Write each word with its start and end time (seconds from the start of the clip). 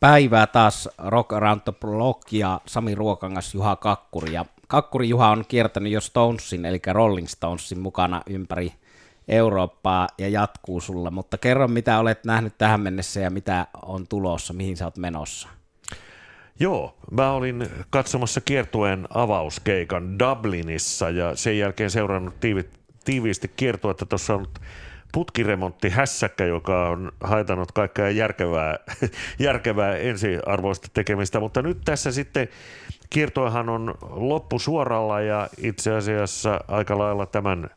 päivää 0.00 0.46
taas 0.46 0.88
Rock 0.98 1.32
Around 1.32 1.60
the 1.60 1.72
Block 1.72 2.32
ja 2.32 2.60
Sami 2.66 2.94
Ruokangas 2.94 3.54
Juha 3.54 3.76
Kakkuri. 3.76 4.32
Ja 4.32 4.44
Kakkuri 4.66 5.08
Juha 5.08 5.30
on 5.30 5.44
kiertänyt 5.48 5.92
jo 5.92 6.00
Stonesin, 6.00 6.64
eli 6.64 6.80
Rolling 6.92 7.28
Stonesin 7.28 7.78
mukana 7.78 8.22
ympäri 8.26 8.72
Eurooppaa 9.28 10.08
ja 10.18 10.28
jatkuu 10.28 10.80
sulla, 10.80 11.10
mutta 11.10 11.38
kerro 11.38 11.68
mitä 11.68 11.98
olet 11.98 12.24
nähnyt 12.24 12.58
tähän 12.58 12.80
mennessä 12.80 13.20
ja 13.20 13.30
mitä 13.30 13.66
on 13.82 14.08
tulossa, 14.08 14.52
mihin 14.52 14.76
sä 14.76 14.84
oot 14.84 14.96
menossa. 14.96 15.48
Joo, 16.60 16.96
mä 17.10 17.32
olin 17.32 17.68
katsomassa 17.90 18.40
kiertueen 18.40 19.06
avauskeikan 19.14 20.18
Dublinissa 20.18 21.10
ja 21.10 21.36
sen 21.36 21.58
jälkeen 21.58 21.90
seurannut 21.90 22.40
tiivi, 22.40 22.64
tiiviisti 23.04 23.48
kiertuetta. 23.56 24.06
Tuossa 24.06 24.34
on 24.34 24.46
putkiremontti 25.12 25.88
hässäkkä, 25.88 26.44
joka 26.44 26.88
on 26.88 27.12
haitannut 27.20 27.72
kaikkea 27.72 28.10
järkevää, 28.10 28.78
järkevää 29.38 29.96
ensiarvoista 29.96 30.88
tekemistä, 30.94 31.40
mutta 31.40 31.62
nyt 31.62 31.78
tässä 31.84 32.12
sitten 32.12 32.48
kiertoahan 33.10 33.68
on 33.68 33.94
loppusuoralla 34.10 35.20
ja 35.20 35.48
itse 35.58 35.92
asiassa 35.92 36.60
aika 36.68 36.98
lailla 36.98 37.26
tämän 37.26 37.70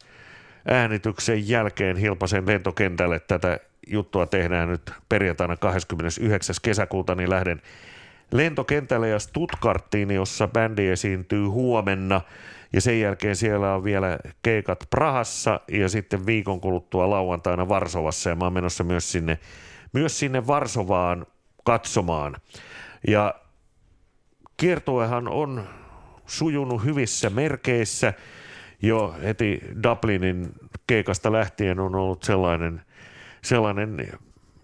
äänityksen 0.68 1.50
jälkeen 1.50 1.98
Hilpasen 1.98 2.48
lentokentälle 2.48 3.20
tätä 3.20 3.60
juttua 3.88 4.26
tehdään 4.26 4.70
nyt 4.70 4.92
perjantaina 5.10 5.58
29. 5.58 6.56
kesäkuuta, 6.62 7.16
niin 7.16 7.30
lähden 7.30 7.62
lentokentälle 8.32 9.10
ja 9.10 9.20
Stuttgarttiin, 9.20 10.12
jossa 10.12 10.48
bändi 10.48 10.88
esiintyy 10.88 11.46
huomenna. 11.46 12.22
Ja 12.74 12.82
sen 12.82 13.00
jälkeen 13.00 13.36
siellä 13.36 13.76
on 13.76 13.84
vielä 13.84 14.20
keikat 14.42 14.84
Prahassa 14.90 15.60
ja 15.68 15.90
sitten 15.90 16.26
viikon 16.26 16.62
kuluttua 16.62 17.10
lauantaina 17.10 17.70
Varsovassa. 17.70 18.30
Ja 18.30 18.36
mä 18.36 18.44
oon 18.46 18.54
menossa 18.54 18.84
myös 18.84 19.12
sinne, 19.12 19.40
myös 19.94 20.20
sinne 20.20 20.48
Varsovaan 20.48 21.26
katsomaan. 21.64 22.36
Ja 23.08 23.36
kiertuehan 24.58 25.28
on 25.28 25.64
sujunut 26.26 26.84
hyvissä 26.84 27.30
merkeissä. 27.30 28.14
Jo 28.82 29.16
heti 29.24 29.62
Dublinin 29.84 30.54
keikasta 30.88 31.32
lähtien 31.32 31.80
on 31.80 31.96
ollut 31.96 32.24
sellainen, 32.24 32.82
sellainen 33.44 34.20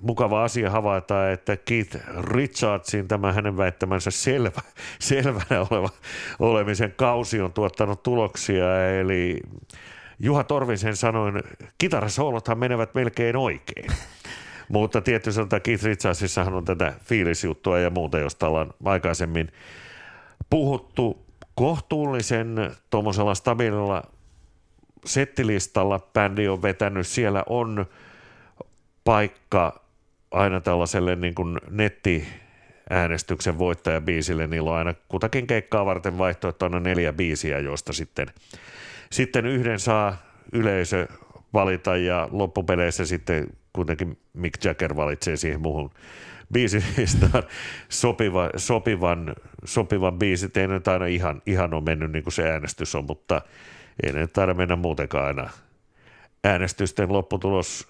mukava 0.06 0.44
asia 0.44 0.70
havaita, 0.70 1.32
että 1.32 1.58
Keith 1.58 1.98
Richardsin 2.22 3.08
tämä 3.08 3.34
hänen 3.34 3.58
väittämänsä 3.58 4.12
selvä, 4.12 4.62
selvänä 5.00 5.66
oleva 5.72 5.90
olemisen 6.40 6.94
kausi 6.96 7.42
on 7.42 7.54
tuottanut 7.54 8.04
tuloksia, 8.04 8.90
eli 9.00 9.40
Juha 10.20 10.44
Torvisen 10.44 10.96
sanoin, 10.96 11.44
kitarasoolothan 11.78 12.60
menevät 12.60 12.96
melkein 12.96 13.36
oikein. 13.36 13.88
Mutta 14.70 15.02
tietysti 15.02 15.42
Keith 15.64 15.84
Richardsissahan 15.84 16.54
on 16.54 16.66
tätä 16.66 16.94
fiilisjuttua 17.04 17.80
ja 17.80 17.90
muuta, 17.90 18.20
josta 18.20 18.48
ollaan 18.48 18.74
aikaisemmin 18.86 19.52
puhuttu 20.50 21.26
kohtuullisen 21.56 22.72
tuommoisella 22.90 23.36
stabiililla 23.36 24.04
settilistalla 25.06 26.00
bändi 26.14 26.48
on 26.48 26.62
vetänyt. 26.62 27.08
Siellä 27.08 27.44
on 27.50 27.86
paikka 29.04 29.85
aina 30.36 30.62
tällaiselle 30.62 31.16
niin 31.16 31.36
kuin 31.36 31.60
nettiäänestyksen 31.70 33.58
voittajabiisille, 33.58 34.48
niillä 34.48 34.72
on 34.72 34.78
aina 34.78 34.94
kutakin 35.08 35.48
keikkaa 35.48 35.86
varten 35.86 36.18
vaihtoehtona 36.18 36.80
neljä 36.80 37.14
biisiä, 37.14 37.60
joista 37.60 37.94
sitten, 37.94 38.28
sitten 39.12 39.46
yhden 39.46 39.80
saa 39.80 40.18
yleisö 40.52 41.08
valita 41.54 41.98
ja 41.98 42.30
loppupeleissä 42.32 43.06
sitten 43.06 43.48
kuitenkin 43.74 44.18
Mick 44.34 44.66
Jagger 44.66 44.96
valitsee 44.96 45.36
siihen 45.36 45.62
muuhun 45.62 45.92
biisilistaan 46.54 47.44
sopiva, 47.90 48.50
sopivan, 48.56 49.36
sopivan 49.66 50.20
biisin. 50.20 50.52
Ei 50.56 50.68
nyt 50.68 50.88
aina 50.88 51.06
ihan, 51.06 51.42
ihan 51.46 51.74
on 51.74 51.84
mennyt 51.84 52.12
niin 52.12 52.24
kuin 52.24 52.34
se 52.34 52.52
äänestys 52.52 52.96
on, 52.96 53.06
mutta 53.06 53.42
ei 54.04 54.14
ne 54.14 54.28
taida 54.28 54.54
mennä 54.54 54.76
muutenkaan 54.76 55.26
aina. 55.26 55.50
Äänestysten 56.44 57.14
lopputulos 57.14 57.88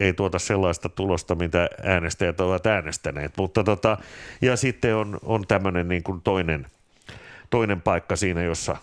ei 0.00 0.12
tuota 0.12 0.38
sellaista 0.38 0.88
tulosta, 0.88 1.34
mitä 1.34 1.68
äänestäjät 1.82 2.40
ovat 2.40 2.66
äänestäneet. 2.66 3.32
Mutta 3.36 3.64
tota, 3.64 3.98
ja 4.42 4.56
sitten 4.56 4.96
on, 4.96 5.18
on 5.22 5.44
tämmöinen 5.48 5.88
niin 5.88 6.02
kuin 6.02 6.20
toinen, 6.20 6.66
toinen 7.50 7.82
paikka 7.82 8.16
siinä, 8.16 8.42
jossa 8.42 8.76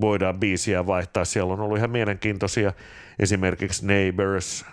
voidaan 0.00 0.40
biisiä 0.40 0.86
vaihtaa. 0.86 1.24
Siellä 1.24 1.52
on 1.52 1.60
ollut 1.60 1.78
ihan 1.78 1.90
mielenkiintoisia 1.90 2.72
esimerkiksi 3.18 3.86
Neighbors, 3.86 4.64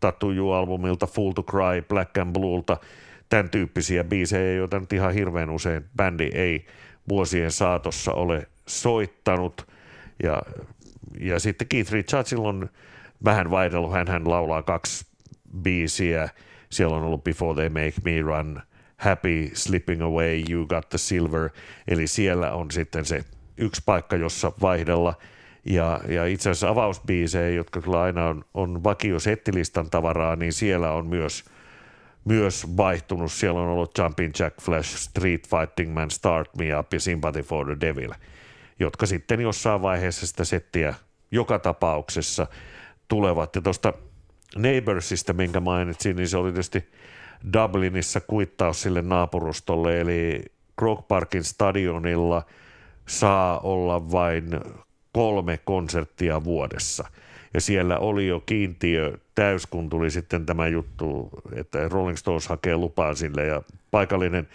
Tattoo 0.00 0.52
albumilta 0.52 1.06
Full 1.06 1.32
to 1.32 1.42
Cry, 1.42 1.82
Black 1.88 2.18
and 2.18 2.32
Bluelta, 2.32 2.76
tämän 3.28 3.50
tyyppisiä 3.50 4.04
biisejä, 4.04 4.52
joita 4.52 4.80
nyt 4.80 4.92
ihan 4.92 5.14
hirveän 5.14 5.50
usein 5.50 5.84
bändi 5.96 6.30
ei 6.34 6.66
vuosien 7.08 7.50
saatossa 7.50 8.12
ole 8.12 8.48
soittanut. 8.66 9.66
Ja, 10.22 10.42
ja 11.20 11.40
sitten 11.40 11.68
Keith 11.68 11.92
Richardsilla 11.92 12.48
on 12.48 12.70
vähän 13.24 13.50
vaihdellut, 13.50 13.92
hän, 13.92 14.08
hän 14.08 14.30
laulaa 14.30 14.62
kaksi 14.62 15.13
biisiä. 15.62 16.28
Siellä 16.70 16.96
on 16.96 17.02
ollut 17.02 17.24
Before 17.24 17.54
They 17.54 17.68
Make 17.68 18.00
Me 18.04 18.20
Run, 18.20 18.60
Happy, 18.96 19.50
Slipping 19.54 20.02
Away, 20.02 20.42
You 20.50 20.66
Got 20.66 20.88
the 20.88 20.98
Silver. 20.98 21.50
Eli 21.88 22.06
siellä 22.06 22.52
on 22.52 22.70
sitten 22.70 23.04
se 23.04 23.24
yksi 23.56 23.82
paikka, 23.86 24.16
jossa 24.16 24.52
vaihdella. 24.60 25.14
Ja, 25.64 26.00
ja 26.08 26.26
itse 26.26 26.50
asiassa 26.50 26.68
avausbiisejä, 26.68 27.48
jotka 27.48 27.80
kyllä 27.80 28.02
aina 28.02 28.26
on, 28.26 28.44
on 28.54 28.84
vakio 28.84 29.18
settilistan 29.18 29.90
tavaraa, 29.90 30.36
niin 30.36 30.52
siellä 30.52 30.92
on 30.92 31.06
myös, 31.06 31.44
myös 32.24 32.76
vaihtunut. 32.76 33.32
Siellä 33.32 33.60
on 33.60 33.68
ollut 33.68 33.98
Jumping 33.98 34.32
Jack 34.38 34.60
Flash, 34.62 34.96
Street 34.96 35.48
Fighting 35.48 35.94
Man, 35.94 36.10
Start 36.10 36.56
Me 36.56 36.78
Up 36.78 36.92
ja 36.92 37.00
Sympathy 37.00 37.42
for 37.42 37.66
the 37.66 37.76
Devil, 37.80 38.12
jotka 38.80 39.06
sitten 39.06 39.40
jossain 39.40 39.82
vaiheessa 39.82 40.26
sitä 40.26 40.44
settiä 40.44 40.94
joka 41.30 41.58
tapauksessa 41.58 42.46
tulevat. 43.08 43.56
Ja 43.56 43.62
tuosta 43.62 43.92
Neighborsista, 44.56 45.32
minkä 45.32 45.60
mainitsin, 45.60 46.16
niin 46.16 46.28
se 46.28 46.36
oli 46.36 46.52
tietysti 46.52 46.88
Dublinissa 47.52 48.20
kuittaus 48.20 48.82
sille 48.82 49.02
naapurustolle, 49.02 50.00
eli 50.00 50.42
Croke 50.78 51.02
Parkin 51.08 51.44
stadionilla 51.44 52.42
saa 53.06 53.60
olla 53.60 54.10
vain 54.10 54.44
kolme 55.12 55.58
konserttia 55.64 56.44
vuodessa. 56.44 57.08
Ja 57.54 57.60
siellä 57.60 57.98
oli 57.98 58.26
jo 58.26 58.40
kiintiö 58.40 59.18
täys, 59.34 59.66
kun 59.66 59.90
tuli 59.90 60.10
sitten 60.10 60.46
tämä 60.46 60.68
juttu, 60.68 61.30
että 61.56 61.88
Rolling 61.88 62.16
Stones 62.16 62.48
hakee 62.48 62.76
lupaa 62.76 63.14
sille 63.14 63.46
ja 63.46 63.62
paikallinen 63.90 64.48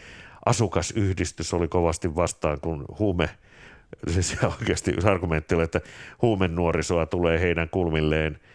asukasyhdistys 0.46 1.54
oli 1.54 1.68
kovasti 1.68 2.16
vastaan, 2.16 2.60
kun 2.62 2.86
huume, 3.00 3.30
se 4.20 4.38
oikeasti 4.60 4.94
argumentti 5.04 5.56
oli, 5.56 5.64
että 5.64 5.82
huumenuorisoa 6.22 7.06
tulee 7.06 7.40
heidän 7.40 7.70
kulmilleen– 7.70 8.40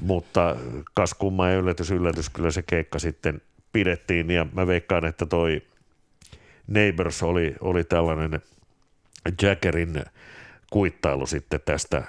mutta 0.00 0.56
kas 0.94 1.14
kumma 1.14 1.48
ja 1.48 1.56
yllätys, 1.56 1.90
yllätys, 1.90 2.30
kyllä 2.30 2.50
se 2.50 2.62
keikka 2.62 2.98
sitten 2.98 3.40
pidettiin 3.72 4.30
ja 4.30 4.46
mä 4.52 4.66
veikkaan, 4.66 5.04
että 5.04 5.26
toi 5.26 5.62
Neighbors 6.66 7.22
oli, 7.22 7.54
oli 7.60 7.84
tällainen 7.84 8.42
Jackerin 9.42 10.04
kuittailu 10.70 11.26
sitten 11.26 11.60
tästä 11.64 12.02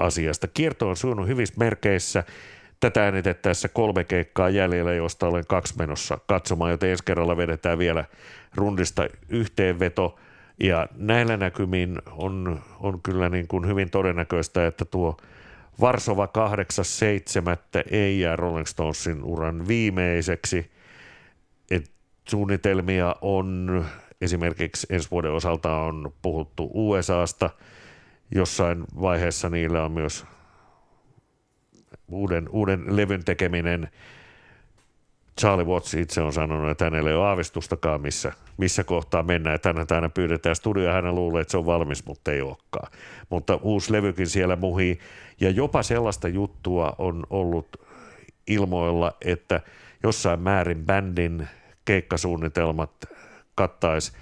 asiasta. 0.00 0.48
Kierto 0.48 0.88
on 0.88 0.96
sujunut 0.96 1.28
hyvissä 1.28 1.54
merkeissä. 1.58 2.24
Tätä 2.80 3.04
äänitettäessä 3.04 3.68
kolme 3.68 4.04
keikkaa 4.04 4.48
jäljellä, 4.48 4.92
josta 4.92 5.26
olen 5.26 5.44
kaksi 5.48 5.74
menossa 5.78 6.18
katsomaan, 6.26 6.70
joten 6.70 6.90
ensi 6.90 7.04
kerralla 7.04 7.36
vedetään 7.36 7.78
vielä 7.78 8.04
rundista 8.54 9.08
yhteenveto. 9.28 10.18
Ja 10.60 10.88
näillä 10.96 11.36
näkymin 11.36 11.98
on, 12.10 12.60
on 12.80 13.00
kyllä 13.02 13.28
niin 13.28 13.48
kuin 13.48 13.66
hyvin 13.66 13.90
todennäköistä, 13.90 14.66
että 14.66 14.84
tuo– 14.84 15.16
Varsova 15.80 16.26
8.7. 16.26 16.32
ei 17.90 18.20
jää 18.20 18.36
Rolling 18.36 18.66
Stonesin 18.66 19.24
uran 19.24 19.68
viimeiseksi. 19.68 20.70
Et 21.70 21.90
suunnitelmia 22.28 23.16
on 23.20 23.84
esimerkiksi 24.20 24.86
ensi 24.90 25.10
vuoden 25.10 25.32
osalta 25.32 25.76
on 25.76 26.12
puhuttu 26.22 26.70
USAsta. 26.74 27.50
Jossain 28.34 28.84
vaiheessa 29.00 29.48
niillä 29.48 29.84
on 29.84 29.92
myös 29.92 30.24
uuden, 32.08 32.48
uuden 32.48 32.96
levyn 32.96 33.24
tekeminen– 33.24 33.88
Charlie 35.40 35.64
Watts 35.64 35.94
itse 35.94 36.20
on 36.20 36.32
sanonut, 36.32 36.70
että 36.70 36.84
hänellä 36.84 37.10
ei 37.10 37.16
ole 37.16 37.26
aavistustakaan, 37.26 38.00
missä, 38.00 38.32
missä 38.56 38.84
kohtaa 38.84 39.22
mennään. 39.22 39.54
Että 39.54 39.72
häntä 39.76 39.94
aina 39.94 40.08
pyydetään 40.08 40.56
studioon, 40.56 40.94
hän 40.94 41.14
luulee, 41.14 41.40
että 41.40 41.50
se 41.50 41.56
on 41.56 41.66
valmis, 41.66 42.06
mutta 42.06 42.32
ei 42.32 42.40
olekaan. 42.40 42.92
Mutta 43.30 43.58
uusi 43.62 43.92
levykin 43.92 44.26
siellä 44.26 44.56
muhii. 44.56 44.98
Ja 45.40 45.50
jopa 45.50 45.82
sellaista 45.82 46.28
juttua 46.28 46.94
on 46.98 47.26
ollut 47.30 47.76
ilmoilla, 48.46 49.12
että 49.24 49.60
jossain 50.02 50.40
määrin 50.40 50.86
bändin 50.86 51.48
keikkasuunnitelmat 51.84 52.90
kattaisi 53.54 54.12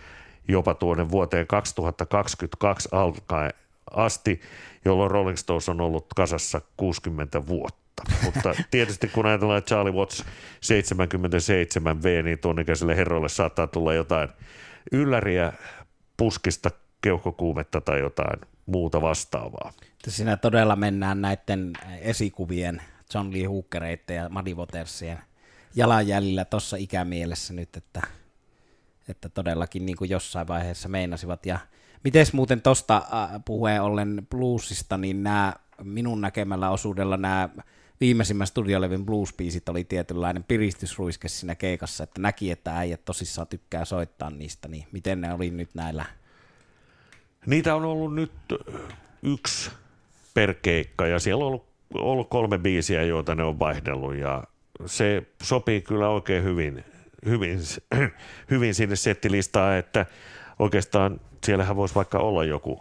jopa 0.49 0.75
tuonne 0.75 1.11
vuoteen 1.11 1.47
2022 1.47 2.89
alkaen 2.93 3.53
asti, 3.91 4.41
jolloin 4.85 5.11
Rolling 5.11 5.37
Stones 5.37 5.69
on 5.69 5.81
ollut 5.81 6.07
kasassa 6.17 6.61
60 6.77 7.47
vuotta 7.47 7.88
vuotta. 8.23 8.49
Mutta 8.51 8.63
tietysti 8.71 9.09
kun 9.09 9.27
ajatellaan 9.27 9.63
Charlie 9.63 9.93
Watts 9.93 10.25
77V, 10.65 12.23
niin 12.23 12.39
tuon 12.39 12.61
ikäiselle 12.61 12.97
herroille 12.97 13.29
saattaa 13.29 13.67
tulla 13.67 13.95
jotain 13.95 14.29
ylläriä, 14.93 15.53
puskista, 16.17 16.71
keuhkokuumetta 17.01 17.81
tai 17.81 18.01
jotain 18.01 18.41
muuta 18.67 19.01
vastaavaa. 19.01 19.73
Siinä 20.09 20.37
todella 20.37 20.77
mennään 20.77 21.23
näiden 21.23 21.73
esikuvien 22.01 22.83
John 23.15 23.33
Lee 23.33 23.45
Hookereiden 23.45 24.17
ja 24.17 24.29
Muddy 24.29 24.55
Watersien 24.55 25.19
jalanjäljillä 25.75 26.45
tuossa 26.45 26.77
ikämielessä 26.77 27.55
nyt, 27.55 27.77
että, 27.77 28.03
että 29.09 29.29
todellakin 29.29 29.87
niin 29.87 29.97
kuin 29.97 30.11
jossain 30.11 30.49
vaiheessa 30.49 30.89
meinasivat. 30.89 31.47
Ja 31.47 31.59
miten 32.05 32.27
muuten 32.33 32.63
tuosta 32.63 32.97
äh, 32.97 33.31
puheen 33.45 33.83
ollen 33.83 34.27
bluesista, 34.31 34.99
niin 34.99 35.23
nämä 35.23 35.55
minun 35.83 36.21
näkemällä 36.21 36.71
osuudella 36.71 37.17
nämä 37.17 37.49
viimeisimmän 38.01 38.47
studiolevin 38.47 39.07
blues-biisit 39.07 39.69
oli 39.69 39.85
tietynlainen 39.85 40.45
piristysruiske 40.45 41.29
siinä 41.29 41.55
keikassa, 41.55 42.05
että 42.05 42.21
näki, 42.21 42.51
että 42.51 42.77
äijät 42.79 43.05
tosissaan 43.05 43.47
tykkää 43.47 43.85
soittaa 43.85 44.31
niistä, 44.31 44.69
niin 44.69 44.87
miten 44.93 45.21
ne 45.21 45.33
oli 45.33 45.51
nyt 45.51 45.71
näillä? 45.75 46.05
Niitä 47.47 47.75
on 47.75 47.85
ollut 47.85 48.15
nyt 48.15 48.33
yksi 49.23 49.71
per 50.35 50.55
keikka 50.55 51.07
ja 51.07 51.19
siellä 51.19 51.45
on 51.45 51.49
ollut, 51.49 51.67
ollut 51.95 52.29
kolme 52.31 52.59
biisiä, 52.59 53.03
joita 53.03 53.35
ne 53.35 53.43
on 53.43 53.59
vaihdellut 53.59 54.17
ja 54.17 54.45
se 54.87 55.23
sopii 55.43 55.81
kyllä 55.81 56.09
oikein 56.09 56.45
hyvin, 56.45 56.85
hyvin, 57.25 57.59
hyvin 58.51 58.75
sinne 58.75 58.97
settilistaan, 58.97 59.77
että 59.77 60.07
oikeastaan 60.59 61.21
siellähän 61.45 61.77
voisi 61.77 61.95
vaikka 61.95 62.19
olla 62.19 62.45
joku 62.45 62.81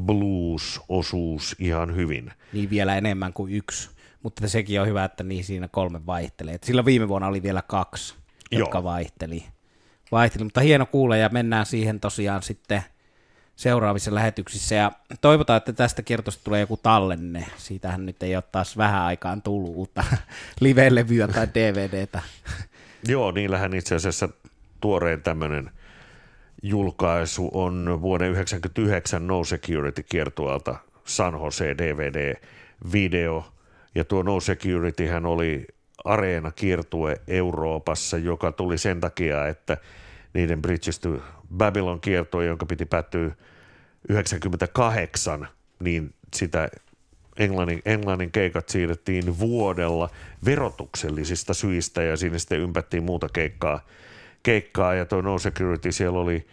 blues-osuus 0.00 1.56
ihan 1.58 1.96
hyvin. 1.96 2.32
Niin 2.52 2.70
vielä 2.70 2.96
enemmän 2.96 3.32
kuin 3.32 3.54
yksi, 3.54 3.90
mutta 4.24 4.48
sekin 4.48 4.80
on 4.80 4.86
hyvä, 4.86 5.04
että 5.04 5.24
niin 5.24 5.44
siinä 5.44 5.68
kolme 5.68 6.06
vaihtelee. 6.06 6.58
Sillä 6.62 6.84
viime 6.84 7.08
vuonna 7.08 7.28
oli 7.28 7.42
vielä 7.42 7.62
kaksi, 7.66 8.14
jotka 8.50 8.78
Joo. 8.78 8.84
vaihteli. 8.84 9.44
vaihteli. 10.12 10.44
Mutta 10.44 10.60
hieno 10.60 10.86
kuulla 10.86 11.16
ja 11.16 11.28
mennään 11.28 11.66
siihen 11.66 12.00
tosiaan 12.00 12.42
sitten 12.42 12.82
seuraavissa 13.56 14.14
lähetyksissä. 14.14 14.74
Ja 14.74 14.92
toivotaan, 15.20 15.56
että 15.56 15.72
tästä 15.72 16.02
kertosta 16.02 16.44
tulee 16.44 16.60
joku 16.60 16.76
tallenne. 16.76 17.46
Siitähän 17.56 18.06
nyt 18.06 18.22
ei 18.22 18.36
ole 18.36 18.44
taas 18.52 18.76
vähän 18.76 19.02
aikaan 19.02 19.42
tullut 19.42 19.76
uutta 19.76 20.04
live-levyä 20.60 21.28
tai 21.28 21.48
DVDtä. 21.54 22.22
Joo, 23.08 23.30
niillähän 23.30 23.74
itse 23.74 23.94
asiassa 23.94 24.28
tuoreen 24.80 25.22
tämmöinen 25.22 25.70
julkaisu 26.62 27.50
on 27.54 27.98
vuoden 28.02 28.32
1999 28.32 29.26
No 29.26 29.44
Security-kiertueelta 29.44 30.76
San 31.04 31.34
Jose 31.34 31.74
DVD-video. 31.74 33.53
Ja 33.94 34.04
tuo 34.04 34.22
No 34.22 34.40
Security 34.40 35.06
hän 35.06 35.26
oli 35.26 35.66
areena-kiertue 36.04 37.20
Euroopassa, 37.28 38.18
joka 38.18 38.52
tuli 38.52 38.78
sen 38.78 39.00
takia, 39.00 39.48
että 39.48 39.76
niiden 40.34 40.62
Bridges 40.62 40.98
to 40.98 41.22
Babylon 41.56 42.00
kiertue, 42.00 42.44
jonka 42.44 42.66
piti 42.66 42.84
päättyä 42.84 43.30
98, 44.08 45.48
niin 45.80 46.14
sitä 46.36 46.68
Englannin, 47.38 47.82
Englannin 47.84 48.30
keikat 48.30 48.68
siirrettiin 48.68 49.38
vuodella 49.38 50.10
verotuksellisista 50.44 51.54
syistä 51.54 52.02
ja 52.02 52.16
sinne 52.16 52.38
sitten 52.38 52.60
ympättiin 52.60 53.04
muuta 53.04 53.28
keikkaa, 53.32 53.80
keikkaa. 54.42 54.94
Ja 54.94 55.04
tuo 55.04 55.22
No 55.22 55.38
Security 55.38 55.92
siellä 55.92 56.18
oli 56.18 56.46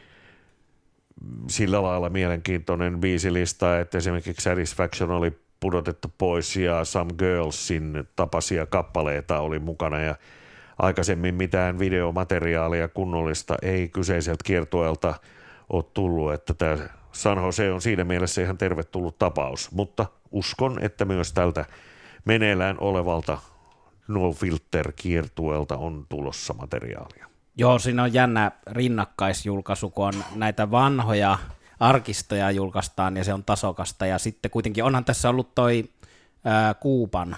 sillä 1.50 1.84
lailla 1.84 2.10
mielenkiintoinen 2.10 3.00
biisilista, 3.00 3.80
että 3.80 3.98
esimerkiksi 3.98 4.44
Satisfaction 4.44 5.12
oli 5.12 5.32
pudotettu 5.62 6.14
pois 6.18 6.56
ja 6.56 6.86
Some 6.86 7.14
Girlsin 7.18 8.08
tapaisia 8.16 8.66
kappaleita 8.66 9.40
oli 9.40 9.60
mukana 9.60 10.00
ja 10.00 10.16
aikaisemmin 10.80 11.36
mitään 11.36 11.80
videomateriaalia 11.80 12.88
kunnollista 12.88 13.56
ei 13.62 13.90
kyseiseltä 13.90 14.44
kiertueelta 14.44 15.14
ole 15.70 15.84
tullut, 15.94 16.34
että 16.34 16.54
tämä 16.54 16.78
San 17.12 17.38
Jose 17.38 17.72
on 17.72 17.82
siinä 17.82 18.04
mielessä 18.04 18.42
ihan 18.42 18.58
tervetullut 18.58 19.20
tapaus, 19.20 19.72
mutta 19.72 20.06
uskon, 20.32 20.78
että 20.82 21.06
myös 21.06 21.34
tältä 21.34 21.66
meneillään 22.26 22.78
olevalta 22.80 23.38
No 24.08 24.32
Filter 24.32 24.92
kiertueelta 24.96 25.78
on 25.78 26.06
tulossa 26.10 26.54
materiaalia. 26.54 27.28
Joo, 27.58 27.80
siinä 27.80 28.04
on 28.04 28.14
jännä 28.14 28.52
rinnakkaisjulkaisu, 28.68 29.90
kun 29.90 30.06
on 30.06 30.14
näitä 30.36 30.72
vanhoja 30.72 31.38
arkistoja 31.82 32.52
julkaistaan 32.52 33.18
ja 33.18 33.24
se 33.24 33.34
on 33.34 33.44
tasokasta 33.44 34.06
ja 34.06 34.20
sitten 34.20 34.52
kuitenkin 34.52 34.84
onhan 34.84 35.06
tässä 35.06 35.30
ollut 35.30 35.56
toi 35.56 35.84
ää, 36.46 36.74
Kuupan 36.74 37.36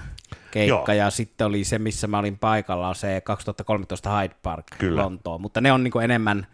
keikka 0.51 0.93
Joo. 0.93 1.05
ja 1.05 1.09
sitten 1.09 1.47
oli 1.47 1.63
se, 1.63 1.79
missä 1.79 2.07
mä 2.07 2.19
olin 2.19 2.39
paikalla, 2.39 2.93
se 2.93 3.21
2013 3.21 4.17
Hyde 4.21 4.35
Park 4.43 4.65
Kyllä. 4.77 5.01
Lontoon, 5.01 5.41
mutta 5.41 5.61
ne 5.61 5.71
on 5.71 5.83
niinku 5.83 5.99
enemmän 5.99 6.47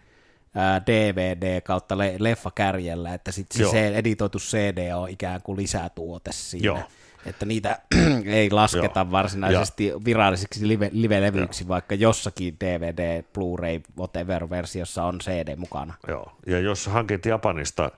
DVD 0.85 1.61
kautta 1.61 1.97
le- 1.97 2.15
leffakärjellä, 2.19 3.13
että 3.13 3.31
sitten 3.31 3.69
se 3.69 3.87
editoitu 3.87 4.37
CD 4.37 4.93
on 4.93 5.09
ikään 5.09 5.41
kuin 5.41 5.57
lisätuote 5.57 6.31
siinä. 6.33 6.65
Joo. 6.65 6.79
Että 7.25 7.45
niitä 7.45 7.79
ei 8.25 8.49
lasketa 8.49 8.99
Joo. 8.99 9.11
varsinaisesti 9.11 9.87
ja. 9.87 9.95
virallisiksi 10.05 10.67
live- 10.67 10.89
live-levyiksi, 10.91 11.67
vaikka 11.67 11.95
jossakin 11.95 12.57
DVD, 12.59 13.23
Blu-ray, 13.23 13.81
whatever-versiossa 13.97 15.03
on 15.03 15.19
CD 15.19 15.55
mukana. 15.55 15.93
Joo, 16.07 16.31
ja 16.47 16.59
jos 16.59 16.87
hankit 16.87 17.25
Japanista 17.25 17.91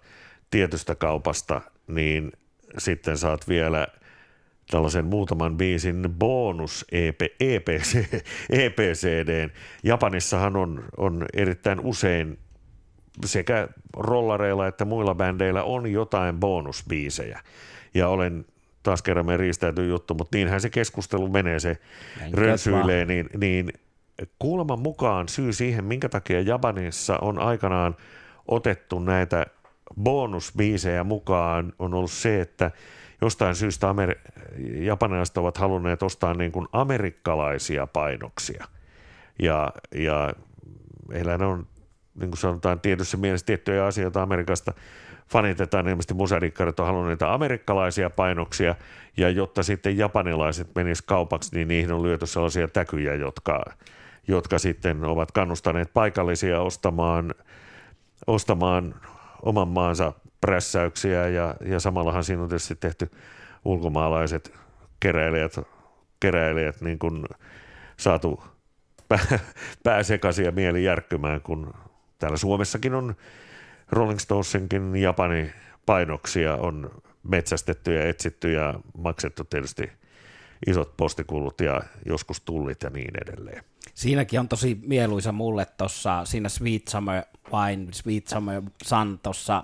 tietystä 0.52 0.96
kaupasta, 0.96 1.62
niin 1.88 2.32
sitten 2.78 3.18
saat 3.18 3.48
vielä– 3.48 3.88
tällaisen 4.72 5.06
muutaman 5.06 5.58
biisin 5.58 6.10
bonus 6.20 6.86
EP, 6.92 7.22
EPC, 7.40 7.96
EPCD. 8.64 9.50
Japanissahan 9.84 10.56
on, 10.56 10.84
on 10.98 11.26
erittäin 11.34 11.80
usein 11.80 12.40
sekä 13.26 13.68
rollareilla 13.98 14.68
että 14.68 14.86
muilla 14.86 15.16
bändeillä 15.16 15.64
on 15.64 15.92
jotain 15.92 16.40
bonusbiisejä. 16.40 17.40
Ja 17.94 18.08
olen 18.08 18.46
taas 18.84 19.02
kerran 19.02 19.26
me 19.26 19.38
riistäytyy 19.38 19.88
juttu, 19.88 20.14
mutta 20.14 20.38
niinhän 20.38 20.62
se 20.62 20.70
keskustelu 20.70 21.28
menee, 21.28 21.60
se 21.60 21.78
rönsyilee, 22.34 23.06
niin, 23.06 23.30
niin 23.38 23.74
kuuleman 24.40 24.80
mukaan 24.80 25.28
syy 25.28 25.54
siihen, 25.54 25.84
minkä 25.84 26.10
takia 26.10 26.42
Japanissa 26.42 27.18
on 27.22 27.40
aikanaan 27.40 27.96
otettu 28.48 29.00
näitä 29.00 29.46
bonusbiisejä 30.02 31.04
mukaan, 31.04 31.74
on 31.80 31.94
ollut 31.94 32.12
se, 32.12 32.42
että 32.42 32.72
jostain 33.22 33.56
syystä 33.56 33.88
Amer- 33.88 34.32
japanilaiset 34.84 35.38
ovat 35.38 35.58
halunneet 35.58 36.04
ostaa 36.04 36.34
niin 36.34 36.52
kuin 36.52 36.68
amerikkalaisia 36.72 37.88
painoksia. 37.88 38.66
Ja, 39.42 39.74
ja 39.96 40.34
heillä 41.14 41.48
on, 41.48 41.68
niin 42.16 42.30
kuin 42.30 42.38
sanotaan, 42.38 42.80
tietyssä 42.80 43.18
mielessä 43.18 43.46
tiettyjä 43.46 43.86
asioita 43.86 44.22
Amerikasta 44.22 44.74
fanitetaan, 45.32 45.88
ilmeisesti 45.88 46.14
musadikkarit 46.14 46.80
on 46.80 46.86
halunneet 46.86 47.22
amerikkalaisia 47.22 48.10
painoksia, 48.10 48.76
ja 49.18 49.30
jotta 49.30 49.64
sitten 49.64 49.98
japanilaiset 49.98 50.68
menis 50.76 51.02
kaupaksi, 51.02 51.56
niin 51.56 51.68
niihin 51.68 51.94
on 51.94 52.04
lyöty 52.04 52.26
sellaisia 52.26 52.68
täkyjä, 52.68 53.16
jotka, 53.16 53.66
jotka 54.28 54.60
sitten 54.60 55.06
ovat 55.06 55.32
kannustaneet 55.32 55.94
paikallisia 55.94 56.62
ostamaan, 56.62 57.34
ostamaan 58.28 58.96
oman 59.42 59.68
maansa 59.68 60.14
prässäyksiä 60.42 61.28
ja, 61.28 61.56
ja 61.66 61.80
samallahan 61.80 62.24
siinä 62.24 62.44
on 62.44 62.50
tietysti 62.50 62.76
tehty 62.76 63.12
ulkomaalaiset 63.66 64.54
keräilijät, 65.00 65.60
keräilijät 66.20 66.82
niin 66.82 67.00
kuin 67.00 67.26
saatu 67.98 68.44
pää, 69.08 69.40
pääsekaisin 69.84 70.46
ja 70.46 70.52
mieli 70.52 70.84
järkkymään, 70.84 71.42
kun 71.42 71.74
täällä 72.22 72.38
Suomessakin 72.38 72.94
on 72.94 73.16
Rolling 73.90 74.20
Stonesinkin 74.20 74.96
Japani 74.96 75.52
painoksia 75.86 76.56
on 76.56 77.02
metsästetty 77.24 77.94
ja 77.94 78.08
etsitty 78.08 78.52
ja 78.52 78.80
maksettu 78.98 79.44
tietysti 79.44 79.92
isot 80.68 80.98
postikulut 80.98 81.62
ja 81.62 81.82
joskus 82.06 82.42
tullit 82.42 82.84
ja 82.84 82.90
niin 82.90 83.12
edelleen. 83.22 83.64
Siinäkin 83.94 84.40
on 84.40 84.48
tosi 84.48 84.80
mieluisa 84.86 85.32
mulle 85.32 85.66
tuossa 85.66 86.26
siinä 86.26 86.50
Sweet 86.50 86.88
Summer 86.88 87.24
Wine, 87.54 87.94
Sweet 87.94 88.28
Summer 88.28 88.62
Sun 88.84 89.20
tuossa 89.24 89.64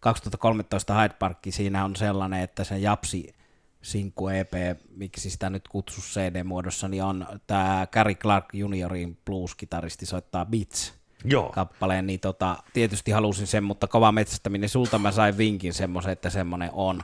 2013 0.00 0.94
Hyde 1.02 1.14
Park, 1.18 1.38
siinä 1.50 1.84
on 1.84 1.96
sellainen, 1.96 2.40
että 2.40 2.64
se 2.64 2.78
Japsi 2.78 3.34
Sinkku 3.82 4.28
EP, 4.28 4.52
miksi 4.96 5.30
sitä 5.30 5.50
nyt 5.50 5.68
kutsu 5.68 6.00
CD-muodossa, 6.00 6.88
niin 6.88 7.02
on 7.02 7.26
tämä 7.46 7.86
Gary 7.92 8.14
Clark 8.14 8.44
juniorin 8.52 9.18
blues-kitaristi 9.24 10.06
soittaa 10.06 10.44
Beats 10.44 11.01
Joo. 11.24 11.48
kappaleen, 11.48 12.06
niin 12.06 12.20
tota, 12.20 12.56
tietysti 12.72 13.10
halusin 13.10 13.46
sen, 13.46 13.64
mutta 13.64 13.86
kova 13.86 14.12
metsästäminen, 14.12 14.68
sulta 14.68 14.98
mä 14.98 15.12
sain 15.12 15.38
vinkin 15.38 15.72
semmoisen, 15.74 16.12
että 16.12 16.30
semmoinen 16.30 16.70
on. 16.72 17.00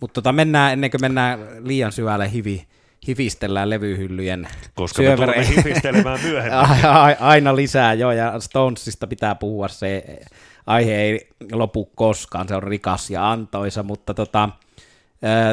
Mutta 0.00 0.14
tota, 0.14 0.32
mennään, 0.32 0.72
ennen 0.72 0.90
kuin 0.90 1.00
mennään 1.00 1.38
liian 1.60 1.92
syvälle 1.92 2.32
hivi, 2.32 2.66
hifistellään 3.08 3.70
levyhyllyjen 3.70 4.48
Koska 4.74 5.02
syövere... 5.02 5.36
me 5.36 5.48
hifistelemään 5.48 6.20
myöhemmin. 6.22 6.68
Aina 7.20 7.56
lisää, 7.56 7.94
joo, 7.94 8.12
ja 8.12 8.40
Stonesista 8.40 9.06
pitää 9.06 9.34
puhua, 9.34 9.68
se 9.68 10.20
aihe 10.66 10.94
ei 10.94 11.28
lopu 11.52 11.84
koskaan, 11.84 12.48
se 12.48 12.54
on 12.54 12.62
rikas 12.62 13.10
ja 13.10 13.30
antoisa, 13.30 13.82
mutta 13.82 14.14
tota, 14.14 14.48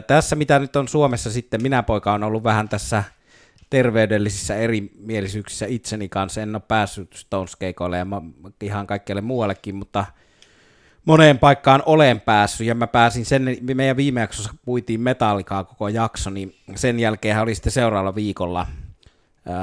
tässä 0.07 0.35
mitä 0.35 0.59
nyt 0.59 0.75
on 0.75 0.87
Suomessa 0.87 1.31
sitten, 1.31 1.61
minä 1.61 1.83
poika 1.83 2.13
on 2.13 2.23
ollut 2.23 2.43
vähän 2.43 2.69
tässä 2.69 3.03
terveydellisissä 3.75 4.55
erimielisyyksissä 4.55 5.65
itseni 5.65 6.09
kanssa. 6.09 6.41
En 6.41 6.55
ole 6.55 6.61
päässyt 6.67 7.13
Stones-keikoille 7.13 7.97
ja 7.97 8.05
ihan 8.63 8.87
kaikkialle 8.87 9.21
muuallekin, 9.21 9.75
mutta 9.75 10.05
moneen 11.05 11.39
paikkaan 11.39 11.83
olen 11.85 12.21
päässyt 12.21 12.67
ja 12.67 12.75
mä 12.75 12.87
pääsin 12.87 13.25
sen, 13.25 13.57
meidän 13.73 13.97
viime 13.97 14.21
jaksossa 14.21 14.53
puitiin 14.65 15.01
metallikaa 15.01 15.63
koko 15.63 15.87
jakso, 15.87 16.29
niin 16.29 16.55
sen 16.75 16.99
jälkeen 16.99 17.39
oli 17.39 17.55
sitten 17.55 17.71
seuraavalla 17.71 18.15
viikolla, 18.15 18.67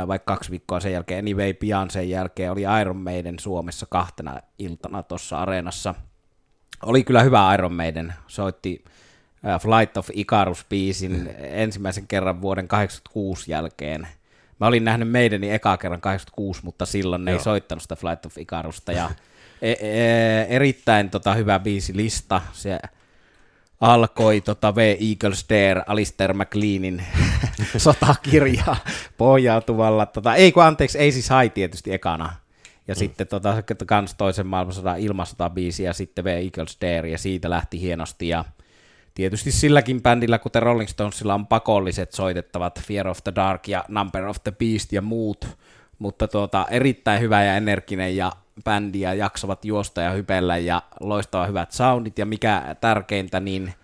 vaikka 0.09 0.35
kaksi 0.35 0.51
viikkoa 0.51 0.81
sen 0.81 0.93
jälkeen, 0.93 1.25
anyway, 1.25 1.55
pian 1.55 1.91
sen 1.91 2.11
jälkeen 2.11 2.53
oli 2.53 2.63
Iron 2.81 2.97
Maiden 2.97 3.39
Suomessa 3.39 3.87
kahtena 3.91 4.41
iltana 4.59 5.03
tuossa 5.03 5.39
areenassa. 5.39 5.95
Oli 6.83 7.05
kyllä 7.05 7.23
hyvä 7.23 7.55
Iron 7.55 7.75
Maiden, 7.75 8.15
soitti 8.27 8.85
Flight 9.61 9.97
of 9.97 10.11
Icarus-biisin 10.13 11.31
ensimmäisen 11.39 12.07
kerran 12.07 12.43
vuoden 12.43 12.69
86 12.69 13.51
jälkeen. 13.51 14.09
Mä 14.61 14.67
olin 14.67 14.85
nähnyt 14.85 15.11
meidäni 15.11 15.51
eka 15.51 15.77
kerran 15.77 16.01
86, 16.01 16.61
mutta 16.65 16.87
silloin 16.87 17.25
ne 17.25 17.31
Joo. 17.31 17.39
ei 17.39 17.45
soittanut 17.45 17.83
sitä 17.83 17.97
Flight 17.97 18.27
of 18.27 18.39
Icarusta. 18.39 18.93
Ja 18.93 19.11
e- 19.63 19.73
e- 19.73 20.47
erittäin 20.49 21.11
tota, 21.11 21.35
hyvä 21.35 21.59
biisilista. 21.59 22.41
Se 22.53 22.79
alkoi 23.81 24.41
tota, 24.41 24.75
V. 24.75 24.97
Eagles 25.11 25.47
Dare, 25.49 25.83
Alistair 25.87 26.35
McLeanin 26.35 27.03
sotakirja 27.77 28.77
pohjautuvalla. 29.19 30.07
Tota, 30.07 30.35
ei 30.35 30.53
kun 30.53 30.63
anteeksi, 30.63 30.99
ei 30.99 31.13
siis 31.13 31.31
hai 31.31 31.51
tietysti 31.51 31.93
ekana. 31.93 32.35
Ja 32.89 32.95
mm. 32.95 32.99
sitten 32.99 33.27
tota, 33.27 33.63
kans 33.87 34.15
toisen 34.15 34.47
maailmansodan 34.47 34.99
ilmasotabiisi 34.99 35.83
ja 35.83 35.93
sitten 35.93 36.25
V. 36.25 36.27
Eagles 36.27 36.79
Dare 36.81 37.09
ja 37.09 37.19
siitä 37.19 37.51
lähti 37.51 37.81
hienosti. 37.81 38.29
Ja 38.29 38.45
Tietysti 39.15 39.53
silläkin 39.53 40.03
bändillä, 40.03 40.39
kuten 40.39 40.63
Rolling 40.63 40.89
Stonesilla, 40.89 41.35
on 41.35 41.47
pakolliset 41.47 42.13
soitettavat 42.13 42.81
Fear 42.81 43.09
of 43.09 43.19
the 43.25 43.33
Dark 43.35 43.69
ja 43.69 43.85
Number 43.89 44.27
of 44.27 44.37
the 44.45 44.53
Beast 44.53 44.93
ja 44.93 45.03
muut, 45.03 45.49
mutta 45.99 46.29
tuota, 46.29 46.67
erittäin 46.71 47.21
hyvä 47.21 47.45
ja 47.45 47.57
energinen 47.57 48.17
ja 48.17 48.33
bändi 48.65 49.01
ja 49.01 49.15
jaksavat 49.15 49.65
juosta 49.65 50.01
ja 50.01 50.11
hypellä 50.11 50.59
ja 50.59 50.83
loistava 51.01 51.47
hyvät 51.47 51.73
soundit. 51.73 52.19
Ja 52.19 52.27
mikä 52.27 52.77
tärkeintä, 52.81 53.41
niin 53.41 53.75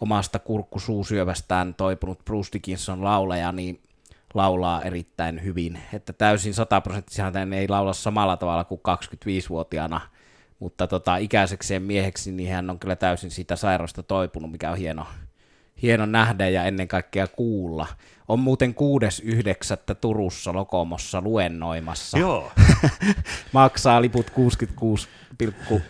omasta 0.00 0.38
kurkkusuusyövästään 0.38 1.74
toipunut 1.74 2.24
Bruce 2.24 2.48
Dickinson 2.52 3.04
laulaja, 3.04 3.52
niin 3.52 3.80
laulaa 4.34 4.82
erittäin 4.82 5.44
hyvin, 5.44 5.78
että 5.92 6.12
täysin 6.12 6.54
sataprosenttisesti 6.54 7.56
ei 7.56 7.68
laula 7.68 7.92
samalla 7.92 8.36
tavalla 8.36 8.64
kuin 8.64 8.80
25-vuotiaana 8.88 10.00
mutta 10.62 10.86
tota, 10.86 11.16
ikäisekseen 11.16 11.82
mieheksi, 11.82 12.32
niin 12.32 12.52
hän 12.52 12.70
on 12.70 12.78
kyllä 12.78 12.96
täysin 12.96 13.30
siitä 13.30 13.56
sairasta 13.56 14.02
toipunut, 14.02 14.52
mikä 14.52 14.70
on 14.70 14.76
hieno, 14.76 15.06
hieno 15.82 16.06
nähdä 16.06 16.48
ja 16.48 16.64
ennen 16.64 16.88
kaikkea 16.88 17.26
kuulla. 17.26 17.86
On 18.28 18.38
muuten 18.38 18.74
6.9. 19.90 19.94
Turussa 20.00 20.52
Lokomossa 20.52 21.20
luennoimassa. 21.20 22.18
Joo. 22.18 22.52
Maksaa 23.52 24.02
liput 24.02 24.30
66,6 24.30 25.80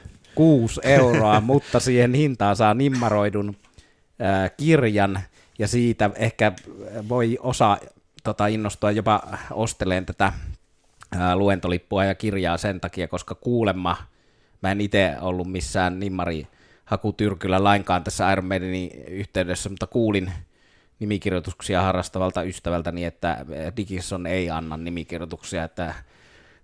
euroa, 0.83 1.41
mutta 1.51 1.81
siihen 1.81 2.15
hintaan 2.15 2.57
saa 2.57 2.75
nimmaroidun 2.75 3.57
äh, 4.23 4.51
kirjan, 4.57 5.21
ja 5.59 5.69
siitä 5.69 6.11
ehkä 6.17 6.53
voi 7.09 7.39
osa 7.41 7.79
tota, 8.25 8.47
innostua 8.47 8.91
jopa 8.91 9.23
osteleen 9.51 10.07
tätä 10.07 10.27
äh, 10.27 11.35
luentolippua 11.35 12.05
ja 12.05 12.15
kirjaa 12.15 12.57
sen 12.57 12.81
takia, 12.81 13.09
koska 13.09 13.35
kuulemma– 13.35 13.97
Mä 14.63 14.73
en 14.73 14.81
itse 14.81 15.17
ollut 15.21 15.53
missään 15.53 16.01
nimmari 16.01 16.47
hakutyrkyllä 16.85 17.65
lainkaan 17.65 18.05
tässä 18.05 18.33
Iron 18.33 18.45
Maidenin 18.45 18.91
yhteydessä, 19.09 19.69
mutta 19.69 19.87
kuulin 19.87 20.33
nimikirjoituksia 20.99 21.83
harrastavalta 21.83 22.43
ystävältäni, 22.43 23.05
että 23.05 23.47
Dickinson 23.77 24.27
ei 24.27 24.51
anna 24.51 24.77
nimikirjoituksia, 24.77 25.65
että 25.65 25.95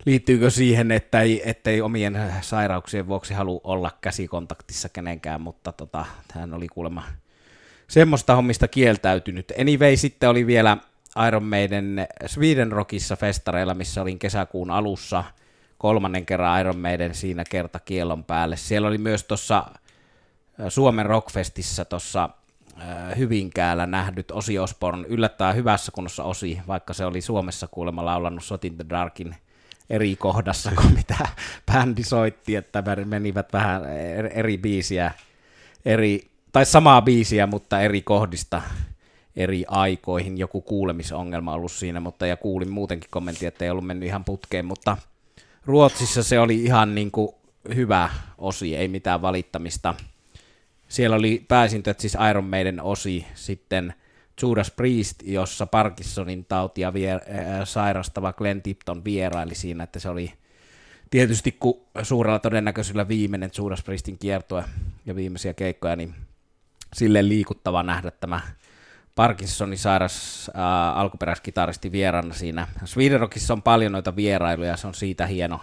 liittyykö 0.07 0.51
siihen, 0.51 0.93
että 0.93 1.21
ei, 1.21 1.51
ettei 1.51 1.81
omien 1.81 2.33
sairauksien 2.41 3.07
vuoksi 3.07 3.35
halua 3.35 3.61
olla 3.65 3.91
käsikontaktissa 4.01 4.89
kenenkään, 4.89 5.41
mutta 5.41 5.73
tota, 5.73 6.07
hän 6.33 6.55
oli 6.55 6.69
kuulemma 6.69 7.03
semmoista 7.89 8.35
hommista 8.35 8.69
kieltäytynyt. 8.69 9.53
Anyway, 9.61 9.97
sitten 9.97 10.29
oli 10.29 10.47
vielä 10.47 10.77
Iron 11.29 11.45
Maiden 11.45 12.07
Sweden 12.27 12.73
Rockissa 12.73 13.17
festareilla, 13.17 13.75
missä 13.75 14.03
olin 14.03 14.19
kesäkuun 14.19 14.71
alussa– 14.71 15.25
kolmannen 15.79 16.27
kerran 16.27 16.61
Iron 16.61 16.79
Maiden 16.79 17.15
siinä 17.15 17.45
kerta 17.51 17.79
kielon 17.79 18.25
päälle. 18.25 18.57
Siellä 18.57 18.89
oli 18.89 18.99
myös 18.99 19.25
tuossa 19.25 19.65
Suomen 20.69 21.07
Rockfestissä 21.07 21.85
tuossa 21.85 22.29
Hyvinkäällä 23.17 23.87
nähnyt 23.87 24.31
Osi 24.31 24.59
Osborn 24.59 25.05
yllättäen 25.05 25.57
hyvässä 25.57 25.93
kunnossa 25.93 26.25
Osi, 26.25 26.61
vaikka 26.67 26.93
se 26.93 27.05
oli 27.05 27.21
Suomessa 27.21 27.69
kuulemma 27.71 28.05
laulannut 28.05 28.45
Sotin 28.45 28.77
the 28.77 28.85
Darkin 28.91 29.37
eri 29.91 30.17
kohdassa 30.17 30.71
kuin 30.71 30.95
mitä 30.95 31.29
bändi 31.73 32.03
soitti, 32.03 32.57
että 32.57 32.83
menivät 33.05 33.53
vähän 33.53 33.83
eri 34.33 34.59
biisiä, 34.59 35.11
eri, 35.85 36.31
tai 36.53 36.67
samaa 36.67 37.03
biisiä, 37.03 37.47
mutta 37.47 37.81
eri 37.81 38.03
kohdista 38.03 38.63
eri 39.37 39.65
aikoihin. 39.69 40.39
Joku 40.39 40.61
kuulemisongelma 40.61 41.55
ollut 41.55 41.73
siinä, 41.73 42.01
mutta 42.01 42.27
ja 42.27 42.37
kuulin 42.37 42.71
muutenkin 42.71 43.11
kommentti, 43.11 43.47
että 43.47 43.65
ei 43.65 43.71
ollut 43.71 43.87
mennyt 43.87 44.07
ihan 44.07 44.25
putkeen, 44.25 44.65
mutta 44.65 44.97
Ruotsissa 45.69 46.23
se 46.23 46.41
oli 46.41 46.65
ihan 46.65 46.95
niin 46.95 47.11
kuin 47.11 47.29
hyvä 47.75 48.11
osi, 48.39 48.77
ei 48.77 48.89
mitään 48.89 49.23
valittamista. 49.23 49.95
Siellä 50.89 51.17
oli 51.17 51.45
pääsintöt 51.49 52.01
siis 52.01 52.17
Iron 52.31 52.45
Maiden 52.45 52.83
osi, 52.83 53.27
sitten 53.35 53.95
Judas 54.43 54.71
Priest, 54.71 55.23
jossa 55.23 55.67
Parkinsonin 55.67 56.45
tautia 56.45 56.91
vier- 56.91 57.35
äh, 57.35 57.61
sairastava 57.65 58.33
Glenn 58.33 58.63
Tipton 58.63 59.05
vieraili 59.05 59.55
siinä, 59.55 59.85
että 59.85 59.99
se 59.99 60.09
oli 60.09 60.33
tietysti 61.11 61.53
kun 61.53 61.81
suurella 62.03 62.39
todennäköisyydellä 62.39 63.09
viimeinen 63.09 63.51
Judas 63.59 63.83
Priestin 63.83 64.19
kiertue 64.19 64.65
ja 65.07 65.17
viimeisiä 65.17 65.55
keikkoja, 65.55 65.97
niin 65.97 66.15
sille 66.95 67.29
liikuttava 67.29 67.83
nähdä 67.83 68.11
tämä 68.11 68.41
Parkinsonin 69.19 69.79
sairas 69.79 70.51
äh, 70.57 70.99
alkuperäiskitaristi 70.99 71.93
vieraana 71.93 72.35
siinä. 72.35 72.67
Sweden 72.85 73.21
on 73.53 73.63
paljon 73.63 73.93
noita 73.93 74.17
vierailuja, 74.17 74.77
se 74.77 74.87
on 74.87 74.95
siitä 74.95 75.27
hieno, 75.27 75.61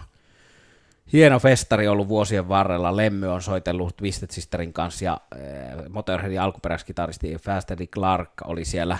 hieno 1.12 1.38
festari 1.38 1.88
ollut 1.88 2.08
vuosien 2.08 2.48
varrella. 2.48 2.96
Lemmy 2.96 3.28
on 3.28 3.42
soitellut 3.42 3.96
Twisted 3.96 4.28
Sisterin 4.30 4.72
kanssa 4.72 5.04
ja 5.04 5.20
äh, 5.34 5.40
Motorheadin 5.88 6.40
alkuperäiskitaristi 6.40 7.36
Fast 7.42 7.70
Eddie 7.70 7.86
Clark 7.86 8.30
oli 8.44 8.64
siellä 8.64 8.98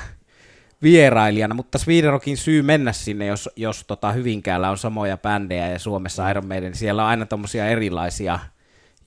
vierailijana, 0.83 1.55
mutta 1.55 1.79
Sweden 1.79 2.37
syy 2.37 2.63
mennä 2.63 2.93
sinne, 2.93 3.27
jos, 3.27 3.51
jos 3.57 3.85
tota 3.87 4.13
Hyvinkäällä 4.13 4.71
on 4.71 4.79
samoja 4.79 5.17
bändejä 5.17 5.69
ja 5.69 5.79
Suomessa 5.79 6.31
Iron 6.31 6.47
Maiden, 6.47 6.71
niin 6.71 6.79
siellä 6.79 7.03
on 7.03 7.09
aina 7.09 7.27
tommosia 7.27 7.67
erilaisia 7.67 8.39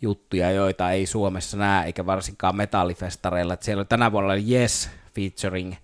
juttuja, 0.01 0.51
joita 0.51 0.91
ei 0.91 1.05
Suomessa 1.05 1.57
näe, 1.57 1.85
eikä 1.85 2.05
varsinkaan 2.05 2.55
metallifestareilla. 2.55 3.53
Et 3.53 3.63
siellä 3.63 3.85
tänä 3.85 4.11
vuonna 4.11 4.33
oli 4.33 4.51
Yes 4.51 4.98
featuring 5.15 5.75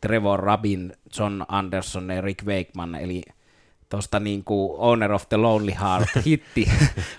Trevor 0.00 0.40
Rabin, 0.40 0.92
John 1.18 1.42
Anderson 1.48 2.10
ja 2.10 2.20
Rick 2.20 2.46
Wakeman, 2.46 2.94
eli 2.94 3.22
tuosta 3.88 4.20
niin 4.20 4.44
kuin 4.44 4.78
Owner 4.78 5.12
of 5.12 5.28
the 5.28 5.36
Lonely 5.36 5.72
Heart 5.80 6.08
hitti 6.26 6.70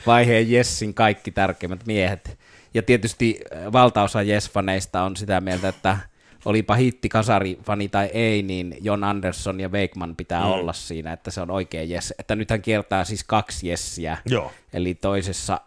vaiheen 0.06 0.52
Jessin 0.52 0.94
kaikki 0.94 1.32
tärkeimmät 1.32 1.86
miehet. 1.86 2.38
Ja 2.74 2.82
tietysti 2.82 3.40
äh, 3.56 3.72
valtaosa 3.72 4.20
Yes-faneista 4.22 5.02
on 5.02 5.16
sitä 5.16 5.42
mieltä, 5.42 5.68
että 5.70 5.98
olipa 6.46 6.76
hitti 6.76 7.10
kasarifani 7.10 7.90
tai 7.90 8.10
ei, 8.14 8.44
niin 8.44 8.78
John 8.82 9.04
Anderson 9.04 9.60
ja 9.60 9.70
Wakeman 9.70 10.16
pitää 10.16 10.44
mm. 10.44 10.52
olla 10.52 10.74
siinä, 10.74 11.14
että 11.14 11.32
se 11.32 11.42
on 11.42 11.52
oikein 11.52 11.92
Yes. 11.92 12.14
Että 12.20 12.36
nythän 12.36 12.62
kiertää 12.62 13.04
siis 13.04 13.24
kaksi 13.24 13.70
Jessiä, 13.70 14.18
Joo. 14.26 14.52
eli 14.74 14.94
toisessa 14.94 15.62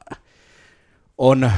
on 1.21 1.45
äh, 1.45 1.55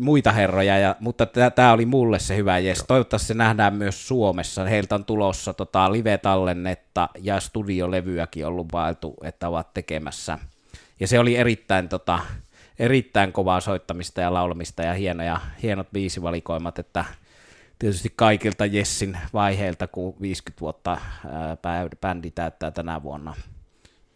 muita 0.00 0.32
herroja, 0.32 0.78
ja, 0.78 0.96
mutta 1.00 1.26
tämä 1.54 1.72
oli 1.72 1.86
mulle 1.86 2.18
se 2.18 2.36
hyvä 2.36 2.58
jes. 2.58 2.84
Toivottavasti 2.88 3.28
se 3.28 3.34
nähdään 3.34 3.74
myös 3.74 4.08
Suomessa. 4.08 4.64
Heiltä 4.64 4.94
on 4.94 5.04
tulossa 5.04 5.54
tota, 5.54 5.92
live-tallennetta 5.92 7.08
ja 7.18 7.40
studiolevyäkin 7.40 8.46
on 8.46 8.56
lupailtu, 8.56 9.14
että 9.22 9.48
ovat 9.48 9.74
tekemässä. 9.74 10.38
Ja 11.00 11.08
se 11.08 11.18
oli 11.18 11.36
erittäin, 11.36 11.88
tota, 11.88 12.18
erittäin 12.78 13.32
kovaa 13.32 13.60
soittamista 13.60 14.20
ja 14.20 14.34
laulamista 14.34 14.82
ja 14.82 14.94
hienoja, 14.94 15.40
hienot 15.62 15.90
biisivalikoimat, 15.92 16.78
että 16.78 17.04
tietysti 17.78 18.12
kaikilta 18.16 18.66
Jessin 18.66 19.18
vaiheilta, 19.32 19.86
kun 19.86 20.16
50 20.20 20.60
vuotta 20.60 20.90
ää, 21.62 21.88
bändi 22.00 22.30
täyttää 22.30 22.70
tänä 22.70 23.02
vuonna– 23.02 23.34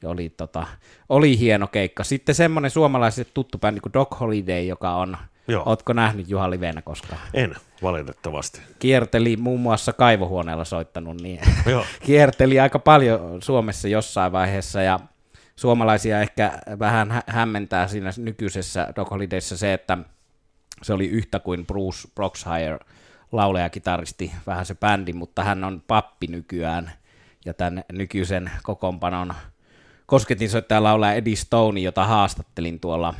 oli, 0.04 0.28
tota, 0.28 0.66
oli 1.08 1.38
hieno 1.38 1.66
keikka. 1.66 2.04
Sitten 2.04 2.34
semmoinen 2.34 2.70
suomalaiset 2.70 3.28
tuttu 3.34 3.58
bändi 3.58 3.80
kuin 3.80 3.92
Dog 3.92 4.20
Holiday, 4.20 4.62
joka 4.64 4.94
on, 4.94 5.16
Joo. 5.48 5.62
ootko 5.66 5.92
nähnyt 5.92 6.28
Juha 6.30 6.50
Livenä 6.50 6.82
koskaan? 6.82 7.20
En, 7.34 7.54
valitettavasti. 7.82 8.60
Kierteli 8.78 9.36
muun 9.36 9.60
muassa 9.60 9.92
kaivohuoneella 9.92 10.64
soittanut, 10.64 11.20
niin 11.20 11.40
Joo. 11.66 11.84
kierteli 12.04 12.60
aika 12.60 12.78
paljon 12.78 13.42
Suomessa 13.42 13.88
jossain 13.88 14.32
vaiheessa, 14.32 14.82
ja 14.82 15.00
suomalaisia 15.56 16.20
ehkä 16.20 16.52
vähän 16.78 17.10
hä- 17.10 17.22
hämmentää 17.26 17.88
siinä 17.88 18.10
nykyisessä 18.16 18.92
Dog 18.96 19.10
Holidayssa 19.10 19.56
se, 19.56 19.72
että 19.72 19.98
se 20.82 20.92
oli 20.92 21.06
yhtä 21.06 21.38
kuin 21.38 21.66
Bruce 21.66 22.08
Broxhire 22.14 22.78
laulaja, 23.32 23.70
kitaristi, 23.70 24.32
vähän 24.46 24.66
se 24.66 24.74
bändi, 24.74 25.12
mutta 25.12 25.44
hän 25.44 25.64
on 25.64 25.82
pappi 25.86 26.26
nykyään. 26.26 26.92
Ja 27.44 27.54
tämän 27.54 27.84
nykyisen 27.92 28.50
kokoonpanon 28.62 29.34
kosketin 30.08 30.50
soittaja 30.50 30.82
laulaja 30.82 31.14
Eddie 31.14 31.36
Stone, 31.36 31.80
jota 31.80 32.06
haastattelin 32.06 32.80
tuolla 32.80 33.14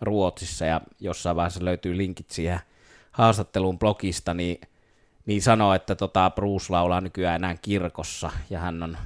Ruotsissa 0.00 0.64
ja 0.64 0.80
jossain 1.00 1.36
vaiheessa 1.36 1.64
löytyy 1.64 1.96
linkit 1.96 2.30
siihen 2.30 2.60
haastatteluun 3.12 3.78
blogista, 3.78 4.34
niin, 4.34 4.60
niin 5.26 5.42
sanoo, 5.42 5.74
että 5.74 5.94
tota 5.94 6.30
Bruce 6.30 6.66
laulaa 6.68 7.00
nykyään 7.00 7.36
enää 7.44 7.56
kirkossa 7.62 8.30
ja 8.50 8.58
hän 8.58 8.82
on 8.82 8.98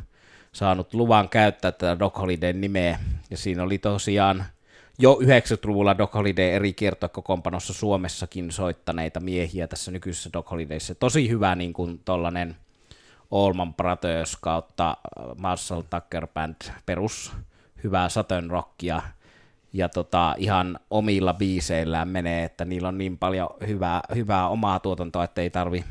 saanut 0.52 0.94
luvan 0.94 1.28
käyttää 1.28 1.72
tätä 1.72 1.98
Doc 1.98 2.18
Holidayn 2.18 2.60
nimeä 2.60 2.98
ja 3.30 3.36
siinä 3.36 3.62
oli 3.62 3.78
tosiaan 3.78 4.44
jo 4.98 5.18
90-luvulla 5.22 5.98
Doc 5.98 6.14
Holiday 6.14 6.44
eri 6.50 6.72
kiertokokoonpanossa 6.72 7.72
Suomessakin 7.72 8.52
soittaneita 8.52 9.20
miehiä 9.20 9.66
tässä 9.66 9.90
nykyisessä 9.90 10.30
Doc 10.32 10.50
Holidayssa. 10.50 10.94
Tosi 10.94 11.28
hyvä 11.28 11.54
niin 11.54 11.72
kuin 11.72 12.00
tollanen 12.04 12.56
Allman 13.30 13.74
Brothers 13.74 14.36
kautta 14.40 14.96
Marshall 15.38 15.82
Tucker 15.82 16.26
Band 16.26 16.56
perus 16.86 17.32
hyvää 17.84 18.08
Saturn 18.08 18.50
rockia 18.50 19.02
ja 19.72 19.88
tota, 19.88 20.34
ihan 20.38 20.78
omilla 20.90 21.34
biiseillään 21.34 22.08
menee, 22.08 22.44
että 22.44 22.64
niillä 22.64 22.88
on 22.88 22.98
niin 22.98 23.18
paljon 23.18 23.48
hyvää, 23.66 24.00
hyvää 24.14 24.48
omaa 24.48 24.80
tuotantoa, 24.80 25.24
että 25.24 25.40
ei 25.40 25.50
tarvi 25.50 25.84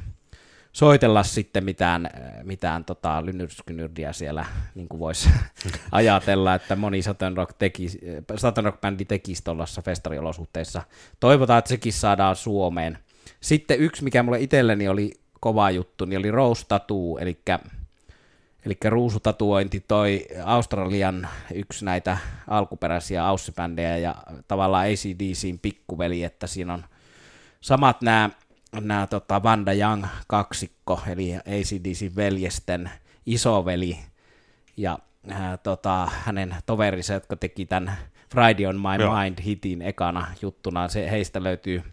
soitella 0.71 1.23
sitten 1.23 1.63
mitään, 1.63 2.09
mitään 2.43 2.85
tota, 2.85 3.25
lynyrskynyrdia 3.25 4.13
siellä, 4.13 4.45
niin 4.75 4.89
kuin 4.89 4.99
voisi 4.99 5.29
ajatella, 5.91 6.55
että 6.55 6.75
moni 6.75 7.01
Saturn 7.01 7.37
Rock, 7.37 7.55
teki, 7.59 7.87
Saturn 8.35 8.65
Rock 8.65 8.81
bändi 8.81 9.05
tekisi 9.05 9.43
tuollaisessa 9.43 9.81
festariolosuhteissa. 9.81 10.81
Toivotaan, 11.19 11.59
että 11.59 11.69
sekin 11.69 11.93
saadaan 11.93 12.35
Suomeen. 12.35 12.97
Sitten 13.41 13.79
yksi, 13.79 14.03
mikä 14.03 14.23
mulle 14.23 14.39
itselleni 14.39 14.87
oli 14.87 15.11
kova 15.39 15.71
juttu, 15.71 16.05
niin 16.05 16.19
oli 16.19 16.31
Rose 16.31 16.65
Tattoo, 16.67 17.17
eli 17.17 17.41
Eli 18.65 18.77
ruusutatuointi 18.85 19.85
toi 19.87 20.25
Australian 20.45 21.27
yksi 21.53 21.85
näitä 21.85 22.17
alkuperäisiä 22.47 23.27
aussibändejä 23.27 23.97
ja 23.97 24.15
tavallaan 24.47 24.85
ACDCin 24.85 25.59
pikkuveli, 25.59 26.23
että 26.23 26.47
siinä 26.47 26.73
on 26.73 26.85
samat 27.61 28.01
nämä 28.01 28.29
nämä 28.81 29.07
tota 29.07 29.43
Vanda 29.43 29.73
Young 29.73 30.05
kaksikko, 30.27 31.01
eli 31.07 31.35
ACDC 31.35 32.15
veljesten 32.15 32.91
isoveli 33.25 33.99
ja 34.77 34.99
ää, 35.29 35.57
tota, 35.57 36.11
hänen 36.25 36.55
toverinsa, 36.65 37.13
jotka 37.13 37.35
teki 37.35 37.65
tämän 37.65 37.97
Friday 38.31 38.65
on 38.65 38.79
My 38.79 39.03
Joo. 39.03 39.15
Mind 39.15 39.41
hitin 39.45 39.81
ekana 39.81 40.27
juttuna. 40.41 40.87
Se, 40.87 41.11
heistä 41.11 41.43
löytyy 41.43 41.83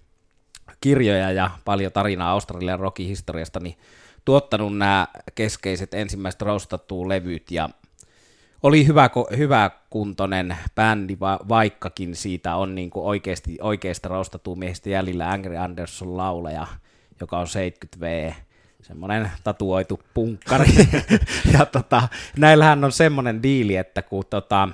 kirjoja 0.80 1.32
ja 1.32 1.50
paljon 1.64 1.92
tarinaa 1.92 2.30
Australian 2.30 2.80
rockin 2.80 3.06
historiasta, 3.06 3.60
niin 3.60 3.76
tuottanut 4.24 4.78
nämä 4.78 5.08
keskeiset 5.34 5.94
ensimmäiset 5.94 6.42
rostattuu-levyt 6.42 7.50
ja 7.50 7.68
oli 8.62 8.86
hyvä, 8.86 9.10
hyvä 9.36 9.70
kuntoinen 9.90 10.56
bändi, 10.74 11.16
va, 11.20 11.40
vaikkakin 11.48 12.16
siitä 12.16 12.56
on 12.56 12.74
niin 12.74 12.90
kuin 12.90 13.04
oikeasti, 13.04 13.58
oikeasta 13.60 14.08
rostattuu-miehistä 14.08 14.90
jäljellä 14.90 15.30
Angry 15.30 15.56
Anderson 15.56 16.16
laulaja, 16.16 16.66
joka 17.20 17.38
on 17.38 17.46
70V, 17.46 18.34
semmoinen 18.82 19.30
tatuoitu 19.44 20.00
punkkari. 20.14 20.68
ja 21.58 21.66
tota, 21.66 22.08
näillähän 22.38 22.84
on 22.84 22.92
semmoinen 22.92 23.42
diili, 23.42 23.76
että 23.76 24.02
kun 24.02 24.24
tota, 24.30 24.68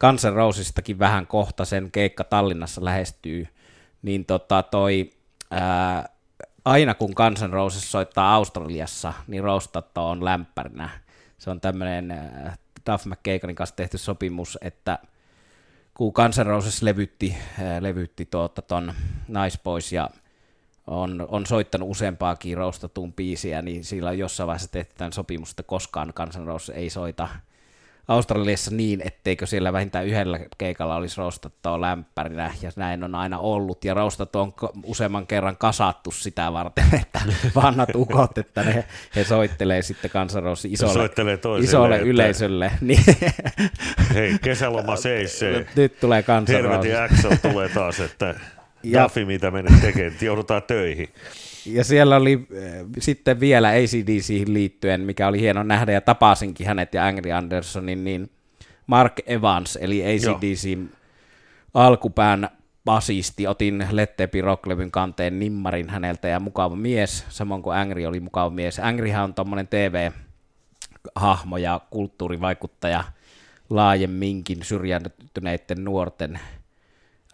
Guns 0.00 0.24
N' 0.24 0.32
Rosesistakin 0.32 0.98
vähän 0.98 1.26
kohta 1.26 1.64
sen 1.64 1.90
keikka 1.90 2.24
Tallinnassa 2.24 2.84
lähestyy, 2.84 3.46
niin 4.02 4.24
tota, 4.24 4.62
toi 4.62 5.10
ää, 5.52 6.08
aina 6.64 6.94
kun 6.94 7.12
Guns 7.16 7.42
N' 7.42 7.52
Roses 7.52 7.92
soittaa 7.92 8.34
Australiassa, 8.34 9.12
niin 9.26 9.42
Rostatto 9.42 10.08
on 10.08 10.24
lämpärinä. 10.24 10.90
Se 11.38 11.50
on 11.50 11.60
tämmöinen 11.60 12.14
Duff 12.90 13.06
McKagonin 13.06 13.56
kanssa 13.56 13.76
tehty 13.76 13.98
sopimus, 13.98 14.58
että 14.60 14.98
kun 15.94 16.12
Guns 16.14 16.38
N' 16.38 16.46
Roses 16.46 16.82
levytti, 16.82 17.36
äh, 17.58 17.80
levytti 17.80 18.26
tuota, 18.26 18.62
ton 18.62 18.92
Nice 19.28 19.58
Boys 19.64 19.92
ja 19.92 20.10
on, 20.86 21.26
on 21.28 21.46
soittanut 21.46 21.90
useampaakin 21.90 22.56
roastatuun 22.56 23.12
biisiä, 23.12 23.62
niin 23.62 23.84
sillä 23.84 24.10
on 24.10 24.18
jossain 24.18 24.46
vaiheessa 24.46 24.72
tehty 24.72 24.94
tämän 24.98 25.12
sopimus, 25.12 25.50
että 25.50 25.62
koskaan 25.62 26.12
Guns 26.16 26.38
N' 26.38 26.46
Roses 26.46 26.76
ei 26.76 26.90
soita 26.90 27.28
Australiassa 28.08 28.70
niin, 28.70 29.02
etteikö 29.04 29.46
siellä 29.46 29.72
vähintään 29.72 30.06
yhdellä 30.06 30.40
keikalla 30.58 30.96
olisi 30.96 31.16
rostattoa 31.18 31.80
lämpärinä, 31.80 32.54
ja 32.62 32.70
näin 32.76 33.04
on 33.04 33.14
aina 33.14 33.38
ollut, 33.38 33.84
ja 33.84 33.94
rostattu 33.94 34.38
on 34.38 34.54
useamman 34.84 35.26
kerran 35.26 35.56
kasattu 35.56 36.10
sitä 36.10 36.52
varten, 36.52 36.84
että 37.02 37.20
vanhat 37.54 37.94
ukot, 37.94 38.38
että 38.38 38.62
ne, 38.62 38.84
he 39.16 39.24
soittelee 39.24 39.82
sitten 39.82 40.10
kansanroussi 40.10 40.72
isolle, 40.72 41.10
isolle 41.60 41.94
että... 41.94 42.06
yleisölle. 42.06 42.72
Niin. 42.80 43.04
Hei, 44.14 44.38
kesäloma 44.42 44.96
seisee. 44.96 45.66
Nyt 45.76 46.00
tulee 46.00 46.22
kansanroussi. 46.22 46.90
Hervetin 46.90 47.36
X 47.36 47.40
tulee 47.42 47.68
taas, 47.68 48.00
että 48.00 48.34
ja... 48.82 49.02
Dafi, 49.02 49.24
mitä 49.24 49.50
menet 49.50 49.80
tekemään, 49.80 50.16
joudutaan 50.20 50.62
töihin. 50.62 51.08
Ja 51.66 51.84
siellä 51.84 52.16
oli 52.16 52.46
äh, 52.52 52.86
sitten 52.98 53.40
vielä 53.40 53.68
ACDC 53.68 54.42
liittyen, 54.46 55.00
mikä 55.00 55.28
oli 55.28 55.40
hieno 55.40 55.62
nähdä, 55.62 55.92
ja 55.92 56.00
tapasinkin 56.00 56.66
hänet 56.66 56.94
ja 56.94 57.06
Angry 57.06 57.32
Andersonin, 57.32 58.04
niin 58.04 58.30
Mark 58.86 59.12
Evans, 59.26 59.78
eli 59.80 60.02
ACDC 60.02 60.78
alkupään 61.74 62.48
basisti, 62.84 63.46
otin 63.46 63.86
Lettepi 63.90 64.40
Rocklevyn 64.40 64.90
kanteen 64.90 65.38
nimmarin 65.38 65.90
häneltä 65.90 66.28
ja 66.28 66.40
mukava 66.40 66.76
mies, 66.76 67.24
samoin 67.28 67.62
kuin 67.62 67.76
Angry 67.76 68.06
oli 68.06 68.20
mukava 68.20 68.50
mies. 68.50 68.78
Angryhän 68.78 69.24
on 69.24 69.34
tuommoinen 69.34 69.68
TV-hahmo 69.68 71.56
ja 71.56 71.80
kulttuurivaikuttaja 71.90 73.04
laajemminkin 73.70 74.58
syrjäytyneiden 74.62 75.84
nuorten 75.84 76.40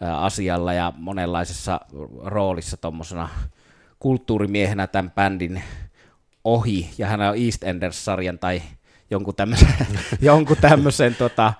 asialla 0.01 0.73
ja 0.73 0.93
monenlaisessa 0.97 1.81
roolissa 2.23 2.77
tuommoisena 2.77 3.29
kulttuurimiehenä 3.99 4.87
tämän 4.87 5.11
bändin 5.11 5.63
ohi, 6.43 6.89
ja 6.97 7.07
hän 7.07 7.21
on 7.21 7.35
EastEnders-sarjan 7.37 8.39
tai 8.39 8.61
jonkun 9.11 9.35
tämmöisen, 9.35 9.73
jonkun 10.21 10.57
tämmöisen 10.57 11.15
tota, 11.15 11.53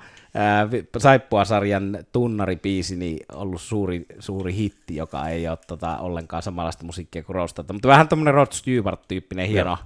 Saippua-sarjan 0.97 1.97
tunnaripiisi 2.11 2.95
niin 2.95 3.25
ollut 3.33 3.61
suuri, 3.61 4.05
suuri 4.19 4.55
hitti, 4.55 4.95
joka 4.95 5.27
ei 5.27 5.47
ole 5.47 5.57
tota, 5.67 5.97
ollenkaan 5.97 6.43
samanlaista 6.43 6.85
musiikkia 6.85 7.23
kuin 7.23 7.35
Rostata. 7.35 7.73
Mutta 7.73 7.87
vähän 7.87 8.07
tämmöinen 8.07 8.33
Rod 8.33 8.51
Stewart-tyyppinen 8.51 9.47
hieno, 9.47 9.77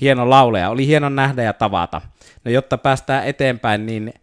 hieno 0.00 0.30
lauleja. 0.30 0.70
Oli 0.70 0.86
hieno 0.86 1.08
nähdä 1.08 1.42
ja 1.42 1.52
tavata. 1.52 2.00
No 2.44 2.50
jotta 2.50 2.78
päästään 2.78 3.26
eteenpäin, 3.26 3.86
niin 3.86 4.14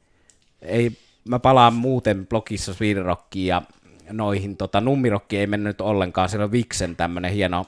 ei, 0.62 0.98
mä 1.30 1.40
palaan 1.40 1.74
muuten 1.74 2.28
blogissa 2.28 2.74
Sweden 2.74 3.06
Rockiin 3.06 3.48
ja 3.48 3.62
noihin 4.12 4.58
tota, 4.58 4.82
nummirokki 4.82 5.38
ei 5.38 5.48
mennyt 5.48 5.82
ollenkaan, 5.82 6.30
siellä 6.30 6.44
on 6.44 6.52
Vixen 6.52 6.96
tämmöinen 6.96 7.32
hieno 7.32 7.66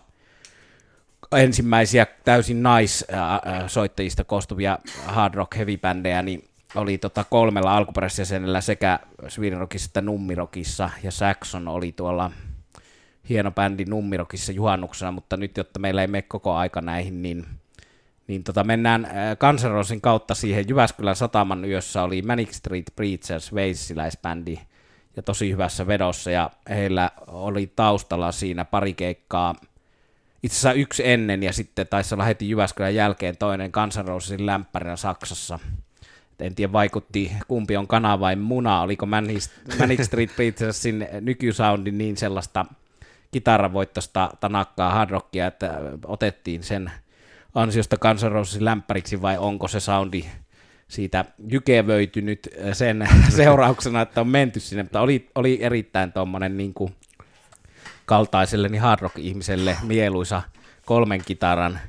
ensimmäisiä 1.38 2.08
täysin 2.26 2.64
naissoittajista 2.64 4.24
koostuvia 4.24 4.80
hard 5.06 5.34
rock 5.34 5.56
heavy 5.56 5.78
bändejä, 5.78 6.22
niin 6.22 6.50
oli 6.76 6.98
tota 6.98 7.24
kolmella 7.24 7.78
alkuperäisjäsenellä 7.78 8.62
sekä 8.62 9.00
Sweden 9.28 9.60
Rockissa 9.60 9.90
että 9.90 10.02
Nummirokissa, 10.02 10.90
ja 11.04 11.12
Saxon 11.12 11.68
oli 11.68 11.92
tuolla 11.92 12.32
hieno 13.30 13.52
bändi 13.52 13.86
Nummirokissa 13.86 14.52
juhannuksena, 14.52 15.12
mutta 15.12 15.38
nyt, 15.38 15.58
jotta 15.58 15.80
meillä 15.80 16.02
ei 16.02 16.08
mene 16.08 16.22
koko 16.22 16.54
aika 16.54 16.82
näihin, 16.82 17.22
niin, 17.22 17.46
niin 18.28 18.44
tota 18.44 18.64
mennään 18.64 19.08
Kansanrosin 19.38 20.02
kautta 20.02 20.36
siihen. 20.36 20.66
Jyväskylän 20.70 21.16
sataman 21.16 21.66
yössä 21.66 22.04
oli 22.04 22.22
Manic 22.22 22.52
Street 22.52 22.86
Preachers, 22.96 23.54
veissiläisbändi, 23.54 24.60
ja 25.16 25.24
tosi 25.24 25.52
hyvässä 25.52 25.88
vedossa, 25.88 26.32
ja 26.32 26.50
heillä 26.70 27.12
oli 27.28 27.72
taustalla 27.76 28.32
siinä 28.32 28.66
pari 28.66 28.94
keikkaa, 28.94 29.56
itse 30.44 30.56
asiassa 30.56 30.74
yksi 30.74 31.08
ennen, 31.08 31.44
ja 31.44 31.54
sitten 31.54 31.88
taisi 31.88 32.16
olla 32.16 32.24
heti 32.24 32.50
Jyväskylän 32.50 32.96
jälkeen 32.96 33.38
toinen 33.38 33.72
kansanrousin 33.72 34.46
lämpärinä 34.46 34.96
Saksassa. 34.96 35.60
En 36.40 36.56
tiedä, 36.56 36.74
vaikutti 36.74 37.32
kumpi 37.48 37.78
on 37.78 37.88
kana 37.88 38.20
vai 38.20 38.36
muna, 38.36 38.82
oliko 38.82 39.06
Manic 39.80 40.04
Street 40.04 40.36
Preachersin 40.36 41.08
nykysoundi 41.22 41.92
niin 41.92 42.18
sellaista 42.18 42.66
kitaravoittosta 43.32 44.30
tanakkaa 44.40 44.92
hardrockia, 44.92 45.48
että 45.48 45.82
otettiin 46.06 46.64
sen 46.64 46.92
ansiosta 47.56 47.98
kansanrousin 47.98 48.66
lämpäriksi, 48.66 49.22
vai 49.22 49.38
onko 49.38 49.68
se 49.68 49.80
soundi 49.80 50.26
siitä 50.94 51.26
jykevöitynyt 51.52 52.50
sen 52.74 53.08
seurauksena, 53.38 54.02
että 54.02 54.22
on 54.22 54.28
menty 54.28 54.60
sinne, 54.60 54.84
mutta 54.84 55.02
oli, 55.02 55.30
oli 55.36 55.58
erittäin 55.62 56.12
tuommoinen 56.12 56.58
niin 56.58 56.74
kaltaiselle 58.06 58.70
niin 58.70 58.82
hard 58.82 59.02
rock-ihmiselle 59.02 59.78
mieluisa 59.84 60.42
kolmen 60.86 61.22
kitaran 61.26 61.80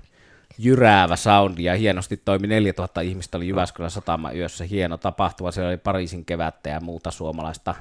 jyräävä 0.58 1.16
soundi. 1.16 1.64
Ja 1.64 1.76
hienosti 1.76 2.16
toimi 2.16 2.46
4000 2.46 3.00
ihmistä 3.00 3.36
oli 3.36 3.48
Jyväskylän 3.48 3.90
satama 3.90 4.32
yössä. 4.32 4.64
Hieno 4.64 4.96
tapahtuma, 4.96 5.50
siellä 5.50 5.68
oli 5.68 5.76
Pariisin 5.76 6.24
kevättä 6.24 6.70
ja 6.70 6.80
muuta 6.80 7.10
suomalaista 7.10 7.74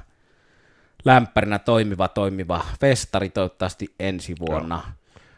lämpärinä 1.04 1.58
toimiva 1.58 2.08
toimiva 2.08 2.66
festari. 2.80 3.30
Toivottavasti 3.30 3.94
ensi 4.00 4.34
vuonna. 4.40 4.82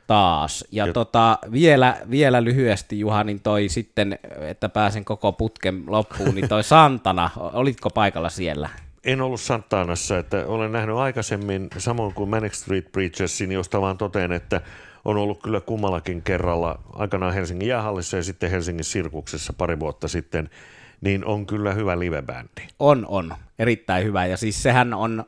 Taas. 0.06 0.64
Ja, 0.72 0.86
Ja- 0.86 0.92
tota, 0.92 1.38
vielä, 1.52 1.96
vielä 2.10 2.44
lyhyesti 2.44 3.00
Juha, 3.00 3.24
niin 3.24 3.40
toi 3.40 3.68
sitten, 3.68 4.18
että 4.40 4.68
pääsen 4.68 5.04
koko 5.04 5.32
putken 5.32 5.84
loppuun, 5.86 6.34
niin 6.34 6.48
toi 6.48 6.64
Santana, 6.64 7.30
olitko 7.36 7.90
paikalla 7.90 8.28
siellä? 8.28 8.68
En 9.04 9.20
ollut 9.20 9.40
Santanassa, 9.40 10.18
että 10.18 10.46
olen 10.46 10.72
nähnyt 10.72 10.96
aikaisemmin, 10.96 11.68
samoin 11.78 12.14
kuin 12.14 12.30
Manic 12.30 12.52
Street 12.52 12.92
Preachersin, 12.92 13.52
josta 13.52 13.80
vaan 13.80 13.98
toteen, 13.98 14.32
että 14.32 14.60
on 15.04 15.16
ollut 15.16 15.42
kyllä 15.42 15.60
kummallakin 15.60 16.22
kerralla, 16.22 16.78
aikanaan 16.92 17.34
Helsingin 17.34 17.68
jäähallissa 17.68 18.16
ja 18.16 18.22
sitten 18.22 18.50
Helsingin 18.50 18.84
sirkuksessa 18.84 19.52
pari 19.52 19.80
vuotta 19.80 20.08
sitten, 20.08 20.50
niin 21.00 21.24
on 21.24 21.46
kyllä 21.46 21.72
hyvä 21.72 21.98
livebändi. 21.98 22.62
On, 22.78 23.06
on. 23.08 23.34
Erittäin 23.58 24.04
hyvä. 24.04 24.26
Ja 24.26 24.36
siis 24.36 24.62
sehän 24.62 24.94
on 24.94 25.24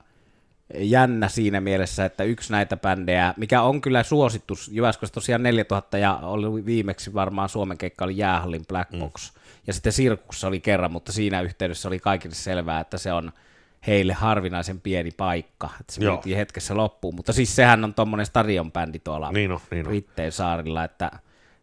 jännä 0.74 1.28
siinä 1.28 1.60
mielessä, 1.60 2.04
että 2.04 2.24
yksi 2.24 2.52
näitä 2.52 2.76
bändejä, 2.76 3.34
mikä 3.36 3.62
on 3.62 3.80
kyllä 3.80 4.02
suosittu, 4.02 4.54
Jyväskylässä 4.70 5.14
tosiaan 5.14 5.42
4000 5.42 5.98
ja 5.98 6.16
oli 6.16 6.66
viimeksi 6.66 7.14
varmaan 7.14 7.48
Suomen 7.48 7.78
keikka 7.78 8.04
oli 8.04 8.16
Jäähallin 8.16 8.66
Black 8.68 8.90
Box. 8.98 9.32
Mm. 9.32 9.40
Ja 9.66 9.72
sitten 9.72 9.92
Sirkussa 9.92 10.48
oli 10.48 10.60
kerran, 10.60 10.92
mutta 10.92 11.12
siinä 11.12 11.40
yhteydessä 11.40 11.88
oli 11.88 11.98
kaikille 11.98 12.34
selvää, 12.34 12.80
että 12.80 12.98
se 12.98 13.12
on 13.12 13.32
heille 13.86 14.12
harvinaisen 14.12 14.80
pieni 14.80 15.10
paikka, 15.10 15.70
että 15.80 15.92
se 15.92 16.00
myytiin 16.00 16.36
hetkessä 16.36 16.76
loppuun. 16.76 17.14
Mutta 17.14 17.32
siis 17.32 17.56
sehän 17.56 17.84
on 17.84 17.94
tuommoinen 17.94 18.26
stadionbändi 18.26 18.98
tuolla 18.98 19.32
Niin 19.32 19.52
on, 19.52 19.60
niin 19.70 19.86
on. 19.86 19.90
Brittein 19.90 20.32
saarilla, 20.32 20.84
että 20.84 21.10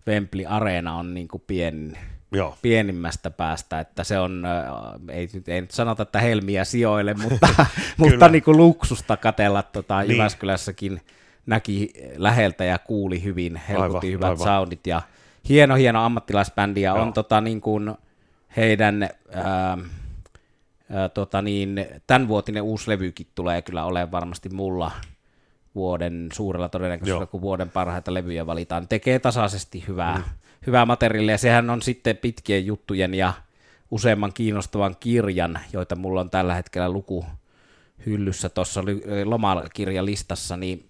Wembley 0.07 0.45
Areena 0.47 0.95
on 0.95 1.13
niin 1.13 1.27
kuin 1.27 1.43
pienin, 1.47 1.97
Joo, 2.36 2.58
pienimmästä 2.62 3.30
päästä, 3.30 3.80
että 3.80 4.04
se 4.04 4.19
on, 4.19 4.45
äh, 4.45 5.17
ei, 5.17 5.30
nyt- 5.34 5.50
ei 5.50 5.62
nyt 5.62 5.71
sanota, 5.71 6.04
että 6.04 6.19
helmiä 6.19 6.63
sijoille, 6.65 7.13
mutta, 7.13 7.48
mutta 7.98 8.28
niin 8.30 8.43
kuin 8.43 8.58
luksusta 8.58 9.17
katella 9.17 9.63
tota, 9.63 10.02
Niin. 10.02 10.12
Jyväskylässäkin 10.12 11.02
näki 11.45 11.93
läheltä 12.17 12.63
ja 12.63 12.80
kuuli 12.80 13.24
hyvin, 13.24 13.56
helkutti 13.56 14.08
Aivan, 14.08 14.12
hyvät 14.12 14.24
aivan. 14.30 14.38
soundit 14.43 14.88
ja 14.88 15.02
hieno, 15.50 15.76
hieno 15.76 16.06
ammattilaisbändi 16.06 16.82
ja 16.82 16.91
Joo. 16.95 17.02
on 17.02 17.13
tota, 17.13 17.41
niin 17.41 17.62
kuin 17.62 17.95
heidän 18.58 19.04
ää, 19.04 19.78
ää, 20.91 21.10
tota 21.10 21.41
niin, 21.41 21.86
tämänvuotinen 22.08 22.63
uusi 22.63 22.89
levykin 22.91 23.28
tulee 23.36 23.62
kyllä 23.62 23.86
olemaan 23.86 24.12
varmasti 24.12 24.50
mulla 24.50 24.91
vuoden 25.76 26.30
suurella 26.34 26.69
todennäköisyydellä, 26.69 27.26
kun 27.26 27.41
vuoden 27.41 27.69
parhaita 27.69 28.13
levyjä 28.13 28.45
valitaan. 28.45 28.88
Tekee 28.88 29.19
tasaisesti 29.19 29.84
hyvää, 29.88 30.17
mm. 30.17 30.24
Hyvää 30.67 30.86
materiaalia. 30.86 31.34
ja 31.34 31.38
Sehän 31.38 31.69
on 31.69 31.82
sitten 31.82 32.17
pitkien 32.17 32.65
juttujen 32.65 33.13
ja 33.13 33.34
useamman 33.91 34.34
kiinnostavan 34.34 34.95
kirjan, 34.99 35.60
joita 35.73 35.95
mulla 35.95 36.21
on 36.21 36.30
tällä 36.30 36.56
hetkellä 36.56 36.89
luku 36.89 37.25
hyllyssä 38.06 38.49
tuossa 38.49 38.84
lomakirjalistassa, 39.25 40.58
niin 40.58 40.89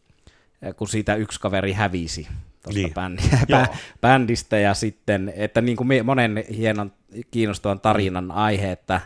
eh, 0.61 0.75
kun 0.75 0.87
siitä 0.87 1.15
yksi 1.15 1.39
kaveri 1.39 1.73
hävisi 1.73 2.27
tuosta 2.63 2.81
Niin. 2.81 2.93
bändi, 2.93 3.21
bä, 3.51 3.67
bändistä 4.01 4.57
ja 4.59 4.73
sitten, 4.73 5.33
että 5.35 5.61
niin 5.61 5.77
kuin 5.77 6.05
monen 6.05 6.43
hienon 6.57 6.91
kiinnostavan 7.31 7.79
tarinan 7.79 8.31
aihe, 8.31 8.71
että, 8.71 9.01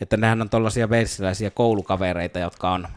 että 0.00 0.16
nehän 0.16 0.40
on 0.42 0.50
tuollaisia 0.50 0.90
veissiläisiä 0.90 1.50
koulukavereita, 1.50 2.38
jotka 2.38 2.70
on 2.70 2.88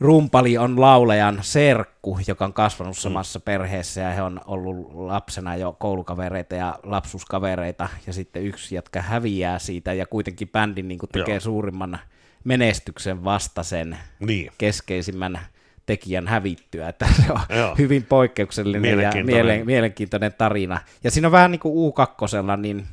Rumpali 0.00 0.58
on 0.58 0.80
laulajan 0.80 1.38
serkku, 1.42 2.18
joka 2.26 2.44
on 2.44 2.52
kasvanut 2.52 2.98
samassa 2.98 3.38
mm. 3.38 3.42
perheessä 3.42 4.00
ja 4.00 4.10
he 4.10 4.22
on 4.22 4.40
ollut 4.46 4.94
lapsena 4.94 5.56
jo 5.56 5.76
koulukavereita 5.78 6.54
ja 6.54 6.78
lapsuuskavereita 6.82 7.88
ja 8.06 8.12
sitten 8.12 8.42
yksi 8.42 8.74
jatka 8.74 9.02
häviää 9.02 9.58
siitä 9.58 9.92
ja 9.92 10.06
kuitenkin 10.06 10.48
bändi 10.48 10.82
niin 10.82 10.98
kuin 10.98 11.10
tekee 11.10 11.34
Joo. 11.34 11.40
Suurimman 11.40 11.98
menestyksen 12.44 13.24
vastasen 13.24 13.98
niin. 14.20 14.52
keskeisimmän 14.58 15.40
tekijän 15.86 16.28
hävittyä, 16.28 16.88
että 16.88 17.06
se 17.16 17.32
on 17.32 17.56
Joo. 17.58 17.74
hyvin 17.78 18.02
poikkeuksellinen 18.02 18.90
ja 18.90 18.96
Mielenkiintoinen. 18.96 19.46
mielen, 19.46 19.66
mielenkiintoinen 19.66 20.32
tarina. 20.38 20.80
Ja 21.04 21.10
siinä 21.10 21.28
on 21.28 21.32
vähän 21.32 21.50
niin 21.50 21.60
kuin 21.60 21.92
U2, 21.92 22.56
niin 22.56 22.86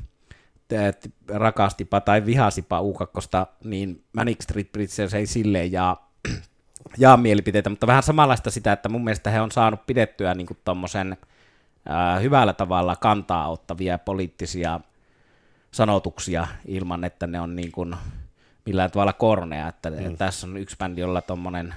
rakastipa 1.28 2.00
tai 2.00 2.26
vihasipa 2.26 2.80
U2, 2.80 3.46
niin 3.64 4.04
Manic 4.12 4.42
Street 4.42 4.72
Preachers 4.72 5.14
ei 5.14 5.26
silleen 5.26 5.72
jaa, 5.72 6.05
jaa 6.98 7.16
mielipiteitä, 7.16 7.70
mutta 7.70 7.86
vähän 7.86 8.02
samanlaista 8.02 8.50
sitä, 8.50 8.72
että 8.72 8.88
mun 8.88 9.04
mielestä 9.04 9.30
he 9.30 9.40
on 9.40 9.50
saanut 9.50 9.86
pidettyä 9.86 10.34
niin 10.34 10.46
kuin 10.46 10.58
tommosen 10.64 11.16
ää, 11.88 12.18
hyvällä 12.18 12.52
tavalla 12.52 12.96
kantaa 12.96 13.48
ottavia 13.48 13.98
poliittisia 13.98 14.80
sanotuksia 15.70 16.46
ilman, 16.66 17.04
että 17.04 17.26
ne 17.26 17.40
on 17.40 17.56
niin 17.56 17.72
kuin 17.72 17.96
millään 18.66 18.90
tavalla 18.90 19.12
kornea, 19.12 19.68
että 19.68 19.90
mm. 19.90 20.16
tässä 20.16 20.46
on 20.46 20.56
yksi 20.56 20.76
bändi, 20.76 21.00
jolla 21.00 21.22
tuommoinen 21.22 21.74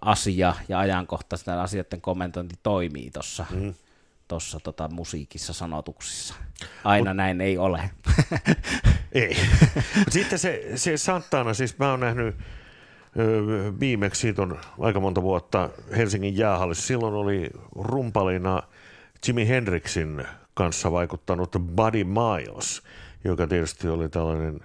asia 0.00 0.54
ja 0.68 0.78
ajankohtaisten 0.78 1.58
asioiden 1.58 2.00
kommentointi 2.00 2.54
toimii 2.62 3.10
tuossa 3.10 3.46
mm. 3.50 3.74
tossa, 4.28 4.60
tota, 4.60 4.88
musiikissa 4.88 5.52
sanotuksissa. 5.52 6.34
Aina 6.84 7.10
Mut, 7.10 7.16
näin 7.16 7.40
ei 7.40 7.58
ole. 7.58 7.90
Ei. 9.12 9.36
Sitten 10.10 10.38
se, 10.38 10.72
se 10.74 10.96
Santana, 10.96 11.54
siis 11.54 11.78
mä 11.78 11.90
oon 11.90 12.00
nähnyt 12.00 12.36
viimeksi, 13.80 14.20
siitä 14.20 14.42
on 14.42 14.58
aika 14.80 15.00
monta 15.00 15.22
vuotta 15.22 15.70
Helsingin 15.96 16.36
jäähallissa. 16.36 16.86
Silloin 16.86 17.14
oli 17.14 17.50
rumpalina 17.74 18.62
Jimi 19.26 19.48
Hendrixin 19.48 20.26
kanssa 20.54 20.92
vaikuttanut 20.92 21.56
Buddy 21.76 22.04
Miles, 22.04 22.82
joka 23.24 23.46
tietysti 23.46 23.88
oli 23.88 24.08
tällainen 24.08 24.60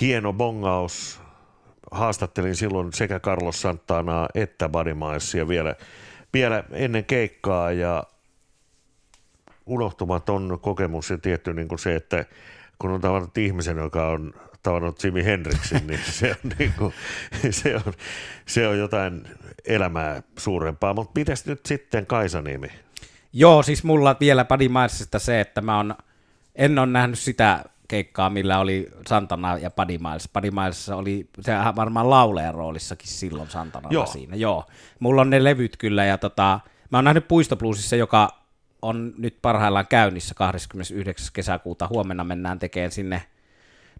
hieno 0.00 0.32
bongaus. 0.32 1.20
Haastattelin 1.90 2.56
silloin 2.56 2.92
sekä 2.92 3.20
Carlos 3.20 3.62
Santanaa 3.62 4.28
että 4.34 4.68
Buddy 4.68 4.94
Milesia 4.94 5.48
vielä, 5.48 5.74
vielä 6.32 6.64
ennen 6.70 7.04
keikkaa 7.04 7.72
ja 7.72 8.04
unohtumaton 9.66 10.58
kokemus 10.62 11.10
ja 11.10 11.18
tietty 11.18 11.54
niin 11.54 11.68
kuin 11.68 11.78
se, 11.78 11.94
että 11.94 12.24
kun 12.78 12.90
on 12.90 13.00
tavannut 13.00 13.38
ihmisen, 13.38 13.76
joka 13.76 14.08
on 14.08 14.34
tavannut 14.62 15.04
Jimi 15.04 15.24
Hendrixin, 15.24 15.86
niin 15.86 16.00
se 16.10 16.30
on, 16.30 16.50
niin 16.58 16.72
kuin, 16.78 16.94
se 17.50 17.76
on, 17.76 17.92
se 18.46 18.68
on 18.68 18.78
jotain 18.78 19.28
elämää 19.64 20.22
suurempaa. 20.38 20.94
Mutta 20.94 21.12
pitäisi 21.12 21.50
nyt 21.50 21.66
sitten 21.66 22.06
Kaisa-nimi? 22.06 22.68
Joo, 23.32 23.62
siis 23.62 23.84
mulla 23.84 24.16
vielä 24.20 24.44
Buddy 24.44 24.68
Milesista 24.68 25.18
se, 25.18 25.40
että 25.40 25.60
mä 25.60 25.78
on, 25.78 25.94
en 26.54 26.78
ole 26.78 26.86
nähnyt 26.86 27.18
sitä 27.18 27.64
keikkaa, 27.88 28.30
millä 28.30 28.58
oli 28.58 28.90
Santana 29.08 29.58
ja 29.58 29.70
Buddy 29.70 29.98
Miles. 29.98 30.28
Buddy 30.34 30.50
Miles 30.50 30.88
oli 30.88 31.28
se 31.40 31.52
varmaan 31.76 32.10
laulajan 32.10 32.54
roolissakin 32.54 33.08
silloin 33.08 33.50
Santanalla 33.50 33.94
Joo. 33.94 34.06
siinä. 34.06 34.36
Joo. 34.36 34.66
Mulla 34.98 35.20
on 35.20 35.30
ne 35.30 35.44
levyt 35.44 35.76
kyllä 35.76 36.04
ja 36.04 36.18
tota, 36.18 36.60
mä 36.90 36.98
oon 36.98 37.04
nähnyt 37.04 37.28
Puistobluesissa, 37.28 37.96
joka 37.96 38.28
on 38.82 39.14
nyt 39.18 39.38
parhaillaan 39.42 39.86
käynnissä 39.86 40.34
29. 40.34 41.30
kesäkuuta. 41.32 41.88
Huomenna 41.88 42.24
mennään 42.24 42.58
tekemään 42.58 42.92
sinne 42.92 43.22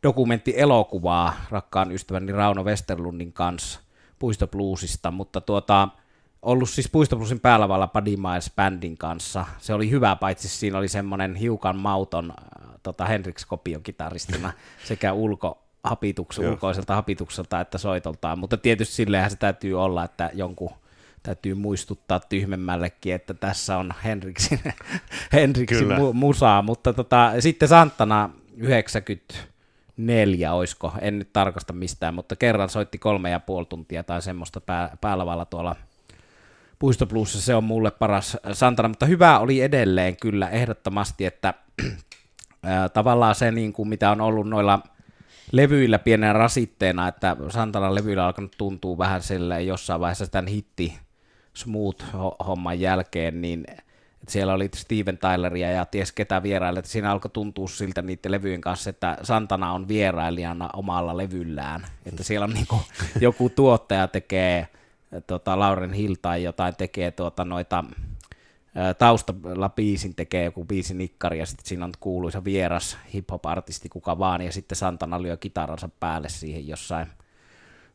dokumenttielokuvaa 0.07 1.35
rakkaan 1.51 1.93
ystäväni 1.93 2.33
Rauno 2.33 2.65
Westerlundin 2.65 3.33
kanssa 3.33 3.81
Puistobluesista, 4.19 5.11
mutta 5.11 5.41
tuota, 5.41 5.89
ollut 6.43 6.71
siis 6.71 6.91
Puistobluesin 6.91 7.41
päälavalla 7.41 7.89
Buddy 7.89 8.17
Miles 8.17 8.53
bändin 8.57 8.97
kanssa. 8.97 9.47
Se 9.59 9.75
oli 9.75 9.91
hyvä, 9.91 10.17
paitsi 10.17 10.49
siinä 10.49 10.79
oli 10.79 10.89
semmoinen 10.89 11.35
hiukan 11.35 11.77
mauton 11.77 12.31
äh, 12.31 12.71
tota 12.83 13.05
Hendrix-kopion 13.05 13.83
kitaristina 13.83 14.53
sekä 14.89 15.13
ulko, 15.13 15.63
hapituksen, 15.85 16.43
Joo. 16.43 16.53
ulkoiselta 16.53 16.95
hapitukselta 16.95 17.61
että 17.61 17.79
soitoltaan, 17.79 18.39
mutta 18.39 18.57
tietysti 18.57 18.95
silleenhän 18.95 19.31
se 19.31 19.37
täytyy 19.37 19.83
olla, 19.83 20.05
että 20.05 20.31
jonkun 20.35 20.71
täytyy 21.23 21.55
muistuttaa 21.55 22.21
tyhmemmällekin, 22.21 23.15
että 23.15 23.35
tässä 23.35 23.77
on 23.77 23.95
Henriksin, 24.05 24.61
Henriksin 25.33 25.89
mu- 25.89 26.13
musaa, 26.13 26.63
mutta 26.63 26.93
tota, 26.93 27.33
sitten 27.41 27.69
Santana 27.69 28.31
94, 29.99 30.53
oisko, 30.53 30.93
en 31.01 31.19
nyt 31.19 31.33
tarkasta 31.33 31.73
mistään, 31.73 32.15
mutta 32.15 32.37
kerran 32.37 32.69
soitti 32.69 32.99
kolme 32.99 33.31
ja 33.31 33.41
puoli 33.41 33.67
tuntia 33.67 34.03
tai 34.03 34.23
semmoista 34.23 34.61
pää, 34.61 34.97
päälavalla 35.01 35.45
tuolla 35.45 35.77
Puistopluussa, 36.79 37.41
se 37.41 37.55
on 37.55 37.65
mulle 37.65 37.91
paras 37.91 38.37
Santana, 38.53 38.89
mutta 38.89 39.07
hyvä 39.07 39.39
oli 39.39 39.61
edelleen 39.61 40.17
kyllä 40.17 40.49
ehdottomasti, 40.49 41.25
että 41.25 41.55
ää, 42.63 42.89
tavallaan 42.89 43.35
se, 43.35 43.51
niin 43.51 43.73
kuin 43.73 43.89
mitä 43.89 44.11
on 44.11 44.21
ollut 44.21 44.49
noilla 44.49 44.83
levyillä 45.53 45.99
pienenä 45.99 46.33
rasitteena, 46.33 47.09
että 47.09 47.37
Santanan 47.49 47.95
levyillä 47.95 48.23
on 48.23 48.27
alkanut 48.27 48.55
tuntua 48.59 48.99
vähän 48.99 49.23
silleen 49.23 49.67
jossain 49.67 50.01
vaiheessa 50.01 50.27
tämän 50.27 50.47
hitti 50.47 50.99
smooth-homman 51.55 52.81
jälkeen, 52.81 53.43
niin 53.43 53.65
siellä 54.29 54.55
oli 54.55 54.71
Steven 54.77 55.19
Tyleria 55.19 55.71
ja 55.71 55.85
ties 55.85 56.13
ketä 56.13 56.43
vieraille, 56.43 56.79
että 56.79 56.91
siinä 56.91 57.13
alkoi 57.13 57.31
tuntua 57.31 57.69
siltä 57.69 58.03
niiden 58.03 58.33
levyjen 58.33 58.61
kanssa, 58.61 58.91
että 58.91 59.19
Santana 59.23 59.73
on 59.73 59.89
vierailijana 59.89 60.71
omalla 60.73 61.17
levyllään, 61.17 61.87
että 62.07 62.23
siellä 62.23 62.45
on 62.45 62.51
niinku 62.51 62.81
joku 63.21 63.49
tuottaja 63.49 64.09
tekee 64.09 64.69
tota, 65.27 65.59
Lauren 65.59 65.93
Hill 65.93 66.15
tai 66.23 66.43
jotain 66.43 66.77
tekee 66.77 67.11
tuota 67.11 67.45
noita 67.45 67.85
taustalla 68.99 69.69
biisin 69.69 70.15
tekee 70.15 70.45
joku 70.45 70.65
biisin 70.65 70.99
nikkari 70.99 71.39
ja 71.39 71.47
sitten 71.47 71.67
siinä 71.67 71.85
on 71.85 71.93
kuuluisa 72.01 72.45
vieras 72.45 72.99
hip-hop-artisti 73.15 73.89
kuka 73.89 74.19
vaan. 74.19 74.43
Ja 74.43 74.53
sitten 74.53 74.77
Santana 74.77 75.23
lyö 75.23 75.37
kitaransa 75.37 75.89
päälle 76.01 76.29
siihen 76.29 76.69
jossain 76.69 77.07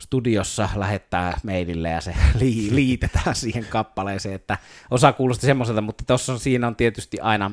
studiossa 0.01 0.69
lähettää 0.75 1.39
meidille 1.43 1.89
ja 1.89 2.01
se 2.01 2.15
li- 2.39 2.75
liitetään 2.75 3.35
siihen 3.35 3.65
kappaleeseen, 3.65 4.35
että 4.35 4.57
osa 4.91 5.13
kuulosti 5.13 5.45
semmoiselta, 5.45 5.81
mutta 5.81 6.03
tuossa 6.07 6.37
siinä 6.37 6.67
on 6.67 6.75
tietysti 6.75 7.19
aina 7.19 7.51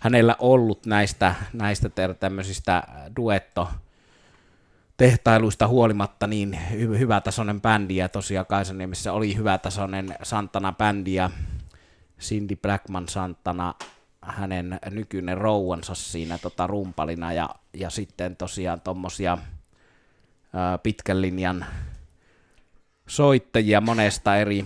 hänellä 0.00 0.36
ollut 0.38 0.86
näistä, 0.86 1.34
näistä 1.52 1.90
tämmöisistä 2.20 2.82
duetto 3.16 3.68
tehtailuista 4.96 5.68
huolimatta 5.68 6.26
niin 6.26 6.58
hy- 6.70 6.98
hyvätasoinen 6.98 7.60
bändi, 7.60 7.96
ja 7.96 8.08
tosiaan 8.08 8.46
Kaisaniemessä 8.46 9.12
oli 9.12 9.36
hyvätasoinen 9.36 10.14
Santana-bändi, 10.22 11.14
ja 11.14 11.30
Cindy 12.20 12.56
Blackman 12.56 13.08
Santana, 13.08 13.74
hänen 14.22 14.80
nykyinen 14.90 15.38
rouvansa 15.38 15.94
siinä 15.94 16.38
tota, 16.38 16.66
rumpalina, 16.66 17.32
ja, 17.32 17.48
ja 17.74 17.90
sitten 17.90 18.36
tosiaan 18.36 18.80
tuommoisia 18.80 19.38
pitkän 20.82 21.22
linjan 21.22 21.66
soittajia 23.08 23.80
monesta 23.80 24.36
eri, 24.36 24.64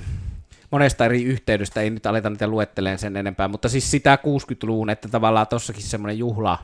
monesta 0.70 1.05
eri 1.05 1.24
yhteydestä, 1.24 1.81
ei 1.81 1.90
nyt 1.90 2.07
aleta 2.07 2.31
niitä 2.31 2.48
luetteleen 2.48 2.98
sen 2.98 3.16
enempää, 3.16 3.48
mutta 3.48 3.68
siis 3.68 3.90
sitä 3.90 4.18
60-luvun, 4.22 4.90
että 4.90 5.09
tavallaan 5.09 5.46
tossakin 5.46 5.83
semmoinen 5.83 6.18
juhla, 6.18 6.59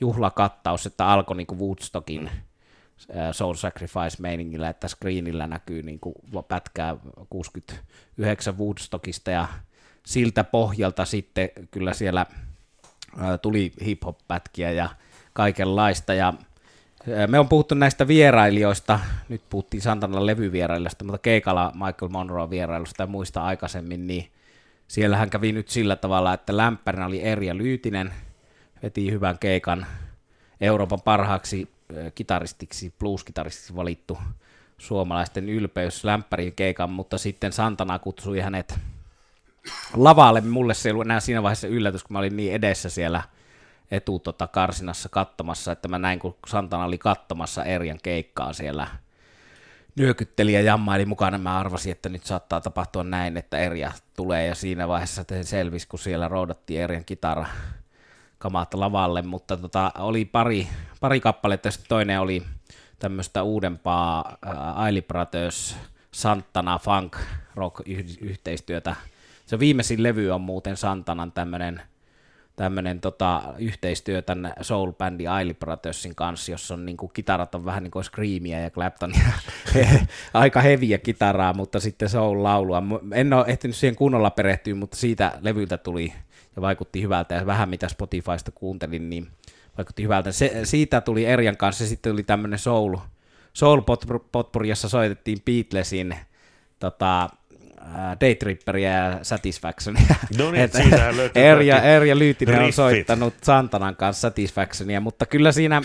juhlakattaus, 0.00 0.86
että 0.86 1.06
alkoi 1.06 1.36
niin 1.36 1.58
Woodstockin 1.58 2.30
Soul 3.32 3.54
Sacrifice-meiningillä, 3.54 4.68
että 4.68 4.88
screenillä 4.88 5.46
näkyy 5.46 5.82
niin 5.82 6.00
kuin 6.00 6.14
pätkää 6.48 6.96
69 7.30 8.58
Woodstockista 8.58 9.30
ja 9.30 9.48
siltä 10.06 10.44
pohjalta 10.44 11.04
sitten 11.04 11.50
kyllä 11.70 11.94
siellä 11.94 12.26
tuli 13.42 13.72
hip-hop-pätkiä 13.84 14.70
ja 14.70 14.88
kaikenlaista. 15.32 16.14
Ja 16.14 16.34
me 17.26 17.38
on 17.38 17.48
puhuttu 17.48 17.74
näistä 17.74 18.08
vierailijoista, 18.08 19.00
nyt 19.28 19.42
puhuttiin 19.50 19.80
Santanan 19.80 20.26
levyvierailijoista, 20.26 21.04
mutta 21.04 21.18
keikalla 21.18 21.72
Michael 21.74 22.08
Monroe 22.08 22.50
vierailusta 22.50 23.02
ja 23.02 23.06
muista 23.06 23.44
aikaisemmin, 23.44 24.06
niin 24.06 24.28
siellähän 24.88 25.30
kävi 25.30 25.52
nyt 25.52 25.68
sillä 25.68 25.96
tavalla, 25.96 26.34
että 26.34 26.56
lämpärinä 26.56 27.06
oli 27.06 27.22
Erja 27.22 27.56
Lyytinen, 27.56 28.12
veti 28.82 29.10
hyvän 29.10 29.38
keikan 29.38 29.86
Euroopan 30.60 31.00
parhaaksi 31.00 31.68
kitaristiksi, 32.14 32.94
blues-kitaristiksi 32.98 33.76
valittu 33.76 34.18
suomalaisten 34.78 35.48
ylpeys 35.48 36.04
lämpärin 36.04 36.52
keikan, 36.52 36.90
mutta 36.90 37.18
sitten 37.18 37.52
Santana 37.52 37.98
kutsui 37.98 38.40
hänet 38.40 38.78
lavalle. 39.96 40.40
Mulle 40.40 40.74
se 40.74 40.88
ei 40.88 40.90
ollut 40.90 41.06
enää 41.06 41.20
siinä 41.20 41.42
vaiheessa 41.42 41.68
yllätys, 41.68 42.04
kun 42.04 42.12
mä 42.12 42.18
olin 42.18 42.36
niin 42.36 42.52
edessä 42.52 42.88
siellä 42.88 43.22
etu 43.92 44.18
tota, 44.18 44.46
karsinassa 44.46 45.08
katsomassa, 45.08 45.72
että 45.72 45.88
mä 45.88 45.98
näin, 45.98 46.18
kun 46.18 46.36
Santana 46.46 46.84
oli 46.84 46.98
katsomassa 46.98 47.64
Erjan 47.64 47.98
keikkaa 48.02 48.52
siellä 48.52 48.86
nyökytteli 49.96 50.52
ja 50.52 50.60
jammaili 50.60 51.04
mukana. 51.04 51.38
Mä 51.38 51.58
arvasin, 51.58 51.92
että 51.92 52.08
nyt 52.08 52.24
saattaa 52.24 52.60
tapahtua 52.60 53.04
näin, 53.04 53.36
että 53.36 53.58
Erja 53.58 53.92
tulee 54.16 54.46
ja 54.46 54.54
siinä 54.54 54.88
vaiheessa 54.88 55.24
se 55.28 55.42
selvisi, 55.42 55.88
kun 55.88 55.98
siellä 55.98 56.28
roudattiin 56.28 56.80
Erjan 56.80 57.04
kitara 57.04 57.46
kamat 58.38 58.74
lavalle, 58.74 59.22
mutta 59.22 59.56
tota, 59.56 59.92
oli 59.98 60.24
pari, 60.24 60.68
pari 61.00 61.20
kappaletta, 61.20 61.70
sitten 61.70 61.88
toinen 61.88 62.20
oli 62.20 62.42
tämmöistä 62.98 63.42
uudempaa 63.42 64.36
äh, 64.46 64.78
Aili 64.78 65.02
Brothers 65.02 65.76
Santana 66.10 66.78
Funk 66.78 67.16
Rock 67.54 67.80
yhteistyötä. 68.20 68.96
Se 69.46 69.58
viimeisin 69.58 70.02
levy 70.02 70.30
on 70.30 70.40
muuten 70.40 70.76
Santanan 70.76 71.32
tämmöinen 71.32 71.82
tämmöinen 72.56 73.00
tota, 73.00 73.42
yhteistyö 73.58 74.22
tämän 74.22 74.52
soul-bändi 74.60 75.28
Ailey 75.28 75.54
Brothersin 75.54 76.14
kanssa, 76.14 76.52
jossa 76.52 76.74
on 76.74 76.86
niin 76.86 76.96
kuin, 76.96 77.10
kitarat 77.14 77.54
on 77.54 77.64
vähän 77.64 77.82
niin 77.82 77.90
kuin 77.90 78.04
Screamia 78.04 78.60
ja 78.60 78.70
Claptonia, 78.70 79.32
aika 80.34 80.60
heviä 80.60 80.98
kitaraa, 80.98 81.52
mutta 81.52 81.80
sitten 81.80 82.08
soul-laulua. 82.08 82.82
En 83.12 83.32
ole 83.32 83.44
ehtinyt 83.48 83.76
siihen 83.76 83.96
kunnolla 83.96 84.30
perehtyä, 84.30 84.74
mutta 84.74 84.96
siitä 84.96 85.32
levyltä 85.40 85.78
tuli 85.78 86.12
ja 86.56 86.62
vaikutti 86.62 87.02
hyvältä, 87.02 87.34
ja 87.34 87.46
vähän 87.46 87.68
mitä 87.68 87.88
Spotifysta 87.88 88.50
kuuntelin, 88.54 89.10
niin 89.10 89.28
vaikutti 89.78 90.02
hyvältä. 90.02 90.32
Se, 90.32 90.60
siitä 90.64 91.00
tuli 91.00 91.24
Erjan 91.24 91.56
kanssa, 91.56 91.86
sitten 91.86 92.12
tuli 92.12 92.22
tämmöinen 92.22 92.58
soul, 92.58 92.96
soul 93.52 93.80
potpuri, 94.32 94.68
jossa 94.68 94.88
soitettiin 94.88 95.38
Beatlesin 95.44 96.16
tota, 96.78 97.30
Daytripperia 98.20 98.90
ja 98.90 99.18
Satisfactionia. 99.22 100.14
No 100.38 100.50
niin, 100.50 100.70
siitähän 100.82 101.16
löytyy 101.16 101.42
Erja, 101.42 101.82
Erja 101.82 102.18
Lyytinen 102.18 102.54
riffit. 102.54 102.66
on 102.68 102.72
soittanut 102.72 103.34
Santanan 103.42 103.96
kanssa 103.96 104.20
Satisfactionia, 104.20 105.00
mutta 105.00 105.26
kyllä 105.26 105.52
siinä 105.52 105.82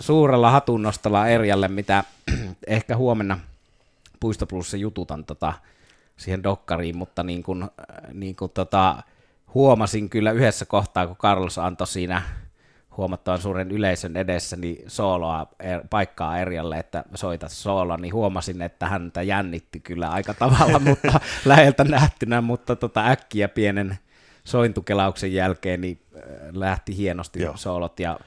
suurella 0.00 0.50
hatunnostolla 0.50 1.28
Erjalle, 1.28 1.68
mitä 1.68 2.04
ehkä 2.66 2.96
huomenna 2.96 3.38
Puisto 4.20 4.46
Plussa 4.46 4.76
jututan 4.76 5.24
tota, 5.24 5.52
siihen 6.16 6.42
dokkariin, 6.42 6.96
mutta 6.96 7.22
niin 7.22 7.42
kuin, 7.42 7.68
niin 8.12 8.36
kuin 8.36 8.50
tota, 8.54 9.02
huomasin 9.54 10.10
kyllä 10.10 10.32
yhdessä 10.32 10.64
kohtaa, 10.64 11.06
kun 11.06 11.16
Carlos 11.16 11.58
antoi 11.58 11.86
siinä 11.86 12.22
huomattavan 12.96 13.40
suuren 13.40 13.70
yleisön 13.70 14.16
edessä 14.16 14.56
niin 14.56 14.84
sooloa, 14.86 15.46
er, 15.60 15.80
paikkaa 15.90 16.38
Erjalle, 16.38 16.78
että 16.78 17.04
soita 17.14 17.48
sooloa, 17.48 17.96
niin 17.96 18.14
huomasin, 18.14 18.62
että 18.62 18.88
häntä 18.88 19.22
jännitti 19.22 19.80
kyllä 19.80 20.08
aika 20.08 20.34
tavalla, 20.34 20.78
mutta 20.78 21.20
läheltä 21.44 21.84
nähtynä, 21.84 22.40
mutta 22.40 22.76
tota 22.76 23.06
äkkiä 23.06 23.48
pienen 23.48 23.98
sointukelauksen 24.44 25.32
jälkeen 25.32 25.80
niin 25.80 26.01
lähti 26.52 26.96
hienosti 26.96 27.42
Joo. 27.42 27.56
soolot 27.56 28.00
ja 28.00 28.18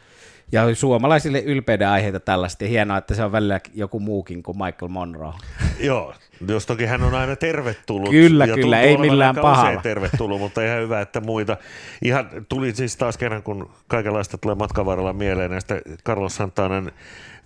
ja 0.51 0.75
suomalaisille 0.75 1.39
ylpeyden 1.39 1.87
aiheita 1.87 2.19
tällaista, 2.19 2.63
ja 2.63 2.69
hienoa, 2.69 2.97
että 2.97 3.13
se 3.13 3.23
on 3.23 3.31
välillä 3.31 3.59
joku 3.73 3.99
muukin 3.99 4.43
kuin 4.43 4.57
Michael 4.57 4.89
Monroe. 4.89 5.33
Joo, 5.79 6.13
jos 6.47 6.65
toki 6.65 6.85
hän 6.85 7.03
on 7.03 7.15
aina 7.15 7.35
tervetullut. 7.35 8.09
Kyllä, 8.09 8.45
ja 8.45 8.55
kyllä, 8.55 8.81
ei 8.81 8.97
millään 8.97 9.35
pahalla. 9.35 9.81
tervetullut, 9.91 10.39
mutta 10.39 10.61
ihan 10.61 10.81
hyvä, 10.81 11.01
että 11.01 11.21
muita. 11.21 11.57
Ihan 12.01 12.29
tuli 12.49 12.75
siis 12.75 12.97
taas 12.97 13.17
kerran, 13.17 13.43
kun 13.43 13.69
kaikenlaista 13.87 14.37
tulee 14.37 14.55
matkan 14.55 14.85
varrella 14.85 15.13
mieleen 15.13 15.51
näistä 15.51 15.81
Carlos 16.05 16.35
Santanen 16.35 16.91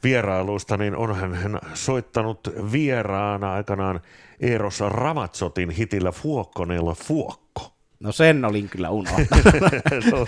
vierailuista, 0.04 0.78
niin 0.78 0.96
onhan 0.96 1.34
hän 1.34 1.60
soittanut 1.74 2.54
vieraana 2.72 3.54
aikanaan 3.54 4.02
Eros 4.40 4.80
Ramatsotin 4.80 5.70
hitillä 5.70 6.12
Fuokkonella 6.12 6.96
Fuokko. 6.96 7.79
No 8.00 8.12
sen 8.12 8.46
olin 8.46 8.70
kyllä 8.70 8.90
unohtanut. 8.90 9.32
no, 10.12 10.26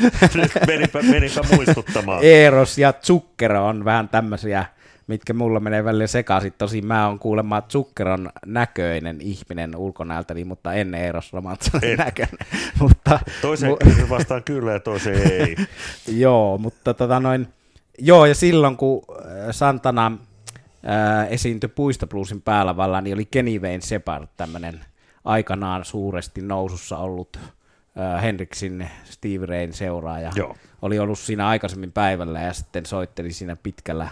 menipä, 0.68 1.02
menipä 1.02 1.42
muistuttamaan. 1.56 2.24
Eros 2.24 2.78
ja 2.78 2.94
Zucker 2.94 3.54
on 3.54 3.86
vähän 3.86 4.10
tämmöisiä, 4.10 4.66
mitkä 5.08 5.34
mulla 5.34 5.60
menee 5.60 5.84
välillä 5.84 6.08
sekaisin. 6.08 6.54
Tosin 6.58 6.86
mä 6.86 7.08
oon 7.08 7.20
kuulemma 7.20 7.62
Zuckeron 7.62 8.30
näköinen 8.46 9.22
ihminen 9.22 9.76
ulkonäöltäni, 9.76 10.44
mutta 10.44 10.74
en 10.74 10.96
Eros 10.96 11.34
Romansonin 11.34 11.98
näköinen. 11.98 12.38
mutta, 12.80 13.20
toiseen 13.42 13.72
mu- 13.72 14.10
vastaan 14.10 14.44
kyllä 14.44 14.72
ja 14.72 14.80
toiseen 14.80 15.32
ei. 15.32 15.56
joo, 16.24 16.58
mutta 16.58 16.94
tota 16.94 17.20
noin, 17.20 17.48
joo 18.00 18.26
ja 18.26 18.36
silloin 18.36 18.78
kun 18.78 19.02
äh, 19.12 19.26
Santana 19.52 20.12
äh, 20.90 21.32
esiintyi 21.32 21.70
Puistobluesin 21.70 22.42
päällä 22.42 23.02
niin 23.02 23.14
oli 23.14 23.26
Kenny 23.26 23.60
Wayne 23.60 23.82
Shepard, 23.82 24.28
tämmöinen 24.38 24.80
aikanaan 25.26 25.86
suuresti 25.86 26.42
nousussa 26.42 26.98
ollut 26.98 27.38
Henriksin 28.22 28.90
Steve 29.04 29.46
Rain 29.46 29.74
seuraaja. 29.74 30.32
Joo. 30.36 30.56
Oli 30.82 31.00
ollut 31.00 31.20
siinä 31.20 31.48
aikaisemmin 31.48 31.92
päivällä 31.92 32.42
ja 32.42 32.54
sitten 32.54 32.86
soitteli 32.86 33.32
siinä 33.32 33.56
pitkällä 33.64 34.08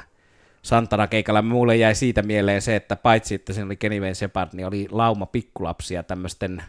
Santana 0.61 1.07
keikalla. 1.07 1.41
Mulle 1.41 1.75
jäi 1.75 1.95
siitä 1.95 2.21
mieleen 2.21 2.61
se, 2.61 2.75
että 2.75 2.95
paitsi 2.95 3.35
että 3.35 3.53
siinä 3.53 3.65
oli 3.65 3.75
Kenny 3.75 3.99
Wayne 3.99 4.13
Shepard, 4.13 4.49
niin 4.53 4.67
oli 4.67 4.87
lauma 4.91 5.25
pikkulapsia 5.25 6.03
tämmöisten 6.03 6.63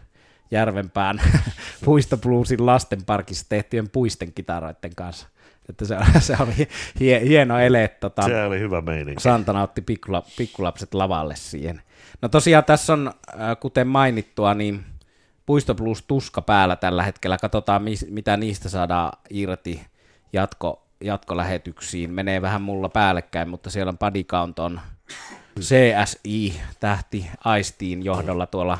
Järvenpään 0.50 1.20
puistobluesin 1.84 2.66
lastenparkissa 2.66 3.46
tehtyjen 3.48 3.88
puisten 3.88 4.32
kitaroiden 4.32 4.94
kanssa. 4.96 5.28
Että 5.68 5.84
se, 5.84 5.96
se 6.18 6.36
oli 6.40 6.68
hie, 7.00 7.20
hieno 7.20 7.58
ele. 7.58 7.88
Tota, 7.88 8.22
se 8.22 8.44
oli 8.44 8.60
hyvä 8.60 8.80
meininki. 8.80 9.22
Santana 9.22 9.62
otti 9.62 9.80
pikkula, 9.80 10.22
pikkulapset 10.36 10.94
lavalle 10.94 11.36
siihen. 11.36 11.82
No 12.22 12.28
tosiaan 12.28 12.64
tässä 12.64 12.92
on, 12.92 13.12
kuten 13.60 13.86
mainittua, 13.86 14.54
niin 14.54 14.84
Puisto 15.50 15.74
Plus 15.74 16.02
tuska 16.02 16.42
päällä 16.42 16.76
tällä 16.76 17.02
hetkellä. 17.02 17.38
Katsotaan, 17.38 17.82
mitä 18.10 18.36
niistä 18.36 18.68
saadaan 18.68 19.12
irti 19.30 19.86
jatko, 20.32 20.82
jatkolähetyksiin. 21.00 22.10
Menee 22.10 22.42
vähän 22.42 22.62
mulla 22.62 22.88
päällekkäin, 22.88 23.48
mutta 23.48 23.70
siellä 23.70 23.90
on 23.90 24.12
Count 24.24 24.58
on 24.58 24.80
CSI, 25.60 26.60
tähti 26.80 27.30
Aistiin 27.44 28.04
johdolla 28.04 28.46
tuolla 28.46 28.78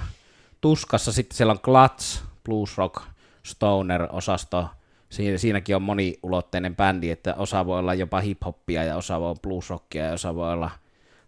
tuskassa. 0.61 1.12
Sitten 1.12 1.37
siellä 1.37 1.50
on 1.50 1.61
Clutch, 1.61 2.22
Blues 2.44 2.78
Rock, 2.78 3.02
Stoner-osasto. 3.42 4.68
Siinä, 5.09 5.38
siinäkin 5.38 5.76
on 5.76 5.83
moniulotteinen 5.83 6.76
bändi, 6.76 7.11
että 7.11 7.35
osa 7.35 7.66
voi 7.66 7.78
olla 7.78 7.94
jopa 7.94 8.20
hip-hoppia 8.20 8.85
ja 8.85 8.96
osa 8.96 9.20
voi 9.20 9.26
olla 9.28 9.40
blues 9.42 9.70
rockia 9.70 10.04
ja 10.04 10.12
osa 10.12 10.35
voi 10.35 10.52
olla 10.52 10.70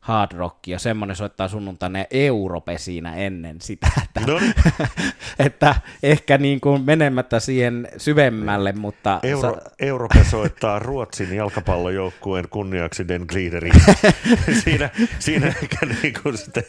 hard 0.02 0.32
rock 0.36 0.66
ja 0.66 0.78
semmoinen 0.78 1.16
soittaa 1.16 1.48
sunnuntaina 1.48 1.98
ja 1.98 2.04
Europe 2.10 2.78
siinä 2.78 3.14
ennen 3.14 3.60
sitä, 3.60 3.86
että, 4.04 4.20
No 4.26 4.38
niin. 4.38 4.54
että 5.46 5.74
ehkä 6.02 6.38
niin 6.38 6.60
kuin 6.60 6.82
menemättä 6.84 7.40
siihen 7.40 7.88
syvemmälle, 7.96 8.72
mutta 8.72 9.20
Euro, 9.22 9.54
sa- 9.54 9.70
Europe 9.78 10.24
soittaa 10.30 10.78
Ruotsin 10.78 11.36
jalkapallojoukkueen 11.36 12.48
kunniaksi 12.48 13.08
Den 13.08 13.24
Gliederin. 13.28 13.72
siinä, 14.64 14.90
siinä 15.18 15.46
ehkä 15.46 15.86
niin 16.02 16.14
kuin 16.22 16.38
sitten 16.38 16.64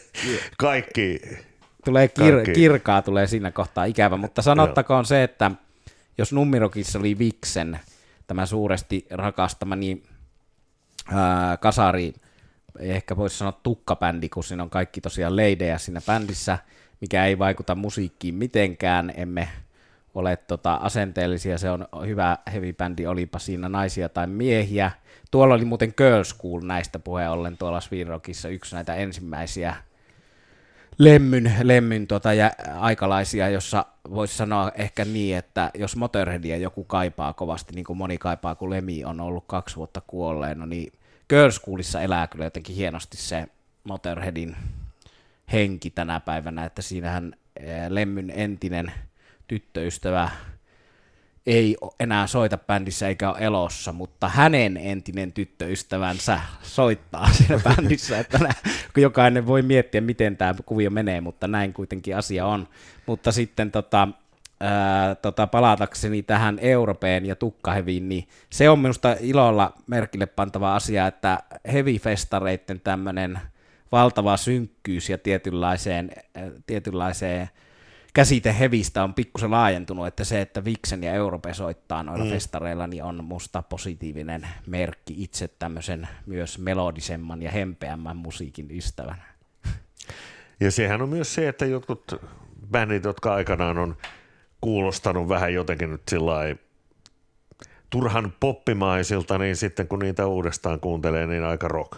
kaikki, 0.58 1.20
tulee 1.84 2.06
kir- 2.06 2.32
Kaikki. 2.32 2.52
kirkaa 2.52 3.02
tulee 3.02 3.26
siinä 3.26 3.50
kohtaa 3.50 3.84
ikävä, 3.84 4.16
mutta 4.16 4.42
sanottakoon 4.42 5.04
se, 5.04 5.22
että 5.22 5.50
jos 6.18 6.32
Nummirokissa 6.32 6.98
oli 6.98 7.18
Vixen, 7.18 7.80
tämä 8.26 8.46
suuresti 8.46 9.06
rakastamani 9.10 10.02
ää, 11.12 11.56
kasari, 11.56 12.12
ei 12.78 12.90
ehkä 12.90 13.16
voisi 13.16 13.38
sanoa 13.38 13.60
tukkabändi, 13.62 14.28
kun 14.28 14.44
siinä 14.44 14.62
on 14.62 14.70
kaikki 14.70 15.00
tosiaan 15.00 15.36
leidejä 15.36 15.78
siinä 15.78 16.00
bändissä, 16.06 16.58
mikä 17.00 17.26
ei 17.26 17.38
vaikuta 17.38 17.74
musiikkiin 17.74 18.34
mitenkään, 18.34 19.12
emme 19.16 19.48
ole 20.14 20.36
tota, 20.36 20.74
asenteellisia, 20.74 21.58
se 21.58 21.70
on 21.70 21.86
hyvä 22.06 22.38
heavy 22.52 22.72
bändi, 22.72 23.06
olipa 23.06 23.38
siinä 23.38 23.68
naisia 23.68 24.08
tai 24.08 24.26
miehiä. 24.26 24.90
Tuolla 25.30 25.54
oli 25.54 25.64
muuten 25.64 25.92
Girl 25.96 26.24
School 26.24 26.60
näistä 26.62 26.98
puheen 26.98 27.30
ollen 27.30 27.56
tuolla 27.56 27.80
Svinrockissa 27.80 28.48
yksi 28.48 28.74
näitä 28.74 28.94
ensimmäisiä 28.94 29.76
lemmyn, 30.98 31.52
lemmyn 31.62 32.06
tota, 32.06 32.32
ja 32.32 32.50
aikalaisia, 32.78 33.48
jossa 33.48 33.86
voisi 34.10 34.36
sanoa 34.36 34.72
ehkä 34.74 35.04
niin, 35.04 35.36
että 35.36 35.70
jos 35.74 35.96
Motorheadia 35.96 36.56
joku 36.56 36.84
kaipaa 36.84 37.32
kovasti, 37.32 37.74
niin 37.74 37.84
kuin 37.84 37.96
moni 37.96 38.18
kaipaa, 38.18 38.54
kun 38.54 38.70
Lemi 38.70 39.04
on 39.04 39.20
ollut 39.20 39.44
kaksi 39.46 39.76
vuotta 39.76 40.02
kuolleena, 40.06 40.66
niin 40.66 40.92
Girl 41.28 41.50
Schoolissa 41.50 42.00
elää 42.00 42.26
kyllä 42.26 42.44
jotenkin 42.44 42.76
hienosti 42.76 43.16
se 43.16 43.46
Motorheadin 43.84 44.56
henki 45.52 45.90
tänä 45.90 46.20
päivänä, 46.20 46.64
että 46.64 46.82
siinähän 46.82 47.34
eh, 47.56 47.88
Lemmyn 47.88 48.30
entinen 48.30 48.92
tyttöystävä 49.46 50.30
ei 51.46 51.76
enää 52.00 52.26
soita 52.26 52.58
bändissä 52.58 53.08
eikä 53.08 53.30
ole 53.30 53.38
elossa, 53.38 53.92
mutta 53.92 54.28
hänen 54.28 54.76
entinen 54.76 55.32
tyttöystävänsä 55.32 56.40
soittaa 56.62 57.32
siinä 57.32 57.58
bändissä, 57.58 58.18
että 58.18 58.38
jokainen 58.96 59.46
voi 59.46 59.62
miettiä, 59.62 60.00
miten 60.00 60.36
tämä 60.36 60.54
kuvio 60.66 60.90
menee, 60.90 61.20
mutta 61.20 61.48
näin 61.48 61.72
kuitenkin 61.72 62.16
asia 62.16 62.46
on. 62.46 62.68
Mutta 63.06 63.32
sitten 63.32 63.70
tota, 63.70 64.08
ää, 64.60 65.14
tota, 65.14 65.46
palatakseni 65.46 66.22
tähän 66.22 66.58
Europeen 66.58 67.26
ja 67.26 67.36
tukkaheviin, 67.36 68.08
niin 68.08 68.28
se 68.50 68.70
on 68.70 68.78
minusta 68.78 69.16
ilolla 69.20 69.72
merkille 69.86 70.26
pantava 70.26 70.74
asia, 70.74 71.06
että 71.06 71.38
heavy-festareiden 71.72 72.80
tämmöinen 72.84 73.38
valtava 73.92 74.36
synkkyys 74.36 75.10
ja 75.10 75.18
tietynlaiseen, 75.18 76.10
äh, 76.36 76.42
tietynlaiseen 76.66 77.48
käsite 78.14 78.56
hevistä 78.58 79.04
on 79.04 79.14
pikkusen 79.14 79.50
laajentunut, 79.50 80.06
että 80.06 80.24
se, 80.24 80.40
että 80.40 80.64
Vixen 80.64 81.02
ja 81.02 81.14
Europe 81.14 81.54
soittaa 81.54 82.02
noilla 82.02 82.24
mm. 82.24 82.30
festareilla, 82.30 82.86
niin 82.86 83.04
on 83.04 83.24
musta 83.24 83.62
positiivinen 83.62 84.48
merkki 84.66 85.14
itse 85.16 85.48
tämmöisen 85.48 86.08
myös 86.26 86.58
melodisemman 86.58 87.42
ja 87.42 87.50
hempeämmän 87.50 88.16
musiikin 88.16 88.70
ystävänä. 88.70 89.24
Ja 90.60 90.70
sehän 90.70 91.02
on 91.02 91.08
myös 91.08 91.34
se, 91.34 91.48
että 91.48 91.66
jotkut 91.66 92.14
bändit, 92.70 93.04
jotka 93.04 93.34
aikanaan 93.34 93.78
on 93.78 93.96
kuulostanut 94.64 95.28
vähän 95.28 95.54
jotenkin 95.54 95.90
nyt 95.90 96.02
sillä 96.08 96.34
turhan 97.90 98.32
poppimaisilta, 98.40 99.38
niin 99.38 99.56
sitten 99.56 99.88
kun 99.88 99.98
niitä 99.98 100.26
uudestaan 100.26 100.80
kuuntelee, 100.80 101.26
niin 101.26 101.44
aika 101.44 101.68
rock. 101.68 101.92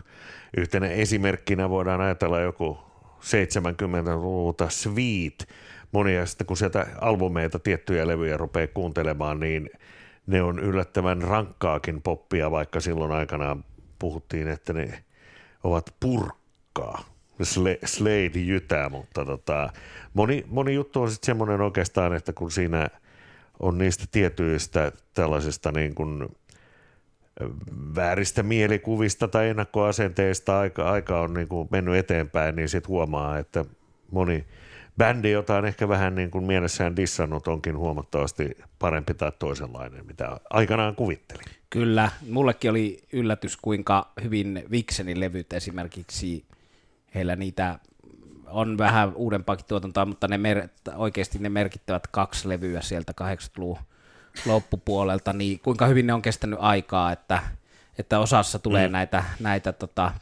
Yhtenä 0.57 0.87
esimerkkinä 0.87 1.71
voidaan 1.71 2.01
ajatella 2.01 2.41
joku 2.41 2.79
70-luvulta 3.21 4.69
Sweet. 4.69 5.49
Monia 5.93 6.27
sitten 6.27 6.47
kun 6.47 6.57
sieltä 6.57 6.87
albumeita, 7.01 7.59
tiettyjä 7.59 8.07
levyjä 8.07 8.37
rupeaa 8.37 8.67
kuuntelemaan, 8.67 9.41
niin 9.41 9.71
ne 10.27 10.43
on 10.43 10.59
yllättävän 10.59 11.23
rankkaakin 11.23 12.03
poppia, 12.03 12.51
vaikka 12.51 12.81
silloin 12.81 13.13
aikanaan 13.13 13.65
puhuttiin, 13.99 14.49
että 14.49 14.73
ne 14.73 15.05
ovat 15.65 15.95
purkkaa. 16.01 17.16
Sle- 17.45 17.87
Slade 17.87 18.39
jytää, 18.39 18.89
mutta 18.89 19.25
tota, 19.25 19.73
moni, 20.15 20.45
moni 20.49 20.75
juttu 20.75 21.03
on 21.03 21.11
sitten 21.11 21.27
semmoinen 21.27 21.61
oikeastaan, 21.61 22.13
että 22.13 22.33
kun 22.33 22.51
siinä 22.51 22.89
on 23.61 23.79
niistä 23.79 24.05
tietyistä 24.11 24.93
tällaisista 25.15 25.73
niin 25.73 25.95
kuin 25.95 26.29
vääristä 27.95 28.43
mielikuvista 28.43 29.29
tai 29.29 29.49
ennakkoasenteista 29.49 30.59
aika, 30.59 30.91
aika 30.91 31.21
on 31.21 31.35
niin 31.35 31.49
kuin 31.49 31.69
mennyt 31.71 31.95
eteenpäin, 31.97 32.57
niin 32.57 32.69
sitten 32.69 32.89
huomaa, 32.89 33.39
että 33.39 33.65
moni 34.11 34.45
bändi, 34.99 35.31
jota 35.31 35.57
on 35.57 35.67
ehkä 35.67 35.89
vähän 35.89 36.15
niin 36.15 36.31
kuin 36.31 36.45
mielessään 36.45 36.97
dissannut, 36.97 37.49
onkin 37.49 37.79
huomattavasti 37.79 38.57
parempi 38.79 39.15
tai 39.15 39.33
toisenlainen, 39.39 40.07
mitä 40.07 40.41
aikanaan 40.51 40.97
kuvittelin. 40.97 41.45
Kyllä, 41.71 42.11
mullekin 42.31 42.71
oli 42.71 43.03
yllätys, 43.13 43.57
kuinka 43.57 44.13
hyvin 44.23 44.65
Vixenin 44.71 45.21
levyt 45.21 45.53
esimerkiksi, 45.53 46.45
heillä 47.15 47.37
niitä 47.37 47.79
on 48.47 48.79
vähän 48.79 49.15
uudempaakin 49.15 49.67
tuotantoa, 49.69 50.05
mutta 50.05 50.29
ne 50.29 50.39
mer- 50.39 50.69
oikeasti 50.97 51.39
ne 51.39 51.49
merkittävät 51.49 52.07
kaksi 52.07 52.49
levyä 52.49 52.81
sieltä 52.81 53.13
80-luvun 53.21 53.79
loppupuolelta, 54.47 55.33
niin 55.33 55.61
kuinka 55.61 55.87
hyvin 55.87 56.07
ne 56.07 56.15
on 56.15 56.23
kestänyt 56.23 56.59
aikaa, 56.63 57.13
että, 57.13 57.43
että 57.99 58.19
osassa 58.19 58.59
tulee 58.59 58.89
mm. 58.89 58.93
näitä, 58.93 59.25
näitä 59.41 59.73
tota, 59.73 60.13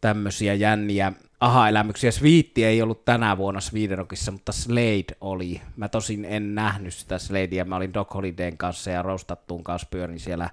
tämmöisiä 0.00 0.54
jänniä 0.54 1.12
aha-elämyksiä. 1.40 2.10
Sviitti 2.10 2.64
ei 2.64 2.82
ollut 2.82 3.04
tänä 3.04 3.36
vuonna 3.36 3.60
Swedenrockissa, 3.60 4.32
mutta 4.32 4.52
Slade 4.52 5.16
oli. 5.20 5.60
Mä 5.76 5.88
tosin 5.88 6.24
en 6.24 6.54
nähnyt 6.54 6.94
sitä 6.94 7.18
Sladea, 7.18 7.64
mä 7.64 7.76
olin 7.76 7.94
Doc 7.94 8.14
Holidayn 8.14 8.58
kanssa 8.58 8.90
ja 8.90 9.02
Rostattuun 9.02 9.64
kanssa 9.64 9.88
pyörin 9.90 10.20
siellä 10.20 10.50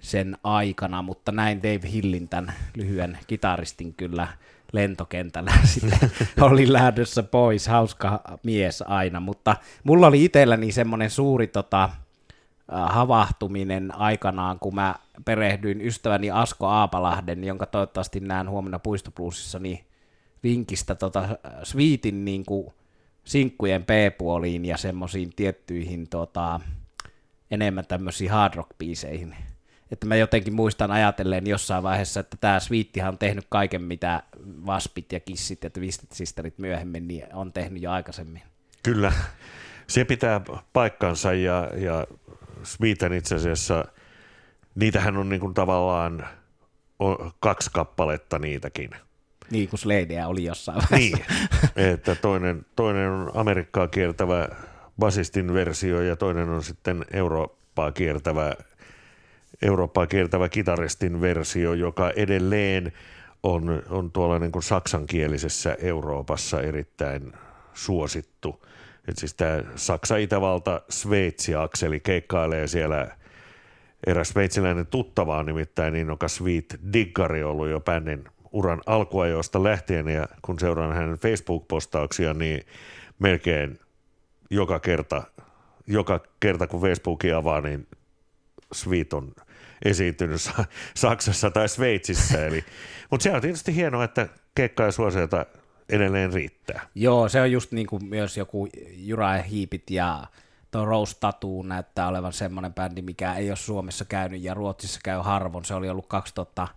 sen 0.00 0.36
aikana, 0.44 1.02
mutta 1.02 1.32
näin 1.32 1.62
Dave 1.62 1.90
Hillin 1.92 2.28
tämän 2.28 2.52
lyhyen 2.76 3.18
kitaristin 3.26 3.94
kyllä 3.94 4.28
lentokentällä 4.72 5.52
sitten 5.64 6.10
oli 6.40 6.72
lähdössä 6.72 7.22
pois, 7.22 7.66
hauska 7.66 8.22
mies 8.42 8.82
aina, 8.82 9.20
mutta 9.20 9.56
mulla 9.84 10.06
oli 10.06 10.24
itselläni 10.24 10.72
semmoinen 10.72 11.10
suuri 11.10 11.46
tota, 11.46 11.90
havahtuminen 12.68 13.94
aikanaan, 13.94 14.58
kun 14.58 14.74
mä 14.74 14.94
perehdyin 15.24 15.80
ystäväni 15.80 16.30
Asko 16.30 16.66
Aapalahden, 16.66 17.44
jonka 17.44 17.66
toivottavasti 17.66 18.20
näen 18.20 18.50
huomenna 18.50 18.78
Puistopluusissa, 18.78 19.58
niin 19.58 19.84
vinkistä 20.42 20.94
tota, 20.94 21.28
Sweetin 21.62 22.24
niin 22.24 22.44
kuin, 22.44 22.72
sinkkujen 23.24 23.84
P-puoliin 23.84 24.64
ja 24.64 24.76
semmoisiin 24.76 25.30
tiettyihin 25.36 26.08
tota, 26.08 26.60
enemmän 27.50 27.86
tämmöisiin 27.86 28.30
hard 28.30 28.54
rock-biiseihin. 28.54 29.34
Että 29.90 30.06
mä 30.06 30.16
jotenkin 30.16 30.54
muistan 30.54 30.90
ajatelleen 30.90 31.46
jossain 31.46 31.82
vaiheessa, 31.82 32.20
että 32.20 32.36
tämä 32.40 32.60
Sweettihan 32.60 33.08
on 33.08 33.18
tehnyt 33.18 33.46
kaiken, 33.48 33.82
mitä 33.82 34.22
Vaspit 34.66 35.12
ja 35.12 35.20
Kissit 35.20 35.64
ja 35.64 35.70
Twisted 35.70 36.08
Sisterit 36.12 36.58
myöhemmin 36.58 37.08
niin 37.08 37.24
on 37.32 37.52
tehnyt 37.52 37.82
jo 37.82 37.90
aikaisemmin. 37.90 38.42
Kyllä, 38.82 39.12
se 39.86 40.04
pitää 40.04 40.40
paikkansa 40.72 41.32
ja, 41.32 41.70
ja 41.76 42.06
Sweeten 42.62 43.12
itse 43.12 43.34
asiassa, 43.34 43.84
niitähän 44.74 45.16
on 45.16 45.28
niin 45.28 45.40
kuin 45.40 45.54
tavallaan 45.54 46.26
kaksi 47.40 47.70
kappaletta 47.72 48.38
niitäkin. 48.38 48.90
Niin 49.50 49.68
kuin 49.68 49.80
Sladeä 49.80 50.28
oli 50.28 50.44
jossain 50.44 50.82
vaiheessa. 50.90 51.16
Niin, 51.76 51.92
että 51.94 52.14
toinen, 52.14 52.66
toinen 52.76 53.10
on 53.10 53.30
Amerikkaa 53.34 53.88
kiertävä 53.88 54.48
basistin 54.98 55.54
versio 55.54 56.02
ja 56.02 56.16
toinen 56.16 56.48
on 56.48 56.62
sitten 56.62 57.04
Eurooppaa 57.12 57.92
kiertävä, 57.92 58.54
Eurooppaa 59.62 60.06
kiertävä 60.06 60.48
kitaristin 60.48 61.20
versio, 61.20 61.74
joka 61.74 62.10
edelleen 62.10 62.92
on, 63.42 63.82
on 63.90 64.12
tuolla 64.12 64.38
niin 64.38 64.52
kuin 64.52 64.62
saksankielisessä 64.62 65.76
Euroopassa 65.80 66.60
erittäin 66.60 67.32
suosittu. 67.74 68.66
Et 69.08 69.18
siis 69.18 69.34
tämä 69.34 69.62
Saksa-Itävalta-Sveitsi-akseli 69.76 72.00
keikkailee 72.00 72.66
siellä 72.66 73.16
eräs 74.06 74.28
sveitsiläinen 74.28 74.86
tuttava 74.86 75.38
on 75.38 75.46
nimittäin 75.46 75.96
innokas 75.96 76.36
Sweet 76.36 76.80
Diggari 76.92 77.42
ollut 77.42 77.68
jo 77.68 77.80
bändin 77.80 78.24
uran 78.52 78.82
alkuajoista 78.86 79.62
lähtien 79.62 80.08
ja 80.08 80.28
kun 80.42 80.58
seuraan 80.58 80.94
hänen 80.94 81.18
Facebook-postauksia, 81.18 82.34
niin 82.34 82.66
melkein 83.18 83.78
joka 84.50 84.80
kerta, 84.80 85.22
joka 85.86 86.20
kerta 86.40 86.66
kun 86.66 86.80
Facebookia 86.80 87.36
avaa, 87.36 87.60
niin 87.60 87.86
Sweet 88.72 89.12
on 89.12 89.32
esiintynyt 89.84 90.40
Sa- 90.40 90.64
Saksassa 90.94 91.50
tai 91.50 91.68
Sveitsissä. 91.68 92.46
Eli, 92.46 92.64
mutta 93.10 93.24
se 93.24 93.32
on 93.32 93.40
tietysti 93.40 93.74
hienoa, 93.74 94.04
että 94.04 94.28
keikkaa 94.54 94.86
ja 94.86 94.92
suosiota 94.92 95.46
edelleen 95.88 96.32
riittää. 96.32 96.88
Joo, 96.94 97.28
se 97.28 97.40
on 97.40 97.52
just 97.52 97.72
niin 97.72 97.86
kuin 97.86 98.04
myös 98.04 98.36
joku 98.36 98.68
Jura 98.96 99.32
Hiipit 99.32 99.90
ja 99.90 100.26
tuo 100.70 100.84
Rose 100.84 101.16
Tattoo 101.20 101.62
näyttää 101.62 102.08
olevan 102.08 102.32
semmoinen 102.32 102.74
bändi, 102.74 103.02
mikä 103.02 103.34
ei 103.34 103.50
ole 103.50 103.56
Suomessa 103.56 104.04
käynyt 104.04 104.42
ja 104.42 104.54
Ruotsissa 104.54 105.00
käy 105.04 105.20
harvoin. 105.22 105.64
Se 105.64 105.74
oli 105.74 105.88
ollut 105.88 106.06
2000 106.06 106.68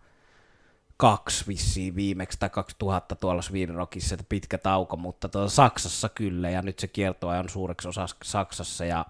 2002 1.01 1.47
vissiin 1.47 1.95
viimeksi 1.95 2.39
tai 2.39 2.49
2000 2.49 3.15
tuolla 3.15 3.41
Sweden 3.41 3.75
Rockissa, 3.75 4.15
että 4.15 4.25
pitkä 4.29 4.57
tauko, 4.57 4.97
mutta 4.97 5.29
tuolla 5.29 5.49
Saksassa 5.49 6.09
kyllä, 6.09 6.49
ja 6.49 6.61
nyt 6.61 6.79
se 6.79 6.87
kiertoa 6.87 7.39
on 7.39 7.49
suureksi 7.49 7.87
osaksi 7.87 8.31
Saksassa 8.31 8.85
ja 8.85 9.05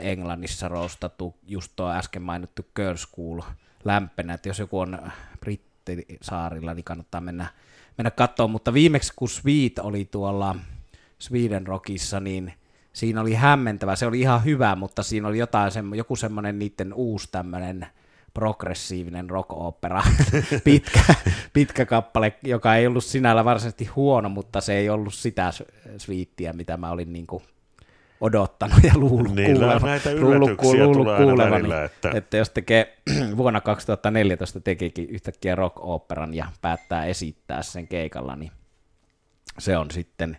Englannissa 0.00 0.68
roustattu 0.68 1.34
just 1.46 1.72
tuo 1.76 1.90
äsken 1.90 2.22
mainittu 2.22 2.66
Girl 2.76 2.96
School 2.96 3.40
lämpenä, 3.84 4.34
että 4.34 4.48
jos 4.48 4.58
joku 4.58 4.78
on 4.78 4.98
brittisaarilla, 5.40 6.74
niin 6.74 6.84
kannattaa 6.84 7.20
mennä, 7.20 7.46
mennä 7.98 8.10
katsomaan, 8.10 8.50
mutta 8.50 8.72
viimeksi 8.72 9.12
kun 9.16 9.28
Sweet 9.28 9.78
oli 9.78 10.04
tuolla 10.04 10.56
Sweden 11.18 11.66
Rockissa, 11.66 12.20
niin 12.20 12.52
siinä 12.92 13.20
oli 13.20 13.34
hämmentävä, 13.34 13.96
se 13.96 14.06
oli 14.06 14.20
ihan 14.20 14.44
hyvä, 14.44 14.76
mutta 14.76 15.02
siinä 15.02 15.28
oli 15.28 15.38
jotain, 15.38 15.72
joku 15.94 16.16
semmoinen 16.16 16.58
niiden 16.58 16.94
uusi 16.94 17.28
tämmöinen 17.32 17.86
progressiivinen 18.34 19.30
rock-opera, 19.30 20.02
pitkä, 20.64 21.00
pitkä 21.52 21.86
kappale, 21.86 22.36
joka 22.42 22.74
ei 22.74 22.86
ollut 22.86 23.04
sinällä 23.04 23.44
varsinaisesti 23.44 23.84
huono, 23.84 24.28
mutta 24.28 24.60
se 24.60 24.74
ei 24.74 24.90
ollut 24.90 25.14
sitä 25.14 25.52
sviittiä, 25.96 26.52
mitä 26.52 26.76
mä 26.76 26.90
olin 26.90 27.12
niin 27.12 27.26
kuin 27.26 27.42
odottanut 28.20 28.84
ja 28.84 28.92
luullut 28.94 29.34
kuulevan. 29.46 29.82
näitä 29.82 30.10
yllätyksiä 30.10 30.84
luullut 30.84 30.96
tulee 30.96 31.18
kuulevani, 31.18 31.50
välillä, 31.50 31.84
että... 31.84 32.10
että 32.14 32.36
jos 32.36 32.50
tekee 32.50 32.98
vuonna 33.36 33.60
2014 33.60 34.60
tekikin 34.60 35.08
yhtäkkiä 35.08 35.54
rock-operan 35.54 36.34
ja 36.34 36.46
päättää 36.60 37.04
esittää 37.04 37.62
sen 37.62 37.88
keikalla, 37.88 38.36
niin 38.36 38.52
se 39.58 39.76
on 39.76 39.90
sitten 39.90 40.38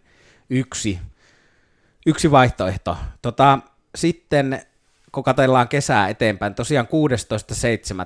yksi, 0.50 1.00
yksi 2.06 2.32
vaihtoehto. 2.32 2.98
Tota, 3.22 3.60
sitten 3.96 4.62
kun 5.12 5.24
katsellaan 5.24 5.68
kesää 5.68 6.10
eteenpäin, 6.10 6.56
tosiaan 6.56 6.88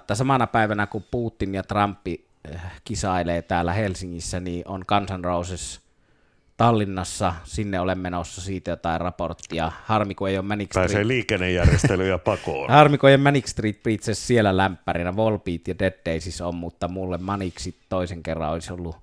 16.7. 0.09 0.15
samana 0.15 0.47
päivänä 0.47 0.88
kun 0.88 1.05
Putin 1.11 1.55
ja 1.55 1.63
Trumpi 1.63 2.26
eh, 2.51 2.61
kisailee 2.84 3.41
täällä 3.41 3.74
Helsingissä, 3.74 4.39
niin 4.39 4.67
on 4.67 4.84
Kansan 4.86 5.24
Roses 5.24 5.83
Tallinnassa, 6.64 7.34
sinne 7.43 7.80
olen 7.80 7.99
menossa 7.99 8.41
siitä 8.41 8.72
jotain 8.72 9.01
raporttia. 9.01 9.72
Harmi, 9.86 10.16
kun 10.16 10.30
ei 10.30 10.38
ole 10.38 10.45
Manic 10.45 10.68
Street. 10.68 10.88
Pääsee 10.88 11.07
liikennejärjestelyjä 11.07 12.18
pakoon. 12.18 12.70
Harmi, 12.78 12.97
kun 12.97 13.09
ei 13.09 13.16
ole 13.16 13.24
Manic 13.24 13.47
Street 13.47 13.84
Preachers 13.84 14.28
siellä 14.28 14.57
lämpärinä. 14.57 15.16
Volbeat 15.16 15.68
ja 15.68 15.80
Dead 15.80 15.93
Days 16.05 16.41
on, 16.41 16.55
mutta 16.55 16.88
mulle 16.88 17.18
Maniksi 17.18 17.76
toisen 17.89 18.24
kerran 18.24 18.51
olisi 18.51 18.74
ollut 18.74 18.95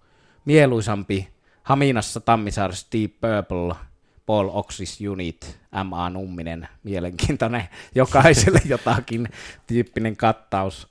mieluisampi. 0.44 1.28
Haminassa 1.62 2.20
Tammisaaressa 2.20 2.86
Deep 2.92 3.12
Purple– 3.20 3.74
Paul 4.30 4.50
Oxis 4.52 4.98
Unit, 5.10 5.58
M.A. 5.72 6.10
Numminen, 6.10 6.68
mielenkiintoinen, 6.82 7.68
jokaiselle 7.94 8.60
jotakin 8.64 9.28
tyyppinen 9.66 10.16
kattaus. 10.16 10.88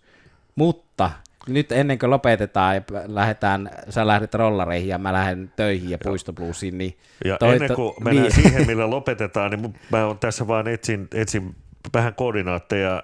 Mutta 0.55 1.11
nyt 1.50 1.72
ennen 1.72 2.00
kuin 2.00 2.10
lopetetaan 2.10 2.76
ja 2.76 2.82
lähdetään, 3.08 3.70
sä 3.89 4.08
lähdet 4.08 4.34
rollareihin 4.34 4.89
ja 4.89 4.97
mä 4.97 5.14
lähden 5.14 5.52
töihin 5.56 5.89
ja 5.89 5.97
puistobluusiin, 6.04 6.78
niin... 6.78 6.97
Ja 7.26 7.38
toi, 7.38 7.54
ennen 7.54 7.76
kuin 7.76 7.93
to, 7.95 8.00
mennään 8.04 8.28
niin. 8.28 8.43
siihen, 8.43 8.68
millä 8.68 8.89
lopetetaan, 8.89 9.52
niin 9.52 9.76
mä 9.91 10.06
on 10.06 10.20
tässä 10.20 10.47
vaan 10.47 10.68
etsin, 10.68 11.08
etsin 11.14 11.56
vähän 11.93 12.14
koordinaatteja 12.14 13.04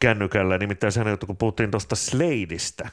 kännykällä, 0.00 0.58
nimittäin 0.58 0.92
sehän, 0.92 1.18
kun 1.26 1.36
puhuttiin 1.36 1.70
tuosta 1.70 1.96
Sladeista, 1.96 2.88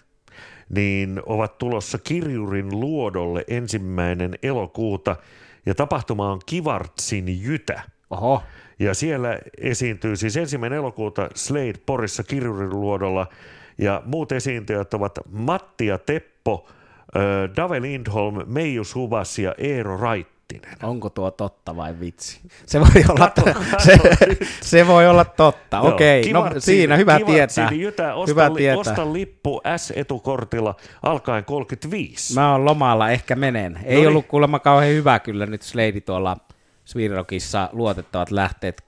niin 0.70 1.22
ovat 1.26 1.58
tulossa 1.58 1.98
Kirjurin 1.98 2.80
luodolle 2.80 3.44
ensimmäinen 3.48 4.36
elokuuta– 4.44 5.16
ja 5.66 5.76
tapahtuma 5.76 6.32
on 6.32 6.40
Kivartsin 6.46 7.44
Jytä. 7.44 7.82
Oho. 8.10 8.44
Ja 8.80 8.94
siellä 8.94 9.40
esiintyy 9.62 10.16
siis 10.16 10.38
ensimmäinen 10.38 10.78
elokuuta 10.78 11.30
Slade 11.36 11.74
Porissa 11.86 12.24
Kirjuriluodolla 12.24 13.28
ja 13.82 14.02
muut 14.06 14.32
esiintyjät 14.32 14.94
ovat 14.94 15.20
Matti 15.32 15.86
ja 15.86 15.98
Teppo, 15.98 16.70
Dave 17.58 17.82
Lindholm, 17.82 18.36
Meiju 18.46 18.84
Suvas 18.84 19.40
ja 19.40 19.56
Eero 19.58 19.98
Rait. 19.98 20.28
Onko 20.84 21.10
tuo 21.10 21.32
totta 21.32 21.76
vai 21.76 22.00
vitsi? 22.00 22.40
Se 22.66 22.80
voi 22.80 23.04
olla, 23.10 23.20
katso, 23.20 23.44
katso. 23.44 23.78
Se, 23.80 24.00
se 24.62 24.88
voi 24.88 25.08
olla 25.08 25.26
totta. 25.26 25.78
Joo, 25.78 25.88
Okei, 25.94 26.34
no 26.34 26.46
siinä 26.60 26.98
hyvä 26.98 27.20
tietää. 27.26 27.70
Jytä, 27.72 28.14
osta, 28.14 28.32
hyvä 28.32 28.50
tietää. 28.58 28.80
Osta 28.80 29.14
lippu 29.14 29.62
S-etukortilla 29.78 30.76
alkaen 31.04 31.46
35. 31.46 32.34
Mä 32.34 32.52
oon 32.52 32.66
lomalla, 32.66 33.10
ehkä 33.10 33.36
menen. 33.36 33.80
Ei 33.84 33.94
Noniin. 33.94 34.08
ollut 34.08 34.28
kuulemma 34.28 34.60
kauhean 34.60 34.94
hyvä 34.94 35.20
kyllä 35.20 35.46
nyt 35.46 35.62
Slade 35.62 36.02
tuolla 36.02 36.38
Svirokissa 36.86 37.70
luotettavat 37.72 38.32
lähteet 38.32 38.84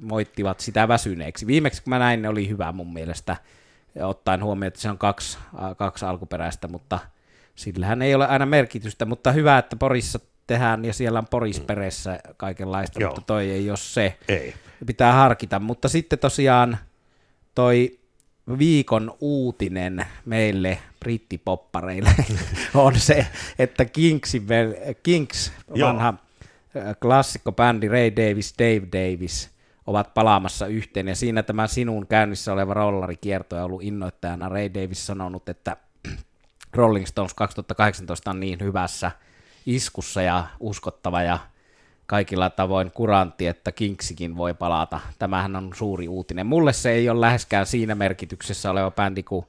moittivat 0.00 0.60
sitä 0.60 0.88
väsyneeksi. 0.88 1.46
Viimeksi 1.46 1.82
kun 1.82 1.90
mä 1.90 1.98
näin, 1.98 2.22
ne 2.22 2.28
oli 2.28 2.48
hyvä 2.48 2.72
mun 2.72 2.92
mielestä, 2.92 3.36
ottaen 4.00 4.44
huomioon, 4.44 4.68
että 4.68 4.80
se 4.80 4.90
on 4.90 4.98
kaksi, 4.98 5.38
kaksi 5.76 6.04
alkuperäistä, 6.04 6.68
mutta 6.68 6.98
sillähän 7.54 8.02
ei 8.02 8.14
ole 8.14 8.26
aina 8.26 8.46
merkitystä, 8.46 9.04
mutta 9.04 9.32
hyvä, 9.32 9.58
että 9.58 9.76
Porissa 9.76 10.20
tehdään 10.46 10.84
ja 10.84 10.92
siellä 10.92 11.18
on 11.18 11.26
porisperessä 11.26 12.20
kaikenlaista, 12.36 13.00
Joo. 13.00 13.10
mutta 13.10 13.26
toi 13.26 13.50
ei 13.50 13.70
ole 13.70 13.76
se. 13.76 14.16
Ei. 14.28 14.54
Pitää 14.86 15.12
harkita, 15.12 15.60
mutta 15.60 15.88
sitten 15.88 16.18
tosiaan 16.18 16.78
toi 17.54 17.98
viikon 18.58 19.16
uutinen 19.20 20.06
meille 20.24 20.78
brittipoppareille 21.00 22.10
on 22.74 22.98
se, 22.98 23.26
että 23.58 23.84
Kingsin, 23.84 24.46
Kings, 25.02 25.52
vanha 25.80 26.14
klassikkobändi 27.02 27.88
Ray 27.88 28.12
Davis, 28.16 28.54
Dave 28.58 28.86
Davis, 28.92 29.50
ovat 29.86 30.14
palaamassa 30.14 30.66
yhteen, 30.66 31.08
ja 31.08 31.14
siinä 31.14 31.42
tämä 31.42 31.66
sinun 31.66 32.06
käynnissä 32.06 32.52
oleva 32.52 32.74
rollarikierto 32.74 33.56
on 33.56 33.62
ollut 33.62 33.82
innoittajana. 33.82 34.48
Ray 34.48 34.74
Davis 34.74 35.06
sanonut, 35.06 35.48
että 35.48 35.76
Rolling 36.74 37.06
Stones 37.06 37.34
2018 37.34 38.30
on 38.30 38.40
niin 38.40 38.60
hyvässä 38.60 39.10
iskussa 39.66 40.22
ja 40.22 40.44
uskottava 40.60 41.22
ja 41.22 41.38
kaikilla 42.06 42.50
tavoin 42.50 42.90
kurantti, 42.90 43.46
että 43.46 43.72
Kingsikin 43.72 44.36
voi 44.36 44.54
palata. 44.54 45.00
Tämähän 45.18 45.56
on 45.56 45.70
suuri 45.74 46.08
uutinen. 46.08 46.46
Mulle 46.46 46.72
se 46.72 46.90
ei 46.90 47.08
ole 47.08 47.20
läheskään 47.20 47.66
siinä 47.66 47.94
merkityksessä 47.94 48.70
oleva 48.70 48.90
bändi 48.90 49.22
kuin 49.22 49.46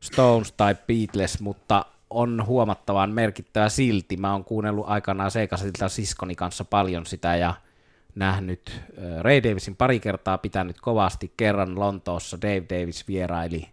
Stones 0.00 0.52
tai 0.52 0.76
Beatles, 0.86 1.40
mutta 1.40 1.84
on 2.10 2.46
huomattavan 2.46 3.10
merkittävä 3.10 3.68
silti. 3.68 4.16
Mä 4.16 4.32
oon 4.32 4.44
kuunnellut 4.44 4.88
aikanaan 4.88 5.30
Seikasilta 5.30 5.88
siskoni 5.88 6.34
kanssa 6.34 6.64
paljon 6.64 7.06
sitä 7.06 7.36
ja 7.36 7.54
nähnyt 8.14 8.82
Ray 9.20 9.42
Davisin 9.42 9.76
pari 9.76 10.00
kertaa 10.00 10.38
pitänyt 10.38 10.80
kovasti. 10.80 11.32
Kerran 11.36 11.78
Lontoossa 11.78 12.38
Dave 12.42 12.64
Davis 12.70 13.08
vieraili 13.08 13.68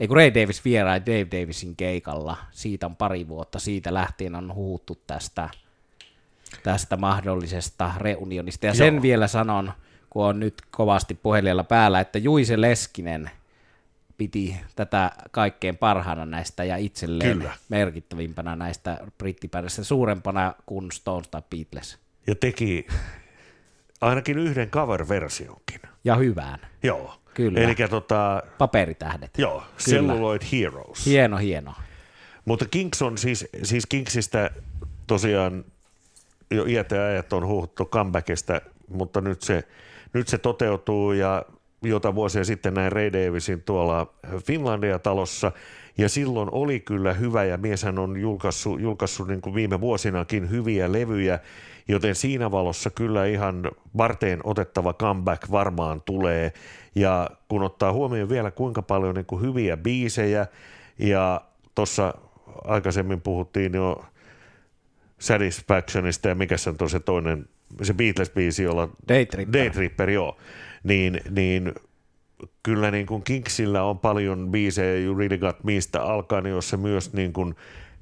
ei 0.00 0.08
kun 0.08 0.16
Ray 0.16 0.34
Davis 0.34 0.64
vieraili 0.64 1.06
Dave 1.06 1.40
Davisin 1.40 1.76
keikalla, 1.76 2.36
siitä 2.50 2.86
on 2.86 2.96
pari 2.96 3.28
vuotta, 3.28 3.58
siitä 3.58 3.94
lähtien 3.94 4.34
on 4.34 4.54
huuttu 4.54 4.98
tästä, 5.06 5.48
tästä 6.62 6.96
mahdollisesta 6.96 7.92
reunionista. 7.96 8.66
Ja 8.66 8.70
Joo. 8.70 8.76
sen 8.76 9.02
vielä 9.02 9.26
sanon, 9.26 9.72
kun 10.10 10.24
on 10.24 10.40
nyt 10.40 10.54
kovasti 10.70 11.14
puhelijalla 11.14 11.64
päällä, 11.64 12.00
että 12.00 12.18
Juise 12.18 12.60
Leskinen 12.60 13.30
piti 14.18 14.56
tätä 14.76 15.10
kaikkein 15.30 15.76
parhaana 15.76 16.26
näistä 16.26 16.64
ja 16.64 16.76
itselleen 16.76 17.38
Kyllä. 17.38 17.52
merkittävimpänä 17.68 18.56
näistä 18.56 18.98
brittipäivästä, 19.18 19.84
suurempana 19.84 20.54
kuin 20.66 20.92
Stones 20.92 21.28
tai 21.28 21.42
Beatles. 21.50 21.98
Ja 22.26 22.34
teki 22.34 22.86
ainakin 24.00 24.38
yhden 24.38 24.70
cover-versionkin. 24.70 25.80
Ja 26.04 26.16
hyvään. 26.16 26.58
Joo. 26.82 27.14
Kyllä. 27.34 27.60
Eli 27.60 27.74
tota, 27.90 28.42
Paperitähdet. 28.58 29.30
Joo, 29.38 29.58
Kyllä. 29.60 29.72
Celluloid 29.78 30.42
Heroes. 30.52 31.06
Hieno, 31.06 31.36
hieno. 31.36 31.74
Mutta 32.44 32.64
Kings 32.70 33.02
on 33.02 33.18
siis, 33.18 33.46
siis 33.62 33.86
Kingsistä 33.86 34.50
tosiaan 35.06 35.64
jo 36.50 36.64
iät 36.64 36.90
ja 36.90 37.06
ajat 37.06 37.32
on 37.32 37.46
huhuttu 37.46 37.84
comebackista, 37.84 38.60
mutta 38.88 39.20
nyt 39.20 39.42
se, 39.42 39.64
nyt 40.12 40.28
se 40.28 40.38
toteutuu 40.38 41.12
ja 41.12 41.44
jota 41.82 42.14
vuosia 42.14 42.44
sitten 42.44 42.74
näin 42.74 42.92
Ray 42.92 43.12
Davisin 43.12 43.62
tuolla 43.62 44.14
Finlandia-talossa, 44.46 45.52
ja 45.98 46.08
silloin 46.08 46.48
oli 46.52 46.80
kyllä 46.80 47.12
hyvä, 47.12 47.44
ja 47.44 47.56
mieshän 47.56 47.98
on 47.98 48.16
julkaissut, 48.16 48.80
julkaissut 48.80 49.28
niin 49.28 49.40
kuin 49.40 49.54
viime 49.54 49.80
vuosinakin 49.80 50.50
hyviä 50.50 50.92
levyjä, 50.92 51.38
joten 51.88 52.14
siinä 52.14 52.50
valossa 52.50 52.90
kyllä 52.90 53.26
ihan 53.26 53.70
varteen 53.96 54.40
otettava 54.44 54.92
comeback 54.92 55.50
varmaan 55.50 56.02
tulee, 56.02 56.52
ja 56.94 57.30
kun 57.48 57.62
ottaa 57.62 57.92
huomioon 57.92 58.28
vielä 58.28 58.50
kuinka 58.50 58.82
paljon 58.82 59.14
niin 59.14 59.26
kuin 59.26 59.42
hyviä 59.42 59.76
biisejä, 59.76 60.46
ja 60.98 61.40
tuossa 61.74 62.14
aikaisemmin 62.64 63.20
puhuttiin 63.20 63.74
jo 63.74 64.04
Satisfactionista 65.18 66.28
ja 66.28 66.34
mikä 66.34 66.56
se 66.56 66.70
on 66.80 66.90
se 66.90 67.00
toinen, 67.00 67.48
se 67.82 67.92
Beatles-biisi, 67.92 68.62
jolla 68.62 68.88
Daytripper, 69.08 69.60
Daytripper 69.60 70.10
joo, 70.10 70.36
niin, 70.84 71.20
niin 71.30 71.72
kyllä 72.62 72.90
niin 72.90 73.06
kuin 73.06 73.22
Kinksillä 73.22 73.82
on 73.82 73.98
paljon 73.98 74.48
biisejä 74.50 75.04
You 75.04 75.18
Really 75.18 75.38
Got 75.38 75.64
Meistä 75.64 76.02
alkaen, 76.02 76.46
jossa 76.46 76.76
myös 76.76 77.12
niin 77.12 77.32
kuin 77.32 77.56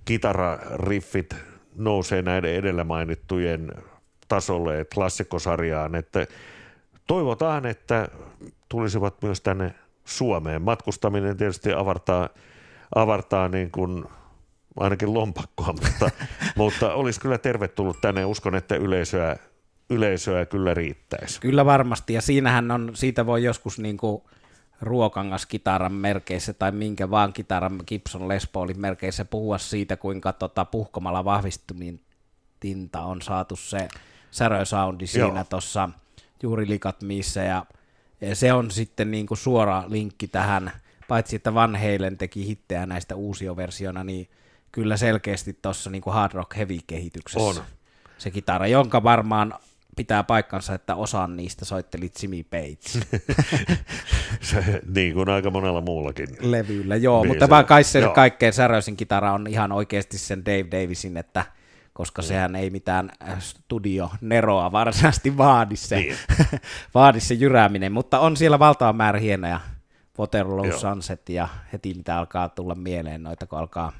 kitarariffit 0.05 1.37
nousee 1.75 2.23
näiden 2.23 2.55
edellä 2.55 2.85
mainittujen 2.85 3.73
tasolle, 4.29 4.87
klassikkosarjaan, 4.95 5.95
että 5.95 6.27
toivotaan, 7.07 7.67
että 7.67 8.09
tulisivat 8.69 9.23
myös 9.23 9.41
tänne 9.41 9.75
Suomeen. 10.05 10.63
Matkustaminen 10.63 11.37
tietysti 11.37 11.73
avartaa, 11.73 12.29
avartaa 12.95 13.49
niin 13.49 13.71
kuin 13.71 14.05
ainakin 14.77 15.15
lompakkoa, 15.15 15.73
mutta, 15.73 16.11
mutta 16.57 16.95
olisi 16.95 17.21
kyllä 17.21 17.39
tervetullut 17.39 18.01
tänne. 18.01 18.25
Uskon, 18.25 18.55
että 18.55 18.77
yleisöä, 18.77 19.37
yleisöä 19.91 20.47
kyllä 20.47 20.75
riittäisi. 20.75 21.41
Kyllä 21.41 21.65
varmasti, 21.65 22.13
ja 22.13 22.21
siinähän 22.21 22.71
on, 22.71 22.91
siitä 22.95 23.27
voi 23.27 23.45
joskus 23.45 23.79
niin 23.79 23.97
kuin 23.97 24.23
ruokangaskitaran 24.81 25.93
merkeissä 25.93 26.53
tai 26.53 26.73
minkä 26.73 27.11
vaan 27.11 27.33
kitaran 27.33 27.81
Gibson 27.87 28.29
Les 28.29 28.47
Paulin 28.47 28.81
merkeissä 28.81 29.25
puhua 29.25 29.59
siitä, 29.59 29.97
kuinka 29.97 30.33
tota, 30.33 30.65
puhkomalla 30.65 31.25
vahvistuminta 31.25 33.01
on 33.03 33.23
saatu 33.23 33.57
se 33.57 33.89
särösoundi 34.31 35.07
siinä 35.07 35.45
tuossa 35.45 35.89
juuri 36.43 36.69
likat 36.69 37.03
missä, 37.03 37.43
ja, 37.43 37.67
ja 38.21 38.37
se 38.37 38.53
on 38.53 38.71
sitten 38.71 39.11
niin 39.11 39.27
kuin 39.27 39.39
suora 39.39 39.85
linkki 39.89 40.29
tähän, 40.29 40.73
paitsi 41.09 41.37
että 41.37 41.55
Van 41.55 41.77
Halen 41.77 42.19
teki 42.19 42.47
hittejä 42.47 42.87
näistä 42.87 43.17
uusioversiona, 43.17 44.05
niin 44.05 44.29
kyllä 44.73 44.97
selkeästi 44.97 45.59
tuossa 45.63 45.91
niin 45.91 46.03
hard 46.07 46.33
rock 46.33 46.57
heavy 46.57 46.79
kehityksessä. 46.87 47.41
On. 47.41 47.65
Se 48.19 48.31
kitara, 48.31 48.67
jonka 48.67 49.03
varmaan 49.03 49.55
pitää 49.97 50.25
paikkansa, 50.25 50.75
että 50.75 50.95
osan 50.95 51.37
niistä 51.37 51.65
soitteli 51.65 52.11
Jimmy 52.23 52.45
Page. 52.45 53.07
se, 54.41 54.83
niin 54.95 55.15
kuin 55.15 55.29
aika 55.29 55.51
monella 55.51 55.81
muullakin. 55.81 56.29
Levyllä, 56.41 56.97
joo, 56.97 57.21
biisellä. 57.21 57.35
mutta 57.35 57.51
vaan 57.51 57.65
kai 57.65 57.85
se 57.85 57.99
joo. 57.99 58.13
kaikkein 58.13 58.53
säröisin 58.53 58.97
kitara 58.97 59.33
on 59.33 59.47
ihan 59.47 59.73
oikeasti 59.73 60.19
sen 60.19 60.45
Dave 60.45 60.65
Davisin, 60.71 61.17
että 61.17 61.45
koska 61.93 62.23
mm. 62.23 62.27
sehän 62.27 62.57
ei 62.57 62.71
mitään 62.71 63.11
äh, 63.29 63.41
studio 63.41 64.11
neroa 64.21 64.73
varsinaisesti 64.73 65.37
vaadi 65.37 65.77
se, 65.77 65.97
niin. 65.97 66.17
vaadi 66.95 67.21
se 67.21 67.35
jyrääminen, 67.35 67.93
mutta 67.93 68.19
on 68.19 68.37
siellä 68.37 68.59
valtava 68.59 68.93
määrä 68.93 69.19
hienoja 69.19 69.61
Waterloo 70.19 70.65
Joo. 70.65 70.79
Sunset 70.79 71.29
ja 71.29 71.49
heti 71.73 71.95
mitä 71.95 72.19
alkaa 72.19 72.49
tulla 72.49 72.75
mieleen 72.75 73.23
noita, 73.23 73.47
kun 73.47 73.59
alkaa, 73.59 73.93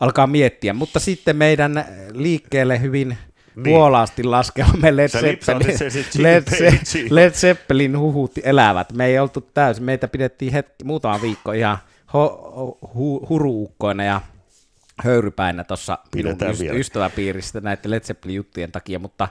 alkaa 0.00 0.26
miettiä. 0.26 0.72
Mutta 0.74 1.00
sitten 1.00 1.36
meidän 1.36 1.84
liikkeelle 2.12 2.80
hyvin 2.80 3.18
niin. 3.56 3.74
vuolaasti 3.76 4.24
laskevamme 4.24 4.96
Led 4.96 5.08
Zeppelin, 5.08 5.78
Led, 6.18 6.44
Led 7.10 7.30
Zeppelin 7.30 7.98
huhut 7.98 8.32
elävät. 8.42 8.92
Me 8.92 9.06
ei 9.06 9.18
oltu 9.18 9.40
täysin, 9.40 9.84
meitä 9.84 10.08
pidettiin 10.08 10.52
hetki, 10.52 10.84
muutama 10.84 11.22
viikko 11.22 11.52
ihan 11.52 11.78
ho, 12.14 12.78
hu, 12.94 13.26
huruukkoina 13.28 14.04
ja 14.04 14.20
höyrypäinä 15.04 15.64
tuossa 15.64 15.98
ystäväpiirissä 16.72 17.60
näiden 17.60 17.90
Led 17.90 18.00
Zeppelin 18.00 18.36
juttujen 18.36 18.72
takia, 18.72 18.98
mutta 18.98 19.28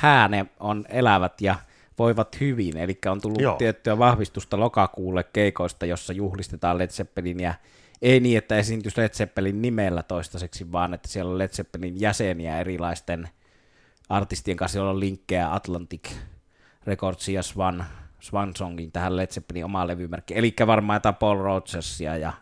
hä, 0.00 0.28
ne 0.28 0.46
on 0.60 0.84
elävät 0.88 1.40
ja 1.40 1.56
voivat 1.98 2.40
hyvin, 2.40 2.76
eli 2.76 2.98
on 3.06 3.20
tullut 3.20 3.40
Joo. 3.40 3.56
tiettyä 3.56 3.98
vahvistusta 3.98 4.60
lokakuulle 4.60 5.24
keikoista, 5.32 5.86
jossa 5.86 6.12
juhlistetaan 6.12 6.78
Led 6.78 6.90
Zeppelinia 6.90 7.54
ei 8.02 8.20
niin, 8.20 8.38
että 8.38 8.56
esiintyisi 8.56 9.00
Led 9.00 9.08
Zeppelin 9.08 9.62
nimellä 9.62 10.02
toistaiseksi, 10.02 10.72
vaan 10.72 10.94
että 10.94 11.08
siellä 11.08 11.30
on 11.30 11.38
Led 11.38 11.48
Zeppelin 11.48 12.00
jäseniä 12.00 12.60
erilaisten 12.60 13.28
artistien 14.08 14.56
kanssa, 14.56 14.78
joilla 14.78 14.90
on 14.90 15.00
linkkejä 15.00 15.54
Atlantic 15.54 16.10
Records 16.86 17.28
ja 17.28 17.42
Swan, 17.42 17.84
Swan 18.20 18.56
Songin 18.56 18.92
tähän 18.92 19.16
Led 19.16 19.26
Zeppelin 19.26 19.64
omaan 19.64 19.88
levymerkkiin. 19.88 20.38
Eli 20.38 20.54
varmaan 20.66 20.96
jotain 20.96 21.14
Paul 21.14 21.38
Rogersia 21.38 22.16
ja 22.16 22.32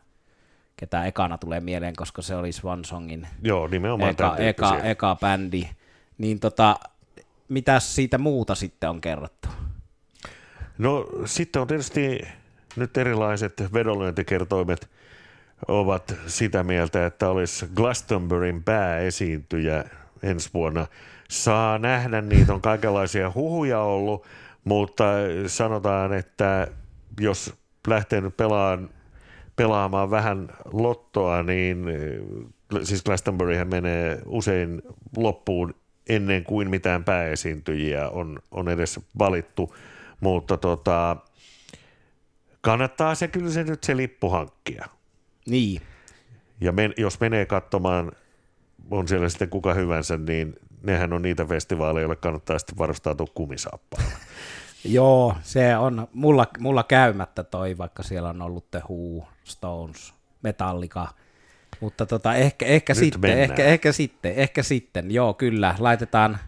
ketä 0.76 1.04
ekana 1.04 1.38
tulee 1.38 1.61
mieleen, 1.61 1.96
koska 1.96 2.22
se 2.22 2.36
oli 2.36 2.52
Swan 2.52 2.84
Songin 2.84 3.28
Joo, 3.42 3.68
nimenomaan 3.68 4.11
eka, 4.11 4.36
eka, 4.36 4.78
eka 4.78 5.16
bändi. 5.20 5.68
Niin 6.18 6.40
tota, 6.40 6.76
mitä 7.48 7.80
siitä 7.80 8.18
muuta 8.18 8.54
sitten 8.54 8.90
on 8.90 9.00
kerrottu? 9.00 9.48
No 10.78 11.06
sitten 11.24 11.62
on 11.62 11.68
tietysti 11.68 12.20
nyt 12.76 12.96
erilaiset 12.96 13.72
vedonlyöntikertoimet 13.72 14.90
ovat 15.68 16.14
sitä 16.26 16.62
mieltä, 16.62 17.06
että 17.06 17.28
olisi 17.28 17.66
Glastonburyn 17.74 18.62
pääesiintyjä 18.62 19.84
ensi 20.22 20.50
vuonna. 20.54 20.86
Saa 21.30 21.78
nähdä, 21.78 22.20
niitä 22.20 22.54
on 22.54 22.61
kaikenlaisia 22.61 23.32
huhuja 23.34 23.80
ollut, 23.80 24.26
mutta 24.64 25.04
sanotaan, 25.46 26.12
että 26.12 26.68
jos 27.20 27.54
lähtee 27.86 28.20
nyt 28.20 28.36
pelaan, 28.36 28.90
pelaamaan 29.56 30.11
vähän 30.11 30.48
lottoa, 30.72 31.42
niin 31.42 31.84
siis 32.82 33.04
Glastonburyhän 33.04 33.68
menee 33.68 34.22
usein 34.26 34.82
loppuun 35.16 35.74
ennen 36.09 36.44
kuin 36.44 36.70
mitään 36.70 37.04
pääesiintyjiä 37.04 38.09
on, 38.09 38.38
on 38.50 38.68
edes 38.68 39.00
valittu, 39.18 39.74
mutta 40.20 40.56
tota, 40.56 41.16
kannattaa 42.61 43.14
se 43.14 43.28
kyllä 43.28 43.50
se 43.50 43.64
nyt 43.64 43.84
se 43.84 43.96
lippu 43.96 44.30
hankkia. 44.30 44.97
Niin. 45.49 45.82
Ja 46.61 46.72
men, 46.72 46.94
jos 46.96 47.20
menee 47.20 47.46
katsomaan, 47.46 48.12
on 48.90 49.09
siellä 49.09 49.28
sitten 49.28 49.51
kuka 49.51 49.74
hyvänsä, 49.74 50.16
niin 50.16 50.55
nehän 50.82 51.12
on 51.12 51.22
niitä 51.22 51.44
festivaaleja, 51.44 52.03
joille 52.03 52.16
kannattaa 52.16 52.59
sitten 52.59 52.78
varustautua 52.78 53.26
kumisaappailla. 53.34 54.11
Joo, 54.84 55.36
se 55.42 55.76
on 55.76 56.09
mulla, 56.12 56.46
mulla 56.59 56.82
käymättä 56.82 57.44
toi, 57.44 57.78
vaikka 57.78 58.03
siellä 58.03 58.28
on 58.28 58.42
ollut 58.42 58.70
The 58.70 58.82
Who, 58.90 59.28
Stones, 59.44 60.14
Metallica, 60.42 61.09
mutta 61.80 62.07
tota, 62.07 62.34
ehkä, 62.34 62.66
ehkä 62.66 62.94
sitten, 62.94 63.38
ehkä, 63.38 63.64
ehkä 63.64 63.92
sitten, 63.92 64.34
ehkä 64.34 64.62
sitten, 64.62 65.11
joo 65.11 65.34
kyllä, 65.34 65.74
laitetaan 65.78 66.38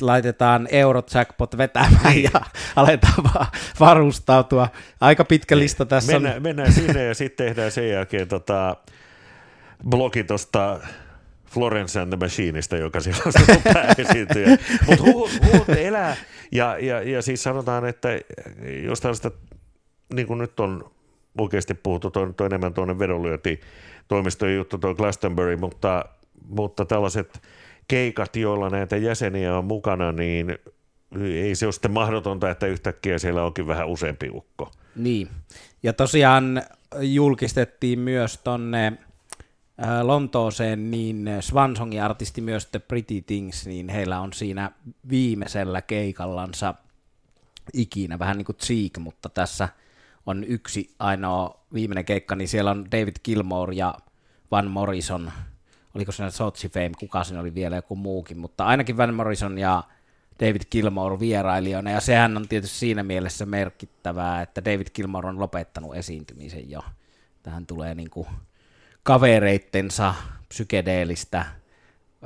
laitetaan 0.00 0.68
Eurojackpot 0.70 1.58
vetämään 1.58 2.14
niin. 2.14 2.30
ja 2.34 2.40
aletaan 2.76 3.24
vaan 3.34 3.46
varustautua. 3.80 4.68
Aika 5.00 5.24
pitkä 5.24 5.54
niin. 5.54 5.62
lista 5.62 5.86
tässä 5.86 6.12
mennään, 6.12 6.36
on. 6.36 6.42
Mennään 6.42 6.72
sinne 6.72 7.04
ja 7.04 7.14
sitten 7.14 7.46
tehdään 7.46 7.72
sen 7.72 7.90
jälkeen 7.90 8.28
tota, 8.28 8.76
blogi 9.88 10.24
tuosta 10.24 10.80
Florence 11.46 12.00
and 12.00 12.08
the 12.08 12.16
Machineista, 12.16 12.76
joka 12.76 13.00
siellä 13.00 13.22
on 13.24 13.32
pääesiintyjä. 13.74 14.58
Mutta 14.86 15.04
huut, 15.04 15.30
huut 15.52 15.68
elää. 15.68 16.16
Ja, 16.52 16.78
ja, 16.80 17.02
ja 17.02 17.22
siis 17.22 17.42
sanotaan, 17.42 17.86
että 17.86 18.08
jos 18.84 19.00
tällaista, 19.00 19.30
niin 20.14 20.26
kuin 20.26 20.38
nyt 20.38 20.60
on 20.60 20.90
oikeasti 21.38 21.74
puhuttu, 21.74 22.10
toi, 22.10 22.32
toi 22.36 22.46
enemmän 22.46 22.74
tuonne 22.74 22.98
vedonlyönti 22.98 23.60
toimistojen 24.08 24.56
juttu, 24.56 24.78
tuo 24.78 24.94
Glastonbury, 24.94 25.56
mutta, 25.56 26.04
mutta 26.48 26.84
tällaiset– 26.84 27.40
keikat, 27.88 28.36
joilla 28.36 28.70
näitä 28.70 28.96
jäseniä 28.96 29.56
on 29.56 29.64
mukana, 29.64 30.12
niin 30.12 30.58
ei 31.20 31.54
se 31.54 31.66
ole 31.66 31.72
sitten 31.72 31.90
mahdotonta, 31.90 32.50
että 32.50 32.66
yhtäkkiä 32.66 33.18
siellä 33.18 33.44
onkin 33.44 33.66
vähän 33.66 33.88
useampi 33.88 34.30
ukko. 34.32 34.72
Niin, 34.96 35.28
ja 35.82 35.92
tosiaan 35.92 36.62
julkistettiin 37.00 37.98
myös 37.98 38.38
tonne 38.38 38.86
äh, 38.86 40.00
Lontooseen, 40.02 40.90
niin 40.90 41.28
Swansongin 41.40 42.02
artisti 42.02 42.40
myös 42.40 42.66
The 42.66 42.78
Pretty 42.78 43.22
Things, 43.22 43.66
niin 43.66 43.88
heillä 43.88 44.20
on 44.20 44.32
siinä 44.32 44.70
viimeisellä 45.10 45.82
keikallansa 45.82 46.74
ikinä, 47.72 48.18
vähän 48.18 48.36
niin 48.36 48.44
kuin 48.44 48.56
Cheek, 48.56 48.98
mutta 48.98 49.28
tässä 49.28 49.68
on 50.26 50.44
yksi 50.44 50.94
ainoa 50.98 51.64
viimeinen 51.74 52.04
keikka, 52.04 52.36
niin 52.36 52.48
siellä 52.48 52.70
on 52.70 52.90
David 52.92 53.16
Gilmore 53.24 53.74
ja 53.74 53.94
Van 54.50 54.70
Morrison 54.70 55.32
oliko 55.98 56.12
se 56.12 56.30
Sochi 56.30 56.68
Fame, 56.68 56.90
kuka 57.00 57.24
siinä 57.24 57.40
oli 57.40 57.54
vielä 57.54 57.76
joku 57.76 57.96
muukin, 57.96 58.38
mutta 58.38 58.64
ainakin 58.64 58.96
Van 58.96 59.14
Morrison 59.14 59.58
ja 59.58 59.82
David 60.40 60.62
Gilmore 60.70 61.20
vierailijoina, 61.20 61.90
ja 61.90 62.00
sehän 62.00 62.36
on 62.36 62.48
tietysti 62.48 62.76
siinä 62.76 63.02
mielessä 63.02 63.46
merkittävää, 63.46 64.42
että 64.42 64.64
David 64.64 64.86
Gilmore 64.94 65.28
on 65.28 65.40
lopettanut 65.40 65.96
esiintymisen 65.96 66.70
jo. 66.70 66.80
Tähän 67.42 67.66
tulee 67.66 67.94
niin 67.94 68.10
kuin 68.10 68.26
kavereittensa 69.02 70.14
psykedeellistä 70.48 71.44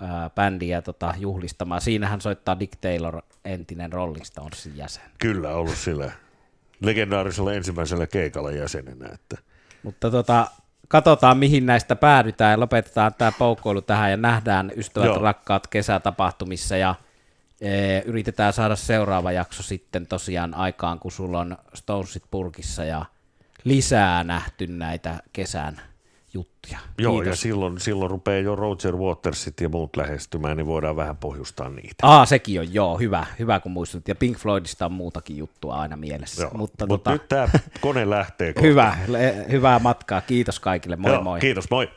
ää, 0.01 0.31
bändiä 0.31 0.83
tota, 0.83 1.14
juhlistamaan. 1.18 1.81
Siinähän 1.81 2.20
soittaa 2.20 2.59
Dick 2.59 2.81
Taylor, 2.81 3.23
entinen 3.45 3.93
Rolling 3.93 4.25
Stonesin 4.25 4.77
jäsen. 4.77 5.03
Kyllä, 5.18 5.55
ollut 5.55 5.77
sillä 5.77 6.12
legendaarisella 6.81 7.53
ensimmäisellä 7.55 8.07
keikalla 8.07 8.51
jäsenenä. 8.51 9.09
Että. 9.14 9.37
Mutta 9.83 10.11
tota, 10.11 10.47
katsotaan 10.93 11.38
mihin 11.38 11.66
näistä 11.66 11.97
päädytään 11.97 12.51
ja 12.51 12.61
lopetetaan 12.61 13.14
tämä 13.14 13.32
poukkoilu 13.38 13.82
tähän 13.82 14.11
ja 14.11 14.16
nähdään 14.16 14.72
ystävät 14.76 15.07
Joo. 15.07 15.18
rakkaat 15.18 15.66
kesätapahtumissa 15.66 16.76
ja 16.76 16.95
e, 17.61 17.99
yritetään 17.99 18.53
saada 18.53 18.76
seuraava 18.76 19.32
jakso 19.32 19.62
sitten 19.62 20.07
tosiaan 20.07 20.55
aikaan, 20.55 20.99
kun 20.99 21.12
sulla 21.12 21.40
on 21.40 21.59
Stonesit 21.74 22.24
purkissa 22.30 22.84
ja 22.84 23.05
lisää 23.64 24.24
nähty 24.24 24.66
näitä 24.66 25.18
kesän 25.32 25.80
juttuja. 26.35 26.78
Joo, 26.99 27.12
Kiitos. 27.12 27.26
ja 27.26 27.37
silloin, 27.37 27.80
silloin 27.80 28.11
rupeaa 28.11 28.41
jo 28.41 28.57
Roger 28.57 28.97
Watersit 28.97 29.61
ja 29.61 29.68
muut 29.68 29.97
lähestymään, 29.97 30.57
niin 30.57 30.66
voidaan 30.66 30.97
vähän 30.97 31.16
pohjustaa 31.16 31.68
niitä. 31.68 31.95
Aa, 32.03 32.26
sekin 32.26 32.61
on, 32.61 32.74
joo, 32.74 32.99
hyvä, 32.99 33.26
hyvä 33.39 33.61
kun 33.61 33.72
muistut. 33.72 34.09
Ja 34.09 34.14
Pink 34.14 34.39
Floydista 34.39 34.85
on 34.87 34.93
muutakin 34.93 35.37
juttua 35.37 35.74
aina 35.74 35.97
mielessä. 35.97 36.43
Joo, 36.43 36.51
mutta 36.55 36.87
Mut 36.87 37.03
tota, 37.03 37.12
nyt 37.12 37.28
tämä 37.28 37.49
kone 37.80 38.11
lähtee. 38.11 38.55
hyvä, 38.62 38.97
le, 39.07 39.47
hyvää 39.51 39.78
matkaa, 39.78 40.20
kiitos 40.20 40.61
kaikille, 40.61 40.97
moi 40.97 41.12
joo, 41.12 41.22
moi. 41.22 41.41
Kiitos, 41.41 41.70
moi. 41.70 41.89